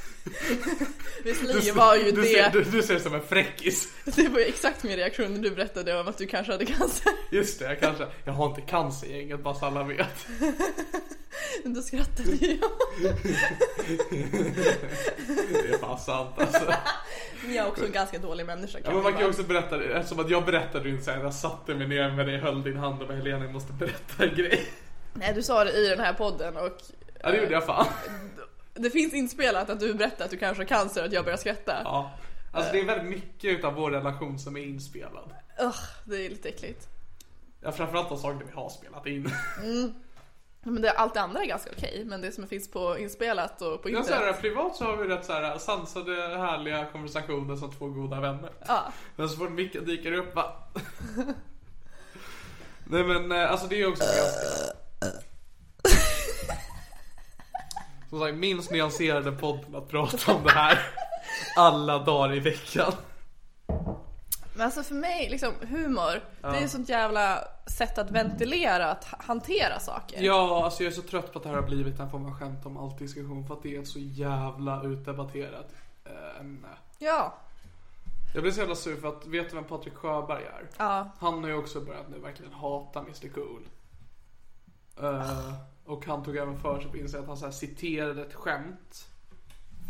Visserligen 1.24 1.76
var 1.76 1.96
ju 1.96 2.10
du, 2.10 2.22
det... 2.22 2.28
Ser, 2.28 2.50
du, 2.50 2.64
du 2.64 2.82
ser 2.82 2.98
som 2.98 3.14
en 3.14 3.22
fräckis. 3.22 3.88
Det 4.04 4.28
var 4.28 4.38
ju 4.38 4.44
exakt 4.44 4.82
min 4.82 4.96
reaktion 4.96 5.34
när 5.34 5.40
du 5.40 5.50
berättade 5.50 6.00
om 6.00 6.08
att 6.08 6.18
du 6.18 6.26
kanske 6.26 6.52
hade 6.52 6.66
cancer. 6.66 7.12
Just 7.30 7.58
det, 7.58 7.64
jag 7.64 7.80
kanske, 7.80 8.06
jag 8.24 8.32
har 8.32 8.46
inte 8.48 8.60
cancer 8.60 9.06
gänget 9.06 9.40
bara 9.40 9.54
så 9.54 9.66
alla 9.66 9.82
vet. 9.82 10.26
Då 11.64 11.82
skrattade 11.82 12.30
jag. 12.30 12.70
Det 15.48 15.74
är 15.74 15.78
fan 15.78 15.98
sant 15.98 16.34
alltså. 16.36 16.74
Men 17.42 17.54
jag 17.54 17.66
är 17.66 17.70
också 17.70 17.84
en 17.86 17.92
ganska 17.92 18.18
dålig 18.18 18.46
människa 18.46 18.78
Ja, 18.78 18.84
kan 18.84 18.94
men 18.94 19.02
man 19.02 19.12
kan 19.12 19.22
ju 19.22 19.28
också 19.28 19.42
berätta 19.42 19.82
eftersom 19.84 20.20
att 20.20 20.30
jag 20.30 20.44
berättade 20.44 20.88
ju 20.88 20.90
inte 20.94 21.04
såhär, 21.04 21.22
jag 21.22 21.34
satte 21.34 21.74
mig 21.74 21.88
ner 21.88 22.10
med 22.10 22.26
dig, 22.26 22.38
höll 22.38 22.62
din 22.62 22.76
hand 22.76 23.02
och 23.02 23.08
bara 23.08 23.16
Helena 23.16 23.44
jag 23.44 23.52
måste 23.52 23.72
berätta 23.72 24.24
en 24.24 24.34
grej. 24.34 24.66
Nej, 25.12 25.32
du 25.34 25.42
sa 25.42 25.64
det 25.64 25.72
i 25.72 25.88
den 25.88 26.00
här 26.00 26.12
podden 26.12 26.56
och 26.56 26.78
Ja 27.22 27.30
det 27.30 27.36
gjorde 27.36 27.52
jag 27.52 27.66
fan. 27.66 27.86
Det 28.74 28.90
finns 28.90 29.14
inspelat 29.14 29.70
att 29.70 29.80
du 29.80 29.94
berättar 29.94 30.24
att 30.24 30.30
du 30.30 30.36
kanske 30.36 30.62
har 30.62 30.68
cancer 30.68 31.00
och 31.00 31.06
att 31.06 31.12
jag 31.12 31.24
börjar 31.24 31.36
skratta. 31.38 31.80
Ja. 31.84 32.10
Alltså 32.52 32.72
det 32.72 32.80
är 32.80 32.84
väldigt 32.84 33.08
mycket 33.08 33.58
utav 33.58 33.74
vår 33.74 33.90
relation 33.90 34.38
som 34.38 34.56
är 34.56 34.60
inspelad. 34.60 35.34
Ugh, 35.60 35.76
det 36.04 36.26
är 36.26 36.30
lite 36.30 36.48
äckligt. 36.48 36.88
Ja 37.60 37.72
framförallt 37.72 38.08
de 38.08 38.18
saker 38.18 38.46
vi 38.46 38.52
har 38.52 38.68
spelat 38.68 39.06
in. 39.06 39.30
Men 40.66 40.82
det, 40.82 40.90
allt 40.90 41.14
det 41.14 41.20
andra 41.20 41.42
är 41.42 41.46
ganska 41.46 41.70
okej, 41.76 42.02
men 42.06 42.20
det 42.20 42.32
som 42.32 42.46
finns 42.48 42.70
på 42.70 42.98
inspelat 42.98 43.62
och 43.62 43.82
på 43.82 43.90
Ja, 43.90 43.94
så 43.94 44.00
internet. 44.12 44.34
här, 44.34 44.40
privat 44.40 44.76
så 44.76 44.84
har 44.84 44.96
vi 44.96 45.08
rätt 45.08 45.24
så 45.24 45.32
här 45.32 45.58
sansade, 45.58 46.12
härliga 46.38 46.86
konversationer 46.92 47.56
som 47.56 47.72
två 47.72 47.88
goda 47.88 48.20
vänner. 48.20 48.50
Ja. 48.68 48.92
Men 49.16 49.28
så 49.28 49.36
fort 49.36 49.50
micken 49.50 49.84
dyker 49.84 50.12
upp 50.12 50.34
va? 50.34 50.52
Nej 52.84 53.04
men 53.04 53.32
eh, 53.32 53.50
alltså 53.50 53.66
det 53.66 53.80
är 53.82 53.88
också 53.88 54.04
ganska... 54.04 54.76
Som 58.14 58.20
sagt, 58.22 58.34
minst 58.36 58.70
nyanserade 58.70 59.32
podden 59.32 59.74
att 59.74 59.88
prata 59.88 60.32
om 60.34 60.42
det 60.44 60.50
här 60.50 60.78
alla 61.56 61.98
dagar 61.98 62.34
i 62.34 62.40
veckan. 62.40 62.92
Men 64.56 64.66
alltså 64.66 64.82
för 64.82 64.94
mig, 64.94 65.28
liksom 65.30 65.52
humor, 65.60 66.22
det 66.40 66.46
är 66.48 66.64
ett 66.64 66.70
sånt 66.70 66.88
jävla 66.88 67.44
sätt 67.66 67.98
att 67.98 68.10
ventilera, 68.10 68.90
att 68.90 69.04
ha- 69.04 69.18
hantera 69.22 69.80
saker. 69.80 70.22
Ja, 70.22 70.64
alltså 70.64 70.82
jag 70.84 70.90
är 70.90 70.94
så 70.96 71.02
trött 71.02 71.32
på 71.32 71.38
att 71.38 71.42
det 71.42 71.48
här 71.48 71.56
har 71.56 71.62
blivit 71.62 72.00
en 72.00 72.10
form 72.10 72.26
av 72.26 72.38
skämt 72.38 72.66
om 72.66 72.76
allt 72.76 72.98
diskussion 72.98 73.46
för 73.46 73.54
att 73.54 73.62
det 73.62 73.76
är 73.76 73.80
ett 73.80 73.88
så 73.88 73.98
jävla 73.98 74.82
utdebatterat 74.82 75.70
eh, 76.04 76.40
ämne. 76.40 76.68
Ja. 76.98 77.34
Jag 78.34 78.42
blir 78.42 78.52
så 78.52 78.60
jävla 78.60 78.74
sur 78.74 79.00
för 79.00 79.08
att, 79.08 79.26
vet 79.26 79.50
du 79.50 79.54
vem 79.56 79.64
Patrik 79.64 79.94
Sjöberg 79.94 80.44
är? 80.44 80.68
Ja. 80.78 81.10
Han 81.18 81.42
har 81.42 81.50
ju 81.50 81.56
också 81.56 81.80
börjat 81.80 82.08
nu 82.10 82.18
verkligen 82.18 82.52
hata 82.52 83.00
Mr 83.00 83.28
Cool. 83.34 83.68
Eh, 85.02 85.54
och 85.84 86.06
han 86.06 86.22
tog 86.22 86.36
även 86.36 86.58
för 86.58 86.80
sig 86.80 86.90
på 86.90 86.96
Instagram 86.96 87.24
att 87.24 87.28
han 87.28 87.36
så 87.36 87.44
här 87.44 87.52
citerade 87.52 88.22
ett 88.22 88.34
skämt. 88.34 89.08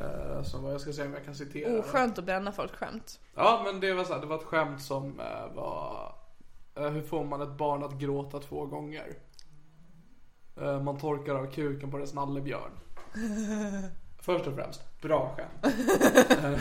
Uh, 0.01 0.43
som 0.43 0.63
vad 0.63 0.73
jag 0.73 0.81
ska 0.81 0.93
säga 0.93 1.07
om 1.07 1.15
jag 1.15 1.25
kan 1.25 1.35
citera. 1.35 1.79
Oskönt 1.79 2.19
att 2.19 2.25
bränna 2.25 2.53
folk 2.53 2.75
skämt. 2.77 3.21
Ja 3.35 3.63
men 3.65 3.81
det 3.81 3.95
var 3.95 4.05
så 4.05 4.13
här, 4.13 4.21
det 4.21 4.27
var 4.27 4.37
ett 4.37 4.45
skämt 4.45 4.83
som 4.83 5.21
eh, 5.21 5.55
var 5.55 6.15
eh, 6.75 6.89
Hur 6.89 7.03
får 7.03 7.25
man 7.25 7.41
ett 7.41 7.57
barn 7.59 7.83
att 7.83 7.93
gråta 7.93 8.41
två 8.41 8.67
gånger? 8.67 9.15
Eh, 10.61 10.83
man 10.83 10.99
torkar 10.99 11.35
av 11.35 11.47
kuken 11.47 11.91
på 11.91 11.99
dess 11.99 12.15
nallebjörn. 12.15 12.71
Först 14.21 14.47
och 14.47 14.55
främst, 14.55 15.01
bra 15.01 15.37
skämt. 15.37 15.77
Eh, 16.31 16.59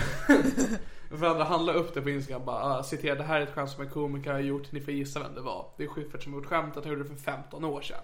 För 1.19 1.25
andra, 1.25 1.43
han 1.43 1.65
la 1.65 1.73
upp 1.73 1.93
det 1.93 2.01
på 2.01 2.09
Instagram 2.09 2.45
bara, 2.45 2.63
ah, 2.63 2.83
citera 2.83 3.15
det 3.15 3.23
här 3.23 3.41
är 3.41 3.43
ett 3.43 3.53
skämt 3.53 3.69
som 3.69 3.83
en 3.83 3.89
komiker 3.89 4.31
har 4.31 4.39
gjort, 4.39 4.71
ni 4.71 4.81
får 4.81 4.93
gissa 4.93 5.19
vem 5.19 5.35
det 5.35 5.41
var. 5.41 5.65
Det 5.77 5.83
är 5.83 5.87
Schyffert 5.87 6.23
som 6.23 6.33
har 6.33 6.39
gjort 6.39 6.49
skämtet, 6.49 6.83
han 6.83 6.93
gjorde 6.93 7.03
det 7.03 7.09
för 7.09 7.31
15 7.31 7.65
år 7.65 7.81
sedan. 7.81 8.01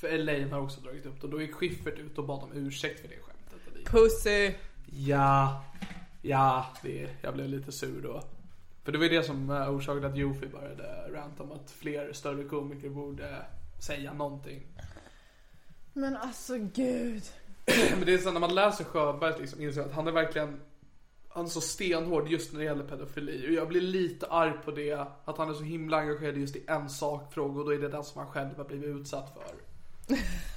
För 0.00 0.08
Elaine 0.08 0.52
har 0.52 0.60
också 0.60 0.80
dragit 0.80 1.06
upp 1.06 1.20
det 1.20 1.26
och 1.26 1.32
då 1.32 1.40
gick 1.40 1.54
Schyffert 1.54 1.98
ut 1.98 2.18
och 2.18 2.24
bad 2.24 2.42
om 2.42 2.52
ursäkt 2.52 3.00
för 3.00 3.08
det 3.08 3.14
skämtet. 3.14 3.84
Pussy. 3.86 4.52
Ja, 4.86 5.64
ja, 6.22 6.66
det, 6.82 7.08
jag 7.22 7.34
blev 7.34 7.48
lite 7.48 7.72
sur 7.72 8.02
då. 8.02 8.22
För 8.84 8.92
det 8.92 8.98
var 8.98 9.04
ju 9.04 9.10
det 9.10 9.22
som 9.22 9.50
eh, 9.50 9.70
orsakade 9.70 10.06
att 10.06 10.16
Jofi 10.16 10.46
började 10.46 11.12
ranta 11.12 11.42
om 11.42 11.52
att 11.52 11.70
fler 11.70 12.12
större 12.12 12.44
komiker 12.44 12.88
borde 12.88 13.46
säga 13.86 14.12
någonting. 14.12 14.66
Men 15.92 16.16
alltså 16.16 16.58
gud. 16.58 17.22
Men 17.90 18.06
det 18.06 18.14
är 18.14 18.18
så 18.18 18.30
när 18.30 18.40
man 18.40 18.54
läser 18.54 18.84
Sjöberg 18.84 19.40
liksom 19.40 19.60
inser 19.60 19.82
att 19.82 19.92
han 19.92 20.08
är 20.08 20.12
verkligen 20.12 20.60
han 21.28 21.44
är 21.44 21.48
så 21.48 21.60
stenhård 21.60 22.28
just 22.28 22.52
när 22.52 22.60
det 22.60 22.64
gäller 22.64 22.84
pedofili 22.84 23.48
och 23.48 23.52
jag 23.52 23.68
blir 23.68 23.80
lite 23.80 24.26
arg 24.26 24.52
på 24.64 24.70
det 24.70 25.06
att 25.24 25.38
han 25.38 25.50
är 25.50 25.54
så 25.54 25.62
himla 25.62 25.96
engagerad 25.96 26.36
just 26.36 26.56
i 26.56 26.64
en 26.66 26.90
sakfråga 26.90 27.58
och 27.58 27.64
då 27.64 27.74
är 27.74 27.78
det 27.78 27.88
den 27.88 28.04
som 28.04 28.22
han 28.22 28.30
själv 28.30 28.56
har 28.56 28.64
blivit 28.64 28.96
utsatt 28.96 29.34
för. 29.34 29.69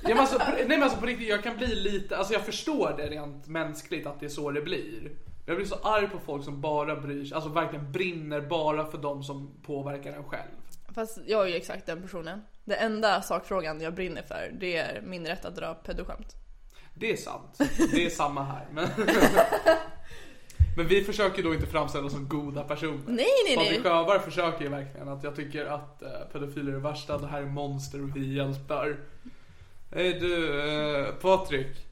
Ja, 0.01 0.09
men 0.09 0.19
alltså, 0.19 0.37
nej 0.37 0.65
men 0.67 0.83
alltså 0.83 0.99
på 0.99 1.05
riktigt, 1.05 1.29
jag 1.29 1.43
kan 1.43 1.57
bli 1.57 1.75
lite, 1.75 2.17
alltså 2.17 2.33
jag 2.33 2.45
förstår 2.45 2.93
det 2.97 3.07
rent 3.09 3.47
mänskligt 3.47 4.07
att 4.07 4.19
det 4.19 4.25
är 4.25 4.29
så 4.29 4.51
det 4.51 4.61
blir. 4.61 5.11
Jag 5.45 5.55
blir 5.55 5.65
så 5.65 5.75
arg 5.75 6.07
på 6.09 6.19
folk 6.19 6.43
som 6.43 6.61
bara 6.61 6.95
bryr 6.95 7.25
sig, 7.25 7.35
alltså 7.35 7.49
verkligen 7.49 7.91
brinner 7.91 8.41
bara 8.41 8.91
för 8.91 8.97
de 8.97 9.23
som 9.23 9.51
påverkar 9.61 10.13
en 10.13 10.23
själv. 10.23 10.51
Fast 10.95 11.17
jag 11.25 11.45
är 11.45 11.49
ju 11.49 11.55
exakt 11.55 11.85
den 11.85 12.01
personen. 12.01 12.41
Det 12.63 12.75
enda 12.75 13.21
sakfrågan 13.21 13.81
jag 13.81 13.93
brinner 13.93 14.21
för, 14.21 14.51
det 14.59 14.77
är 14.77 15.01
min 15.01 15.27
rätt 15.27 15.45
att 15.45 15.55
dra 15.55 15.73
pedoskämt. 15.73 16.35
Det 16.95 17.11
är 17.11 17.17
sant. 17.17 17.57
Det 17.91 18.05
är 18.05 18.09
samma 18.09 18.43
här. 18.43 18.67
Men, 18.71 18.87
men 20.77 20.87
vi 20.87 21.03
försöker 21.03 21.43
då 21.43 21.53
inte 21.53 21.67
framställa 21.67 22.05
oss 22.05 22.13
som 22.13 22.27
goda 22.27 22.63
personer. 22.63 23.01
Nej, 23.07 23.25
nej, 23.45 23.55
nej. 23.55 23.57
Patrik 23.57 23.83
Sjöberg 23.83 24.19
försöker 24.19 24.63
ju 24.63 24.69
verkligen 24.69 25.07
att 25.09 25.23
jag 25.23 25.35
tycker 25.35 25.65
att 25.65 26.01
eh, 26.01 26.09
pedofiler 26.31 26.73
är 26.73 26.77
värsta, 26.77 27.17
det 27.17 27.27
här 27.27 27.41
är 27.41 27.45
monster 27.45 28.03
och 28.03 28.15
vi 28.15 28.35
hjältar. 28.35 28.97
Hej 29.95 30.13
du, 30.13 30.59
eh, 30.59 31.13
Patrik. 31.13 31.87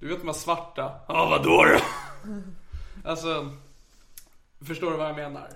Du 0.00 0.08
vet 0.08 0.18
de 0.18 0.26
här 0.26 0.34
svarta? 0.34 1.00
Ja, 1.08 1.26
vadå 1.30 1.64
då? 1.64 1.80
alltså, 3.10 3.56
förstår 4.66 4.90
du 4.90 4.96
vad 4.96 5.08
jag 5.08 5.16
menar? 5.16 5.48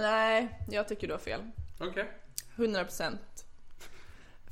Nej, 0.00 0.48
jag 0.70 0.88
tycker 0.88 1.06
du 1.06 1.14
har 1.14 1.18
fel. 1.18 1.40
Okej. 1.80 2.10
100%. 2.56 3.18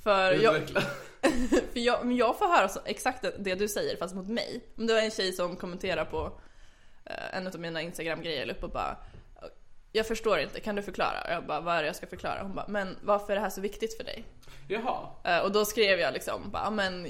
För 0.03 0.33
jag, 0.33 0.57
Utveckla. 0.57 0.81
för 1.73 1.81
jag, 1.81 2.07
men 2.07 2.17
jag 2.17 2.39
får 2.39 2.49
höra 2.49 2.69
så, 2.69 2.81
exakt 2.85 3.25
det 3.39 3.55
du 3.55 3.69
säger 3.69 3.97
fast 3.97 4.15
mot 4.15 4.29
mig. 4.29 4.65
Men 4.75 4.87
det 4.87 4.95
var 4.95 5.01
en 5.01 5.11
tjej 5.11 5.33
som 5.33 5.57
kommenterade 5.57 6.11
på 6.11 6.41
eh, 7.05 7.37
en 7.37 7.47
av 7.47 7.59
mina 7.59 7.83
instagram-grejer 7.83 8.47
la 8.47 8.53
upp 8.53 8.65
och 8.65 8.71
bara 8.71 8.97
Jag 9.97 10.07
förstår 10.07 10.39
inte, 10.39 10.61
kan 10.61 10.75
du 10.77 10.83
förklara? 10.83 11.21
Och 11.25 11.31
jag 11.33 11.47
bara, 11.47 11.61
vad 11.61 11.75
är 11.77 11.81
det 11.81 11.87
jag 11.87 11.97
ska 11.97 12.07
förklara? 12.07 12.43
Hon 12.43 12.55
bara, 12.55 12.67
men 12.69 12.97
varför 13.03 13.33
är 13.33 13.37
det 13.37 13.43
här 13.43 13.51
så 13.51 13.61
viktigt 13.61 13.97
för 13.97 14.05
dig? 14.05 14.25
Jaha. 14.69 15.09
Eh, 15.25 15.39
Och 15.39 15.53
då 15.53 15.65
skrev 15.65 15.99
jag 16.01 16.15
liksom, 16.15 16.51
bara, 16.51 16.63
"Ja, 16.65 16.71
men 16.71 17.07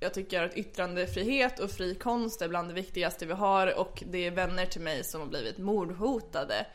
jag 0.00 0.14
tycker 0.14 0.42
att 0.42 0.56
yttrandefrihet 0.56 1.58
och 1.60 1.70
fri 1.70 1.94
konst 1.94 2.42
är 2.42 2.48
bland 2.48 2.68
det 2.68 2.74
viktigaste 2.74 3.26
vi 3.26 3.32
har 3.32 3.78
och 3.78 4.02
det 4.06 4.26
är 4.26 4.30
vänner 4.30 4.66
till 4.66 4.80
mig 4.80 5.04
som 5.04 5.20
har 5.20 5.28
blivit 5.28 5.58
mordhotade. 5.58 6.66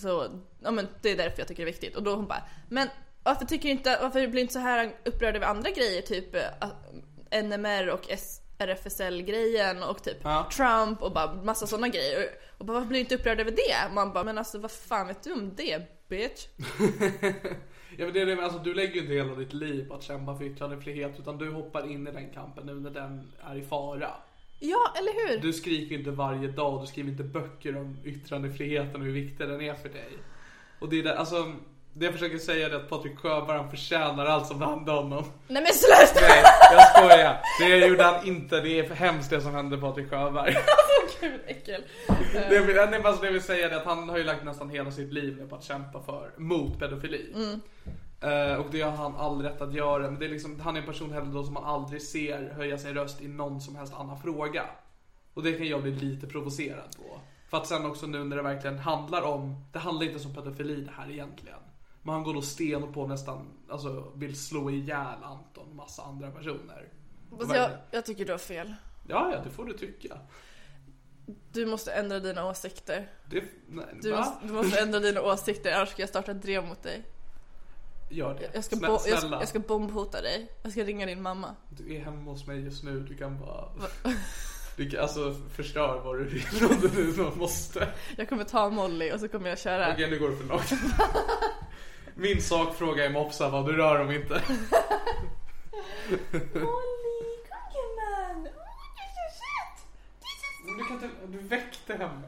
Så, 0.00 0.26
ja 0.62 0.70
men 0.70 0.88
det 1.02 1.10
är 1.10 1.16
därför 1.16 1.38
jag 1.38 1.48
tycker 1.48 1.64
det 1.64 1.70
är 1.70 1.72
viktigt. 1.72 1.96
Och 1.96 2.02
då 2.02 2.14
hon 2.14 2.26
bara, 2.26 2.42
men 2.68 2.88
varför 3.22 3.44
tycker 3.46 3.64
du 3.68 3.70
inte, 3.72 3.98
varför 4.02 4.26
blir 4.26 4.42
inte 4.42 4.52
så 4.52 4.58
här 4.58 4.92
upprörd 5.04 5.36
över 5.36 5.46
andra 5.46 5.70
grejer? 5.70 6.02
Typ 6.02 6.34
eh, 6.34 7.42
NMR 7.42 7.88
och 7.88 8.08
RFSL-grejen 8.58 9.82
och 9.82 10.02
typ 10.02 10.18
Ja. 10.22 10.48
Trump 10.56 11.02
och 11.02 11.12
bara 11.12 11.34
massa 11.34 11.66
sådana 11.66 11.88
grejer. 11.88 12.28
Och 12.58 12.66
bara, 12.66 12.72
varför 12.72 12.88
blir 12.88 12.98
du 12.98 13.00
inte 13.00 13.14
upprörd 13.14 13.40
över 13.40 13.50
det? 13.50 13.94
Man 13.94 14.12
bara, 14.12 14.24
men 14.24 14.38
alltså 14.38 14.58
vad 14.58 14.70
fan 14.70 15.06
vet 15.06 15.22
du 15.22 15.32
om 15.32 15.54
det 15.56 16.08
bitch? 16.08 16.46
Ja 17.98 18.04
men 18.04 18.14
det 18.14 18.20
är 18.20 18.26
det, 18.26 18.44
alltså 18.44 18.58
du 18.58 18.74
lägger 18.74 18.94
ju 18.94 19.00
inte 19.00 19.12
hela 19.12 19.34
ditt 19.34 19.52
liv 19.52 19.88
på 19.88 19.94
att 19.94 20.02
kämpa 20.02 20.36
för 20.36 20.44
yttrandefrihet 20.44 21.18
utan 21.18 21.38
du 21.38 21.50
hoppar 21.50 21.90
in 21.90 22.06
i 22.06 22.10
den 22.10 22.30
kampen 22.30 22.66
nu 22.66 22.74
när 22.74 22.90
den 22.90 23.32
är 23.40 23.56
i 23.56 23.62
fara. 23.62 24.10
Ja, 24.60 24.94
eller 24.98 25.28
hur? 25.28 25.42
Du 25.42 25.52
skriker 25.52 25.98
inte 25.98 26.10
varje 26.10 26.48
dag, 26.48 26.82
du 26.82 26.86
skriver 26.86 27.10
inte 27.10 27.24
böcker 27.24 27.76
om 27.76 27.96
yttrandefriheten 28.04 29.00
och 29.00 29.06
hur 29.06 29.12
viktig 29.12 29.48
den 29.48 29.60
är 29.60 29.74
för 29.74 29.88
dig. 29.88 30.12
Och 30.78 30.88
det 30.88 30.98
är 30.98 31.02
det, 31.02 31.18
alltså, 31.18 31.54
det 31.98 32.04
jag 32.04 32.14
försöker 32.14 32.38
säga 32.38 32.66
är 32.66 32.74
att 32.74 32.88
Patrik 32.88 33.18
Sjöberg 33.18 33.56
han 33.56 33.70
förtjänar 33.70 34.26
allt 34.26 34.46
som 34.46 34.62
hände 34.62 34.92
honom. 34.92 35.24
Nej 35.48 35.62
men 35.62 35.72
sluta! 35.72 36.26
Nej, 36.28 36.42
jag 36.72 36.88
skojar. 36.88 37.40
Det 37.60 37.86
gjorde 37.86 38.02
han 38.02 38.26
inte, 38.26 38.60
det 38.60 38.78
är 38.78 38.84
för 38.84 38.94
hemskt 38.94 39.30
det 39.30 39.40
som 39.40 39.54
hände 39.54 39.78
Patrik 39.78 40.10
Sjöberg. 40.10 40.56
Gud 41.20 41.40
äckel. 41.46 41.82
Det 42.32 42.90
nej, 42.90 43.02
alltså 43.04 43.20
det 43.20 43.26
jag 43.26 43.32
vill 43.32 43.42
säga 43.42 43.70
är 43.70 43.76
att 43.76 43.84
han 43.84 44.08
har 44.08 44.18
ju 44.18 44.24
lagt 44.24 44.44
nästan 44.44 44.70
hela 44.70 44.90
sitt 44.90 45.12
liv 45.12 45.36
nu 45.40 45.48
på 45.48 45.56
att 45.56 45.64
kämpa 45.64 46.02
för, 46.02 46.30
mot 46.36 46.78
pedofili. 46.78 47.34
Eh, 48.20 48.54
och 48.54 48.66
det 48.70 48.80
har 48.80 48.90
han 48.90 49.16
all 49.16 49.42
rätt 49.42 49.60
att 49.60 49.74
göra. 49.74 50.02
Men 50.02 50.18
det 50.18 50.26
är 50.26 50.30
liksom, 50.30 50.60
han 50.60 50.76
är 50.76 50.80
en 50.80 50.86
person 50.86 51.12
heller 51.12 51.32
då 51.32 51.44
som 51.44 51.54
man 51.54 51.64
aldrig 51.64 52.02
ser 52.02 52.52
höja 52.56 52.78
sin 52.78 52.94
röst 52.94 53.20
i 53.20 53.28
någon 53.28 53.60
som 53.60 53.76
helst 53.76 53.94
annan 53.94 54.20
fråga. 54.20 54.64
Och 55.34 55.42
det 55.42 55.52
kan 55.52 55.68
jag 55.68 55.82
bli 55.82 55.92
lite 55.92 56.26
provocerad 56.26 56.96
på. 56.96 57.20
För 57.50 57.56
att 57.56 57.66
sen 57.66 57.86
också 57.86 58.06
nu 58.06 58.24
när 58.24 58.36
det 58.36 58.42
verkligen 58.42 58.78
handlar 58.78 59.22
om, 59.22 59.64
det 59.72 59.78
handlar 59.78 60.06
inte 60.06 60.18
som 60.18 60.34
pedofili 60.34 60.80
det 60.80 60.92
här 60.96 61.10
egentligen. 61.10 61.58
Men 62.06 62.14
han 62.14 62.24
går 62.24 62.34
då 62.34 62.42
sten 62.42 62.92
på 62.92 63.06
nästan, 63.06 63.46
alltså 63.68 64.12
vill 64.14 64.36
slå 64.40 64.70
ihjäl 64.70 65.24
Anton 65.24 65.68
och 65.70 65.74
massa 65.76 66.02
andra 66.02 66.30
personer. 66.30 66.88
Fast 67.38 67.54
jag, 67.54 67.70
jag 67.90 68.04
tycker 68.06 68.24
du 68.24 68.32
har 68.32 68.38
fel. 68.38 68.74
Ja, 69.08 69.32
ja, 69.32 69.40
det 69.44 69.50
får 69.50 69.64
du 69.64 69.72
tycka. 69.78 70.18
Du 71.52 71.66
måste 71.66 71.92
ändra 71.92 72.20
dina 72.20 72.48
åsikter. 72.50 73.10
Det, 73.30 73.44
nej, 73.68 73.84
Du 74.02 74.10
va? 74.10 74.18
måste, 74.18 74.46
du 74.46 74.52
måste 74.52 74.80
ändra 74.80 75.00
dina 75.00 75.22
åsikter 75.22 75.72
annars 75.72 75.88
ska 75.88 76.02
jag 76.02 76.08
starta 76.08 76.30
ett 76.30 76.42
drev 76.42 76.64
mot 76.66 76.82
dig. 76.82 77.02
Gör 78.10 78.34
det. 78.34 78.50
Jag 78.54 78.64
ska, 78.64 78.76
Snä- 78.76 78.86
bo, 78.86 78.92
jag, 78.92 79.00
ska, 79.00 79.16
snälla. 79.16 79.40
jag 79.40 79.48
ska 79.48 79.58
bombhota 79.58 80.20
dig. 80.22 80.48
Jag 80.62 80.72
ska 80.72 80.84
ringa 80.84 81.06
din 81.06 81.22
mamma. 81.22 81.54
Du 81.68 81.94
är 81.96 82.00
hemma 82.04 82.30
hos 82.30 82.46
mig 82.46 82.60
just 82.60 82.84
nu, 82.84 83.00
du 83.00 83.16
kan 83.16 83.38
bara... 83.40 83.68
Du 84.76 84.90
kan, 84.90 85.00
alltså 85.00 85.34
förstör 85.54 86.00
vad 86.04 86.18
du 86.18 86.24
vill 86.24 86.64
om 86.70 86.80
du 86.80 87.38
måste. 87.38 87.88
Jag 88.16 88.28
kommer 88.28 88.44
ta 88.44 88.70
Molly 88.70 89.12
och 89.12 89.20
så 89.20 89.28
kommer 89.28 89.48
jag 89.48 89.58
köra. 89.58 89.92
Okej, 89.92 90.10
nu 90.10 90.18
går 90.18 90.28
det 90.30 90.36
för 90.36 90.44
långt. 90.44 90.70
Min 92.18 92.42
sakfråga 92.42 93.04
är 93.04 93.10
mopsa 93.10 93.48
vad 93.50 93.66
du 93.66 93.72
rör 93.76 93.98
dem 93.98 94.10
inte. 94.12 94.42
Molly, 96.54 97.32
gumman! 97.72 98.48
Åh, 98.56 98.82
du 98.96 99.02
är 99.02 99.10
så 99.16 99.26
söt! 99.40 99.76
Du 100.20 100.26
är 100.26 100.36
så 100.40 100.78
Du, 100.78 100.84
kan 100.84 100.94
inte, 100.94 101.08
du 101.26 101.38
väckte 101.38 101.92
henne. 101.92 102.22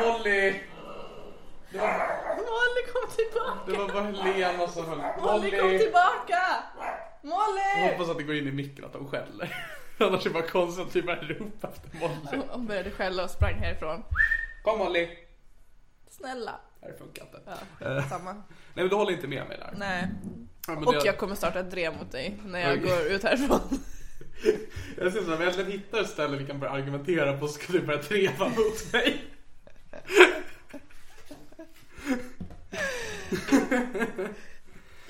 Molly! 0.00 0.60
Det 1.70 1.78
var, 1.78 1.88
Molly 2.36 2.82
kom 2.92 3.10
tillbaka! 3.16 3.58
det 3.66 3.72
var 3.72 3.88
bara 3.88 4.32
Helena 4.32 4.68
som 4.68 4.86
höll... 4.86 4.98
Molly 5.22 5.50
kom 5.50 5.78
tillbaka! 5.78 6.42
Jag 6.78 7.28
Molly! 7.30 7.90
hoppas 7.90 8.08
att 8.08 8.16
det 8.16 8.22
går 8.22 8.34
in 8.36 8.48
i 8.48 8.52
micken 8.52 8.84
att 8.84 8.92
de 8.92 9.08
skäller. 9.08 9.56
Annars 9.98 10.26
är 10.26 10.30
det 10.30 10.34
bara 10.34 10.48
konstigt 10.48 10.86
att 10.86 10.96
vi 10.96 11.02
börjar 11.02 11.22
ropa 11.22 11.68
efter 11.68 11.90
Molly. 12.00 12.42
Hon 12.50 12.66
började 12.66 12.90
skälla 12.90 13.24
och 13.24 13.30
sprang 13.30 13.54
härifrån. 13.54 14.04
Kom 14.64 14.78
Molly! 14.78 15.08
Snälla. 16.10 16.60
Det 16.80 16.98
funkar 16.98 17.22
inte. 17.24 17.40
Ja, 17.80 18.02
samma. 18.08 18.32
Nej 18.32 18.42
men 18.74 18.88
du 18.88 18.94
håller 18.96 19.12
inte 19.12 19.26
med 19.26 19.48
mig 19.48 19.58
där. 19.58 19.74
Nej. 19.76 20.08
Ja, 20.66 20.76
Och 20.76 20.92
det- 20.92 21.06
jag 21.06 21.18
kommer 21.18 21.34
starta 21.34 21.60
ett 21.60 21.70
drev 21.70 21.96
mot 21.96 22.12
dig 22.12 22.36
när 22.44 22.60
jag 22.60 22.82
går 22.82 23.00
ut 23.06 23.22
härifrån. 23.22 23.60
Jag 24.98 25.12
ser 25.12 25.20
om 25.24 25.30
jag 25.30 25.42
äntligen 25.42 25.70
hittar 25.72 26.00
ett 26.00 26.08
ställe 26.08 26.36
vi 26.36 26.46
kan 26.46 26.60
börja 26.60 26.72
argumentera 26.72 27.36
på 27.38 27.48
så 27.48 27.52
ska 27.54 27.72
du 27.72 27.80
börja 27.82 28.02
treva 28.02 28.48
mot 28.48 28.92
mig. 28.92 29.16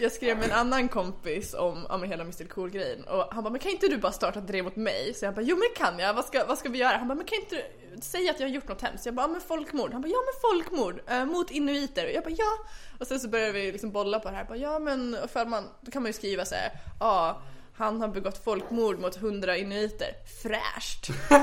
Jag 0.00 0.12
skrev 0.12 0.36
med 0.38 0.46
en 0.46 0.52
annan 0.52 0.88
kompis 0.88 1.54
om, 1.54 1.86
om 1.86 2.02
hela 2.02 2.22
Mr 2.22 2.44
Cool 2.44 2.70
grejen 2.70 3.04
och 3.04 3.34
han 3.34 3.44
bara 3.44 3.50
men 3.50 3.60
kan 3.60 3.70
inte 3.70 3.88
du 3.88 3.98
bara 3.98 4.12
starta 4.12 4.38
ett 4.38 4.46
drev 4.46 4.64
mot 4.64 4.76
mig? 4.76 5.14
Så 5.14 5.24
jag 5.24 5.34
bara 5.34 5.42
jo 5.42 5.56
men 5.56 5.68
det 5.74 5.80
kan 5.80 5.98
jag, 5.98 6.14
vad 6.14 6.24
ska, 6.24 6.44
vad 6.46 6.58
ska 6.58 6.68
vi 6.68 6.78
göra? 6.78 6.96
Han 6.96 7.08
bara 7.08 7.14
men 7.14 7.26
kan 7.26 7.38
inte 7.38 7.56
du 7.94 8.02
säga 8.02 8.30
att 8.30 8.40
jag 8.40 8.46
har 8.46 8.54
gjort 8.54 8.68
något 8.68 8.82
hemskt? 8.82 9.06
Jag 9.06 9.14
bara 9.14 9.28
men 9.28 9.40
folkmord. 9.40 9.92
Han 9.92 10.02
bara 10.02 10.08
ja 10.08 10.18
men 10.24 10.50
folkmord 10.50 11.00
eh, 11.06 11.24
mot 11.24 11.50
inuiter. 11.50 12.04
Och 12.06 12.12
jag 12.12 12.24
bara 12.24 12.34
ja. 12.38 12.58
Och 13.00 13.06
sen 13.06 13.20
så 13.20 13.28
började 13.28 13.52
vi 13.52 13.72
liksom 13.72 13.92
bolla 13.92 14.20
på 14.20 14.28
det 14.28 14.34
här. 14.34 14.40
Jag 14.40 14.48
bara, 14.48 14.58
ja 14.58 14.78
men 14.78 15.16
för 15.32 15.46
man, 15.46 15.64
då 15.80 15.90
kan 15.90 16.02
man 16.02 16.08
ju 16.08 16.12
skriva 16.12 16.44
så 16.44 16.54
här 16.54 16.70
ja 17.00 17.42
han 17.78 18.00
har 18.00 18.08
begått 18.08 18.44
folkmord 18.44 18.98
mot 18.98 19.16
hundra 19.16 19.56
inuiter. 19.56 20.08
Fräscht! 20.42 21.08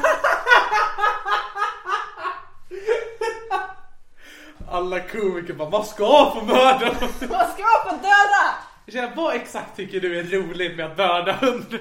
Alla 4.72 5.00
komiker 5.00 5.54
bara, 5.54 5.70
vad 5.70 5.88
ska 5.88 6.32
få 6.34 6.42
mörda? 6.46 6.86
Vad 7.30 7.50
ska 7.50 7.64
få 7.86 7.96
döda? 7.96 8.35
Känner, 8.96 9.16
vad 9.16 9.36
exakt 9.36 9.76
tycker 9.76 10.00
du 10.00 10.20
är 10.20 10.24
roligt 10.24 10.78
med 10.78 10.86
att 10.86 10.98
mörda 10.98 11.34
hundar? 11.34 11.80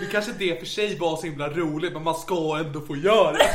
Det 0.00 0.06
kanske 0.12 0.32
det 0.38 0.58
för 0.58 0.66
sig 0.66 0.98
var 0.98 1.16
så 1.16 1.26
himla 1.26 1.48
roligt 1.48 1.92
men 1.92 2.02
man 2.02 2.14
ska 2.14 2.58
ändå 2.58 2.80
få 2.80 2.96
göra 2.96 3.32
det. 3.32 3.50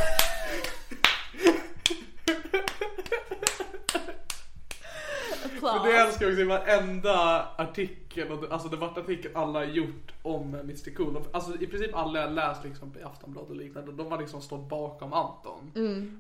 För 5.59 5.87
det 5.87 5.97
älskar 5.97 6.25
jag 6.25 6.31
också 6.31 6.41
i 6.41 6.43
varenda 6.43 7.47
artikel, 7.57 8.27
alltså 8.51 8.67
debattartikel 8.67 9.31
alla 9.35 9.59
har 9.59 9.65
gjort 9.65 10.13
om 10.21 10.55
Mr 10.55 10.95
Cool. 10.95 11.23
Alltså 11.33 11.61
i 11.61 11.67
princip 11.67 11.95
alla 11.95 12.19
jag 12.19 12.31
läst 12.31 12.63
liksom 12.63 12.93
i 12.99 13.03
Aftonbladet 13.03 13.49
och 13.49 13.55
liknande, 13.55 13.91
de 13.91 14.11
har 14.11 14.19
liksom 14.19 14.41
stått 14.41 14.69
bakom 14.69 15.13
Anton. 15.13 15.71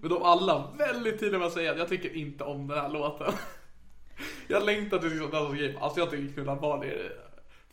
Men 0.01 0.09
de 0.09 0.23
alla 0.23 0.71
väldigt 0.77 1.19
tydliga 1.19 1.39
med 1.39 1.47
att 1.47 1.53
säga 1.53 1.71
att 1.71 1.77
jag 1.77 1.89
tycker 1.89 2.15
inte 2.15 2.43
om 2.43 2.67
den 2.67 2.77
här 2.77 2.89
låten. 2.89 3.33
Jag 4.47 4.65
längtar 4.65 4.99
till 4.99 5.09
liksom 5.09 5.31
den 5.31 5.45
som 5.45 5.57
game. 5.57 5.79
Alltså 5.79 5.99
jag 5.99 6.09
tycker 6.11 6.33
Knulla 6.33 6.55
barn 6.55 6.83
är 6.83 7.11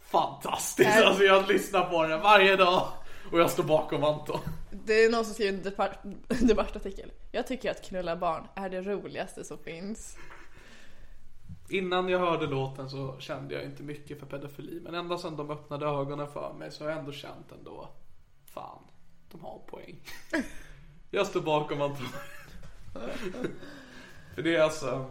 fantastiskt. 0.01 0.91
Är- 0.91 1.05
Alltså 1.05 1.23
jag 1.25 1.49
lyssnar 1.49 1.85
på 1.91 2.03
den 2.07 2.21
varje 2.21 2.57
dag. 2.57 2.89
Och 3.33 3.41
jag 3.41 3.51
står 3.51 3.63
bakom 3.65 4.05
Anton. 4.05 4.41
Det 4.71 5.05
är 5.05 5.11
någon 5.11 5.25
som 5.25 5.35
skriver 5.35 5.53
en 5.59 5.63
depart- 5.63 6.03
debattartikel. 6.49 7.13
Jag 7.33 7.47
tycker 7.47 7.71
att 7.71 7.83
knulla 7.85 8.17
barn 8.17 8.47
är 8.55 8.69
det 8.71 8.81
roligaste 8.83 9.45
som 9.45 9.59
finns. 9.59 10.17
Innan 11.69 12.09
jag 12.09 12.19
hörde 12.19 12.47
låten 12.47 12.91
så 12.91 13.17
kände 13.19 13.55
jag 13.55 13.65
inte 13.65 13.83
mycket 13.83 14.19
för 14.19 14.27
pedofili. 14.27 14.81
Men 14.81 14.95
ända 14.95 15.19
sedan 15.19 15.37
de 15.37 15.51
öppnade 15.51 15.87
ögonen 15.87 16.27
för 16.33 16.53
mig 16.59 16.71
så 16.73 16.85
har 16.85 16.91
jag 16.91 16.99
ändå 16.99 17.13
känt 17.13 17.53
ändå. 17.59 17.89
Fan, 18.55 18.83
de 19.33 19.41
har 19.41 19.59
poäng. 19.67 19.97
Jag 21.11 21.27
står 21.27 21.41
bakom 21.41 21.83
Anton. 21.83 22.07
för 24.35 24.43
det 24.43 24.57
är 24.57 24.61
alltså. 24.63 25.07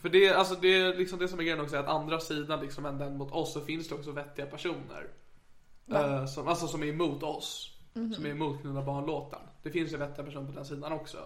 För 0.00 0.08
det 0.08 0.30
alltså 0.30 0.54
det 0.54 0.80
är 0.80 0.94
liksom 0.94 1.18
det 1.18 1.28
som 1.28 1.38
är 1.38 1.42
grejen 1.42 1.60
också 1.60 1.76
att 1.76 1.86
andra 1.86 2.20
sidan 2.20 2.60
liksom 2.60 2.86
än 2.86 2.98
den 2.98 3.16
mot 3.16 3.32
oss 3.32 3.52
så 3.52 3.60
finns 3.60 3.88
det 3.88 3.94
också 3.94 4.12
vettiga 4.12 4.46
personer. 4.46 5.08
Eh, 5.92 6.26
som, 6.26 6.48
alltså 6.48 6.66
som 6.66 6.82
är 6.82 6.86
emot 6.86 7.22
oss. 7.22 7.76
Som 7.92 8.26
är 8.26 8.30
emot 8.30 8.60
Knulla 8.60 8.82
barn-låten. 8.82 9.40
Det 9.62 9.70
finns 9.70 9.92
ju 9.92 9.96
vettiga 9.96 10.24
personer 10.24 10.46
på 10.46 10.52
den 10.52 10.64
sidan 10.64 10.92
också. 10.92 11.18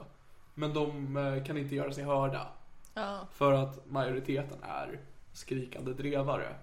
Men 0.54 0.74
de 0.74 1.16
eh, 1.16 1.44
kan 1.44 1.58
inte 1.58 1.74
göra 1.74 1.92
sig 1.92 2.04
hörda. 2.04 2.48
Ja. 2.94 3.28
För 3.32 3.52
att 3.52 3.86
majoriteten 3.86 4.58
är 4.62 5.00
skrikande 5.32 5.92
drevare. 5.92 6.54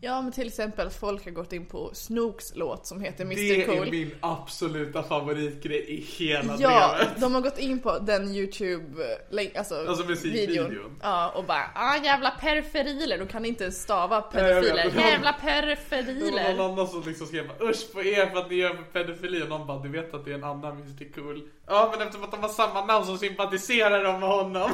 Ja 0.00 0.22
men 0.22 0.32
till 0.32 0.46
exempel 0.46 0.86
att 0.86 0.94
folk 0.94 1.24
har 1.24 1.30
gått 1.32 1.52
in 1.52 1.66
på 1.66 1.90
Snooks 1.94 2.44
låt 2.54 2.86
som 2.86 3.00
heter 3.00 3.24
Mr 3.24 3.36
Det 3.58 3.64
Cool. 3.64 3.86
är 3.88 3.90
min 3.90 4.10
absoluta 4.20 5.02
favoritgrej 5.02 5.84
i 5.90 6.00
hela 6.00 6.56
Ja, 6.58 6.94
drevet. 6.98 7.20
de 7.20 7.34
har 7.34 7.40
gått 7.42 7.58
in 7.58 7.80
på 7.80 7.98
den 7.98 8.28
youtube, 8.34 9.18
alltså, 9.56 9.86
Alltså 9.88 10.06
musikvideon. 10.06 10.68
videon. 10.70 10.98
Ja, 11.02 11.30
och 11.36 11.44
bara 11.44 11.70
ah 11.74 11.96
jävla 12.04 12.30
perferiler, 12.30 13.18
de 13.18 13.26
kan 13.28 13.44
inte 13.44 13.64
ens 13.64 13.82
stava 13.82 14.20
pedofiler. 14.22 14.84
vet. 14.84 14.94
Jävla 14.94 15.34
Det 15.42 16.02
var 16.32 16.54
någon 16.54 16.72
annan 16.72 16.88
som 16.88 17.02
liksom 17.06 17.26
skrev 17.26 17.50
usch 17.60 17.92
på 17.92 18.02
er 18.02 18.26
för 18.26 18.36
att 18.38 18.50
ni 18.50 18.56
gör 18.56 18.74
pedofili 18.92 19.42
och 19.42 19.48
någon 19.48 19.66
bara 19.66 19.78
du 19.78 19.88
vet 19.88 20.14
att 20.14 20.24
det 20.24 20.30
är 20.30 20.34
en 20.34 20.44
annan 20.44 20.72
Mr 20.76 21.12
Cool. 21.14 21.48
Ja 21.66 21.88
men 21.92 22.06
eftersom 22.06 22.24
att 22.24 22.30
de 22.30 22.40
har 22.40 22.48
samma 22.48 22.84
namn 22.84 23.06
så 23.06 23.16
sympatiserar 23.16 24.04
de 24.04 24.20
med 24.20 24.28
honom. 24.28 24.70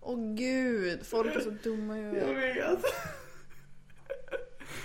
Åh 0.00 0.34
gud, 0.34 1.06
folk 1.06 1.36
är 1.36 1.40
så 1.40 1.50
dumma 1.50 1.98
i 1.98 2.02
Jag 2.02 2.34
vet. 2.34 2.84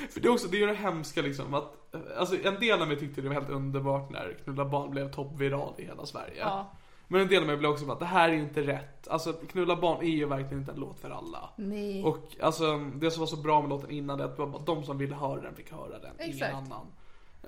För 0.09 0.19
det 0.19 0.27
är 0.27 0.31
också, 0.31 0.47
det 0.47 0.63
är 0.63 0.67
det 0.67 0.73
hemska 0.73 1.21
liksom 1.21 1.53
att, 1.53 1.73
alltså 2.17 2.35
en 2.43 2.59
del 2.59 2.81
av 2.81 2.87
mig 2.87 2.99
tyckte 2.99 3.21
det 3.21 3.27
var 3.27 3.35
helt 3.35 3.49
underbart 3.49 4.09
när 4.09 4.37
Knulla 4.43 4.65
barn 4.65 4.91
blev 4.91 5.11
toppviral 5.11 5.73
i 5.77 5.85
hela 5.85 6.05
Sverige. 6.05 6.39
Ja. 6.39 6.71
Men 7.07 7.21
en 7.21 7.27
del 7.27 7.41
av 7.41 7.47
mig 7.47 7.57
blev 7.57 7.71
också 7.71 7.85
bara 7.85 7.93
att 7.93 7.99
det 7.99 8.05
här 8.05 8.29
är 8.29 8.33
inte 8.33 8.61
rätt. 8.61 9.07
Alltså 9.07 9.33
Knulla 9.33 9.75
barn 9.75 10.03
är 10.03 10.09
ju 10.09 10.25
verkligen 10.25 10.59
inte 10.59 10.71
en 10.71 10.79
låt 10.79 10.99
för 10.99 11.09
alla. 11.09 11.49
Nej. 11.55 12.03
Och 12.03 12.35
alltså 12.41 12.77
det 12.77 13.11
som 13.11 13.19
var 13.19 13.27
så 13.27 13.37
bra 13.37 13.61
med 13.61 13.69
låten 13.69 13.91
innan 13.91 14.17
det 14.17 14.25
att 14.25 14.37
var 14.37 14.47
bara 14.47 14.63
de 14.63 14.83
som 14.83 14.97
ville 14.97 15.15
höra 15.15 15.41
den 15.41 15.55
fick 15.55 15.71
höra 15.71 15.99
den, 15.99 16.11
Exakt. 16.17 16.51
ingen 16.51 16.55
annan. 16.55 16.87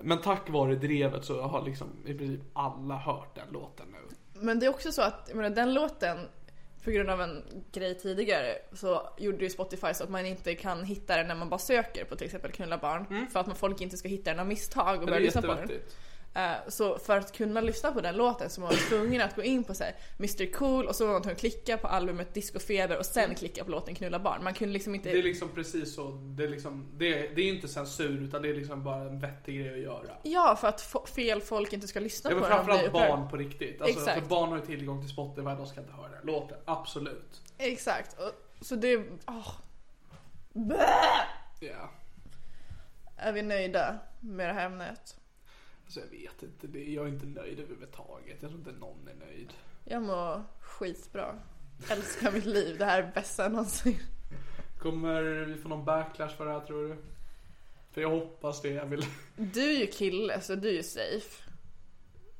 Men 0.01 0.17
tack 0.17 0.49
vare 0.49 0.75
drevet 0.75 1.25
så 1.25 1.41
har 1.41 1.61
liksom 1.61 1.87
i 2.05 2.13
princip 2.13 2.41
alla 2.53 2.97
hört 2.97 3.35
den 3.35 3.47
låten 3.51 3.85
nu. 3.91 4.15
Men 4.41 4.59
det 4.59 4.65
är 4.65 4.69
också 4.69 4.91
så 4.91 5.01
att, 5.01 5.25
jag 5.27 5.37
menar 5.37 5.49
den 5.49 5.73
låten, 5.73 6.17
på 6.85 6.91
grund 6.91 7.09
av 7.09 7.21
en 7.21 7.43
grej 7.71 7.97
tidigare 7.97 8.57
så 8.73 9.09
gjorde 9.17 9.43
ju 9.43 9.49
Spotify 9.49 9.93
så 9.93 10.03
att 10.03 10.09
man 10.09 10.25
inte 10.25 10.55
kan 10.55 10.83
hitta 10.83 11.17
den 11.17 11.27
när 11.27 11.35
man 11.35 11.49
bara 11.49 11.59
söker 11.59 12.05
på 12.05 12.15
till 12.15 12.25
exempel 12.25 12.51
knulla 12.51 12.77
barn. 12.77 13.27
För 13.33 13.39
att 13.39 13.47
man 13.47 13.55
folk 13.55 13.81
inte 13.81 13.97
ska 13.97 14.07
hitta 14.07 14.31
den 14.31 14.39
av 14.39 14.47
misstag 14.47 14.87
och 14.87 14.93
Mm. 14.95 15.05
Börja 15.05 15.19
lyssna 15.19 15.41
på 15.41 15.47
den. 15.47 15.67
Eh, 16.35 16.51
Så 16.67 16.99
för 16.99 17.17
att 17.17 17.31
kunna 17.31 17.61
lyssna 17.61 17.91
på 17.91 18.01
den 18.01 18.15
låten 18.15 18.49
så 18.49 18.61
var 18.61 18.67
man 18.67 18.77
tvungen 18.89 19.21
att 19.21 19.35
gå 19.35 19.43
in 19.43 19.63
på 19.63 19.73
så 19.73 19.83
här, 19.83 19.95
Mr 20.19 20.51
Cool 20.53 20.87
och 20.87 20.95
så 20.95 21.05
var 21.05 21.13
man 21.13 21.21
tvungen 21.21 21.35
att 21.35 21.39
klicka 21.39 21.77
på 21.77 21.87
albumet 21.87 22.33
Disco 22.33 22.59
Feber 22.59 22.97
och 22.97 23.05
sen 23.05 23.35
klicka 23.35 23.63
på 23.63 23.71
låten 23.71 23.95
Knulla 23.95 24.19
barn. 24.19 24.43
Man 24.43 24.53
kunde 24.53 24.73
liksom 24.73 24.95
inte... 24.95 25.11
Det 25.11 25.19
är 25.19 25.23
liksom 25.23 25.49
precis 25.49 25.95
så, 25.95 26.11
det 26.11 26.43
är 26.43 26.47
liksom, 26.47 26.87
det 26.97 27.13
är, 27.29 27.35
det 27.35 27.41
är 27.41 27.47
inte 27.53 27.67
censur 27.67 28.21
utan 28.21 28.41
det 28.41 28.49
är 28.49 28.53
liksom 28.53 28.83
bara 28.83 29.01
en 29.01 29.19
vettig 29.19 29.59
grej 29.59 29.71
att 29.73 29.79
göra. 29.79 30.17
Ja, 30.23 30.57
för 30.61 30.67
att 30.67 30.81
fel 31.15 31.41
folk 31.41 31.73
inte 31.73 31.87
ska 31.87 31.99
lyssna 31.99 32.31
Ja, 32.31 32.35
på 32.35 32.41
den 32.41 32.49
framförallt 32.51 32.91
barn 32.93 33.29
på 33.29 33.37
riktigt. 33.37 33.81
Alltså, 33.81 33.99
Exakt. 33.99 34.19
För 34.19 34.27
barn 34.29 34.49
har 34.49 34.57
ju 34.57 34.65
tillgång 34.65 35.01
till 35.01 35.09
Spotify, 35.09 35.41
de 35.41 35.67
ska 35.67 35.79
inte 35.79 35.93
höra 35.93 36.09
den 36.09 36.25
låten. 36.25 36.57
Absolut. 36.65 37.41
Exakt. 37.57 38.15
Så 38.61 38.75
det... 38.75 39.05
åh. 39.27 39.51
Bäh! 40.53 41.21
Ja. 41.59 41.89
Är 43.17 43.33
vi 43.33 43.41
nöjda 43.41 43.99
med 44.19 44.49
det 44.49 44.53
här 44.53 44.65
ämnet? 44.65 45.15
Alltså 45.85 45.99
jag 45.99 46.07
vet 46.07 46.43
inte, 46.43 46.67
det, 46.67 46.83
jag 46.83 47.05
är 47.05 47.09
inte 47.09 47.25
nöjd 47.25 47.59
överhuvudtaget. 47.59 48.37
Jag 48.41 48.49
tror 48.51 48.59
inte 48.59 48.71
någon 48.71 49.07
är 49.07 49.25
nöjd. 49.25 49.53
Jag 49.83 50.01
mår 50.01 50.43
skitbra. 50.59 51.39
Älskar 51.89 52.31
mitt 52.31 52.45
liv. 52.45 52.77
Det 52.77 52.85
här 52.85 53.03
är 53.03 53.11
bästa 53.15 53.49
någonsin. 53.49 53.99
Kommer 54.79 55.21
vi 55.21 55.55
få 55.55 55.69
någon 55.69 55.85
backlash 55.85 56.35
för 56.37 56.45
det 56.45 56.51
här 56.51 56.59
tror 56.59 56.87
du? 56.87 56.95
För 57.91 58.01
jag 58.01 58.09
hoppas 58.09 58.61
det, 58.61 58.69
jag 58.69 58.85
vill. 58.85 59.05
Du 59.35 59.75
är 59.75 59.79
ju 59.79 59.87
kille 59.87 60.41
så 60.41 60.55
du 60.55 60.69
är 60.69 60.73
ju 60.73 60.83
safe. 60.83 61.43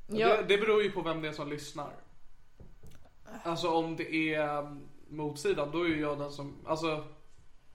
Det, 0.06 0.18
Jag, 0.18 0.48
det 0.48 0.58
beror 0.58 0.82
ju 0.82 0.90
på 0.90 1.02
vem 1.02 1.22
det 1.22 1.28
är 1.28 1.32
som 1.32 1.50
lyssnar. 1.50 1.92
Alltså 3.42 3.68
om 3.68 3.96
det 3.96 4.34
är 4.34 4.58
um, 4.58 4.88
motsidan, 5.08 5.70
då 5.70 5.82
är 5.82 5.88
ju 5.88 6.00
jag 6.00 6.18
den 6.18 6.32
som, 6.32 6.56
alltså 6.66 7.04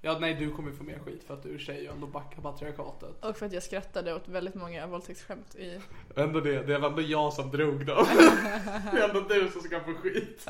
Ja 0.04 0.20
nej 0.20 0.34
du 0.34 0.52
kommer 0.52 0.72
få 0.72 0.84
mer 0.84 0.99
skit 0.99 1.24
för 1.24 1.34
att 1.34 1.43
du 1.43 1.54
är 1.54 1.60
tjej 1.60 1.89
och 1.89 1.95
ändå 1.95 2.08
backar 2.08 2.41
patriarkatet. 2.41 3.26
och 3.26 3.38
för 3.38 3.45
att 3.45 3.54
jag 3.54 3.64
skrattade 3.64 4.14
åt 4.14 4.28
väldigt 4.28 4.56
många 4.56 4.88
våldtäktsskämt 4.88 5.56
i... 5.56 5.80
Ändå 6.16 6.39
det, 6.39 6.64
det 6.64 6.78
var 6.78 6.89
ändå 6.89 7.02
jag 7.02 7.34
som 7.34 7.52
drog 7.52 7.86
dem. 7.86 8.06
det 8.91 8.99
är 8.99 9.10
ändå 9.10 9.20
du 9.20 9.49
som 9.49 9.62
ska 9.62 9.80
få 9.80 9.93
skit. 9.93 10.47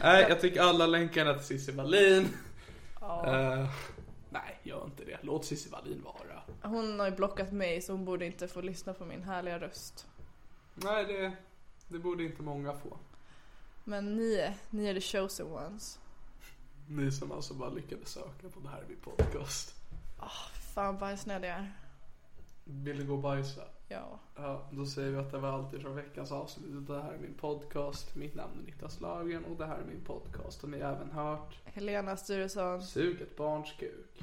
Nej 0.00 0.26
jag 0.28 0.40
tycker 0.40 0.60
alla 0.60 0.86
länkarna 0.86 1.34
till 1.34 1.44
Cissi 1.44 1.72
Wallin. 1.72 2.28
Eh, 3.02 3.68
nej 4.30 4.60
gör 4.62 4.84
inte 4.84 5.04
det, 5.04 5.18
låt 5.22 5.44
Cissi 5.44 5.70
Wallin 5.70 6.02
vara. 6.04 6.42
Hon 6.62 7.00
har 7.00 7.06
ju 7.06 7.16
blockat 7.16 7.52
mig 7.52 7.82
så 7.82 7.92
hon 7.92 8.04
borde 8.04 8.26
inte 8.26 8.48
få 8.48 8.60
lyssna 8.60 8.94
på 8.94 9.04
min 9.04 9.22
härliga 9.22 9.58
röst. 9.58 10.06
Nej 10.74 11.04
det, 11.04 11.32
det 11.88 11.98
borde 11.98 12.24
inte 12.24 12.42
många 12.42 12.72
få. 12.72 12.98
Men 13.84 14.16
ni, 14.16 14.50
ni 14.70 14.86
är 14.86 14.94
the 14.94 15.00
chosen 15.00 15.46
ones. 15.46 15.98
Ni 16.88 17.12
som 17.12 17.32
alltså 17.32 17.54
bara 17.54 17.70
lyckades 17.70 18.08
söka 18.08 18.48
på 18.54 18.60
det 18.60 18.68
här 18.68 18.84
min 18.88 18.98
podcast. 19.00 19.74
Fan 20.74 20.98
bajsnödig 20.98 21.48
jag 21.48 21.56
är. 21.56 21.72
Vill 22.64 22.98
du 22.98 23.06
gå 23.06 23.14
och 23.14 23.22
bajsa? 23.22 23.62
Ja. 23.88 24.18
Ja, 24.36 24.68
då 24.70 24.86
säger 24.86 25.10
vi 25.10 25.18
att 25.18 25.30
det 25.30 25.38
var 25.38 25.48
allt 25.48 25.82
från 25.82 25.96
veckans 25.96 26.32
avsnitt. 26.32 26.86
Det 26.86 27.02
här 27.02 27.12
är 27.12 27.18
min 27.18 27.34
podcast. 27.34 28.16
Mitt 28.16 28.34
namn 28.34 28.52
är 28.62 28.66
Niklas 28.66 29.00
Lagen 29.00 29.44
och 29.44 29.56
det 29.56 29.66
här 29.66 29.78
är 29.78 29.84
min 29.84 30.04
podcast. 30.04 30.64
Och 30.64 30.70
ni 30.70 30.80
har 30.80 30.92
även 30.92 31.10
hört 31.10 31.58
Helena 31.64 32.16
Sturesson. 32.16 32.82
Sug 32.82 33.20
ett 33.20 33.36
barns 33.36 33.72
kuk. 33.78 34.22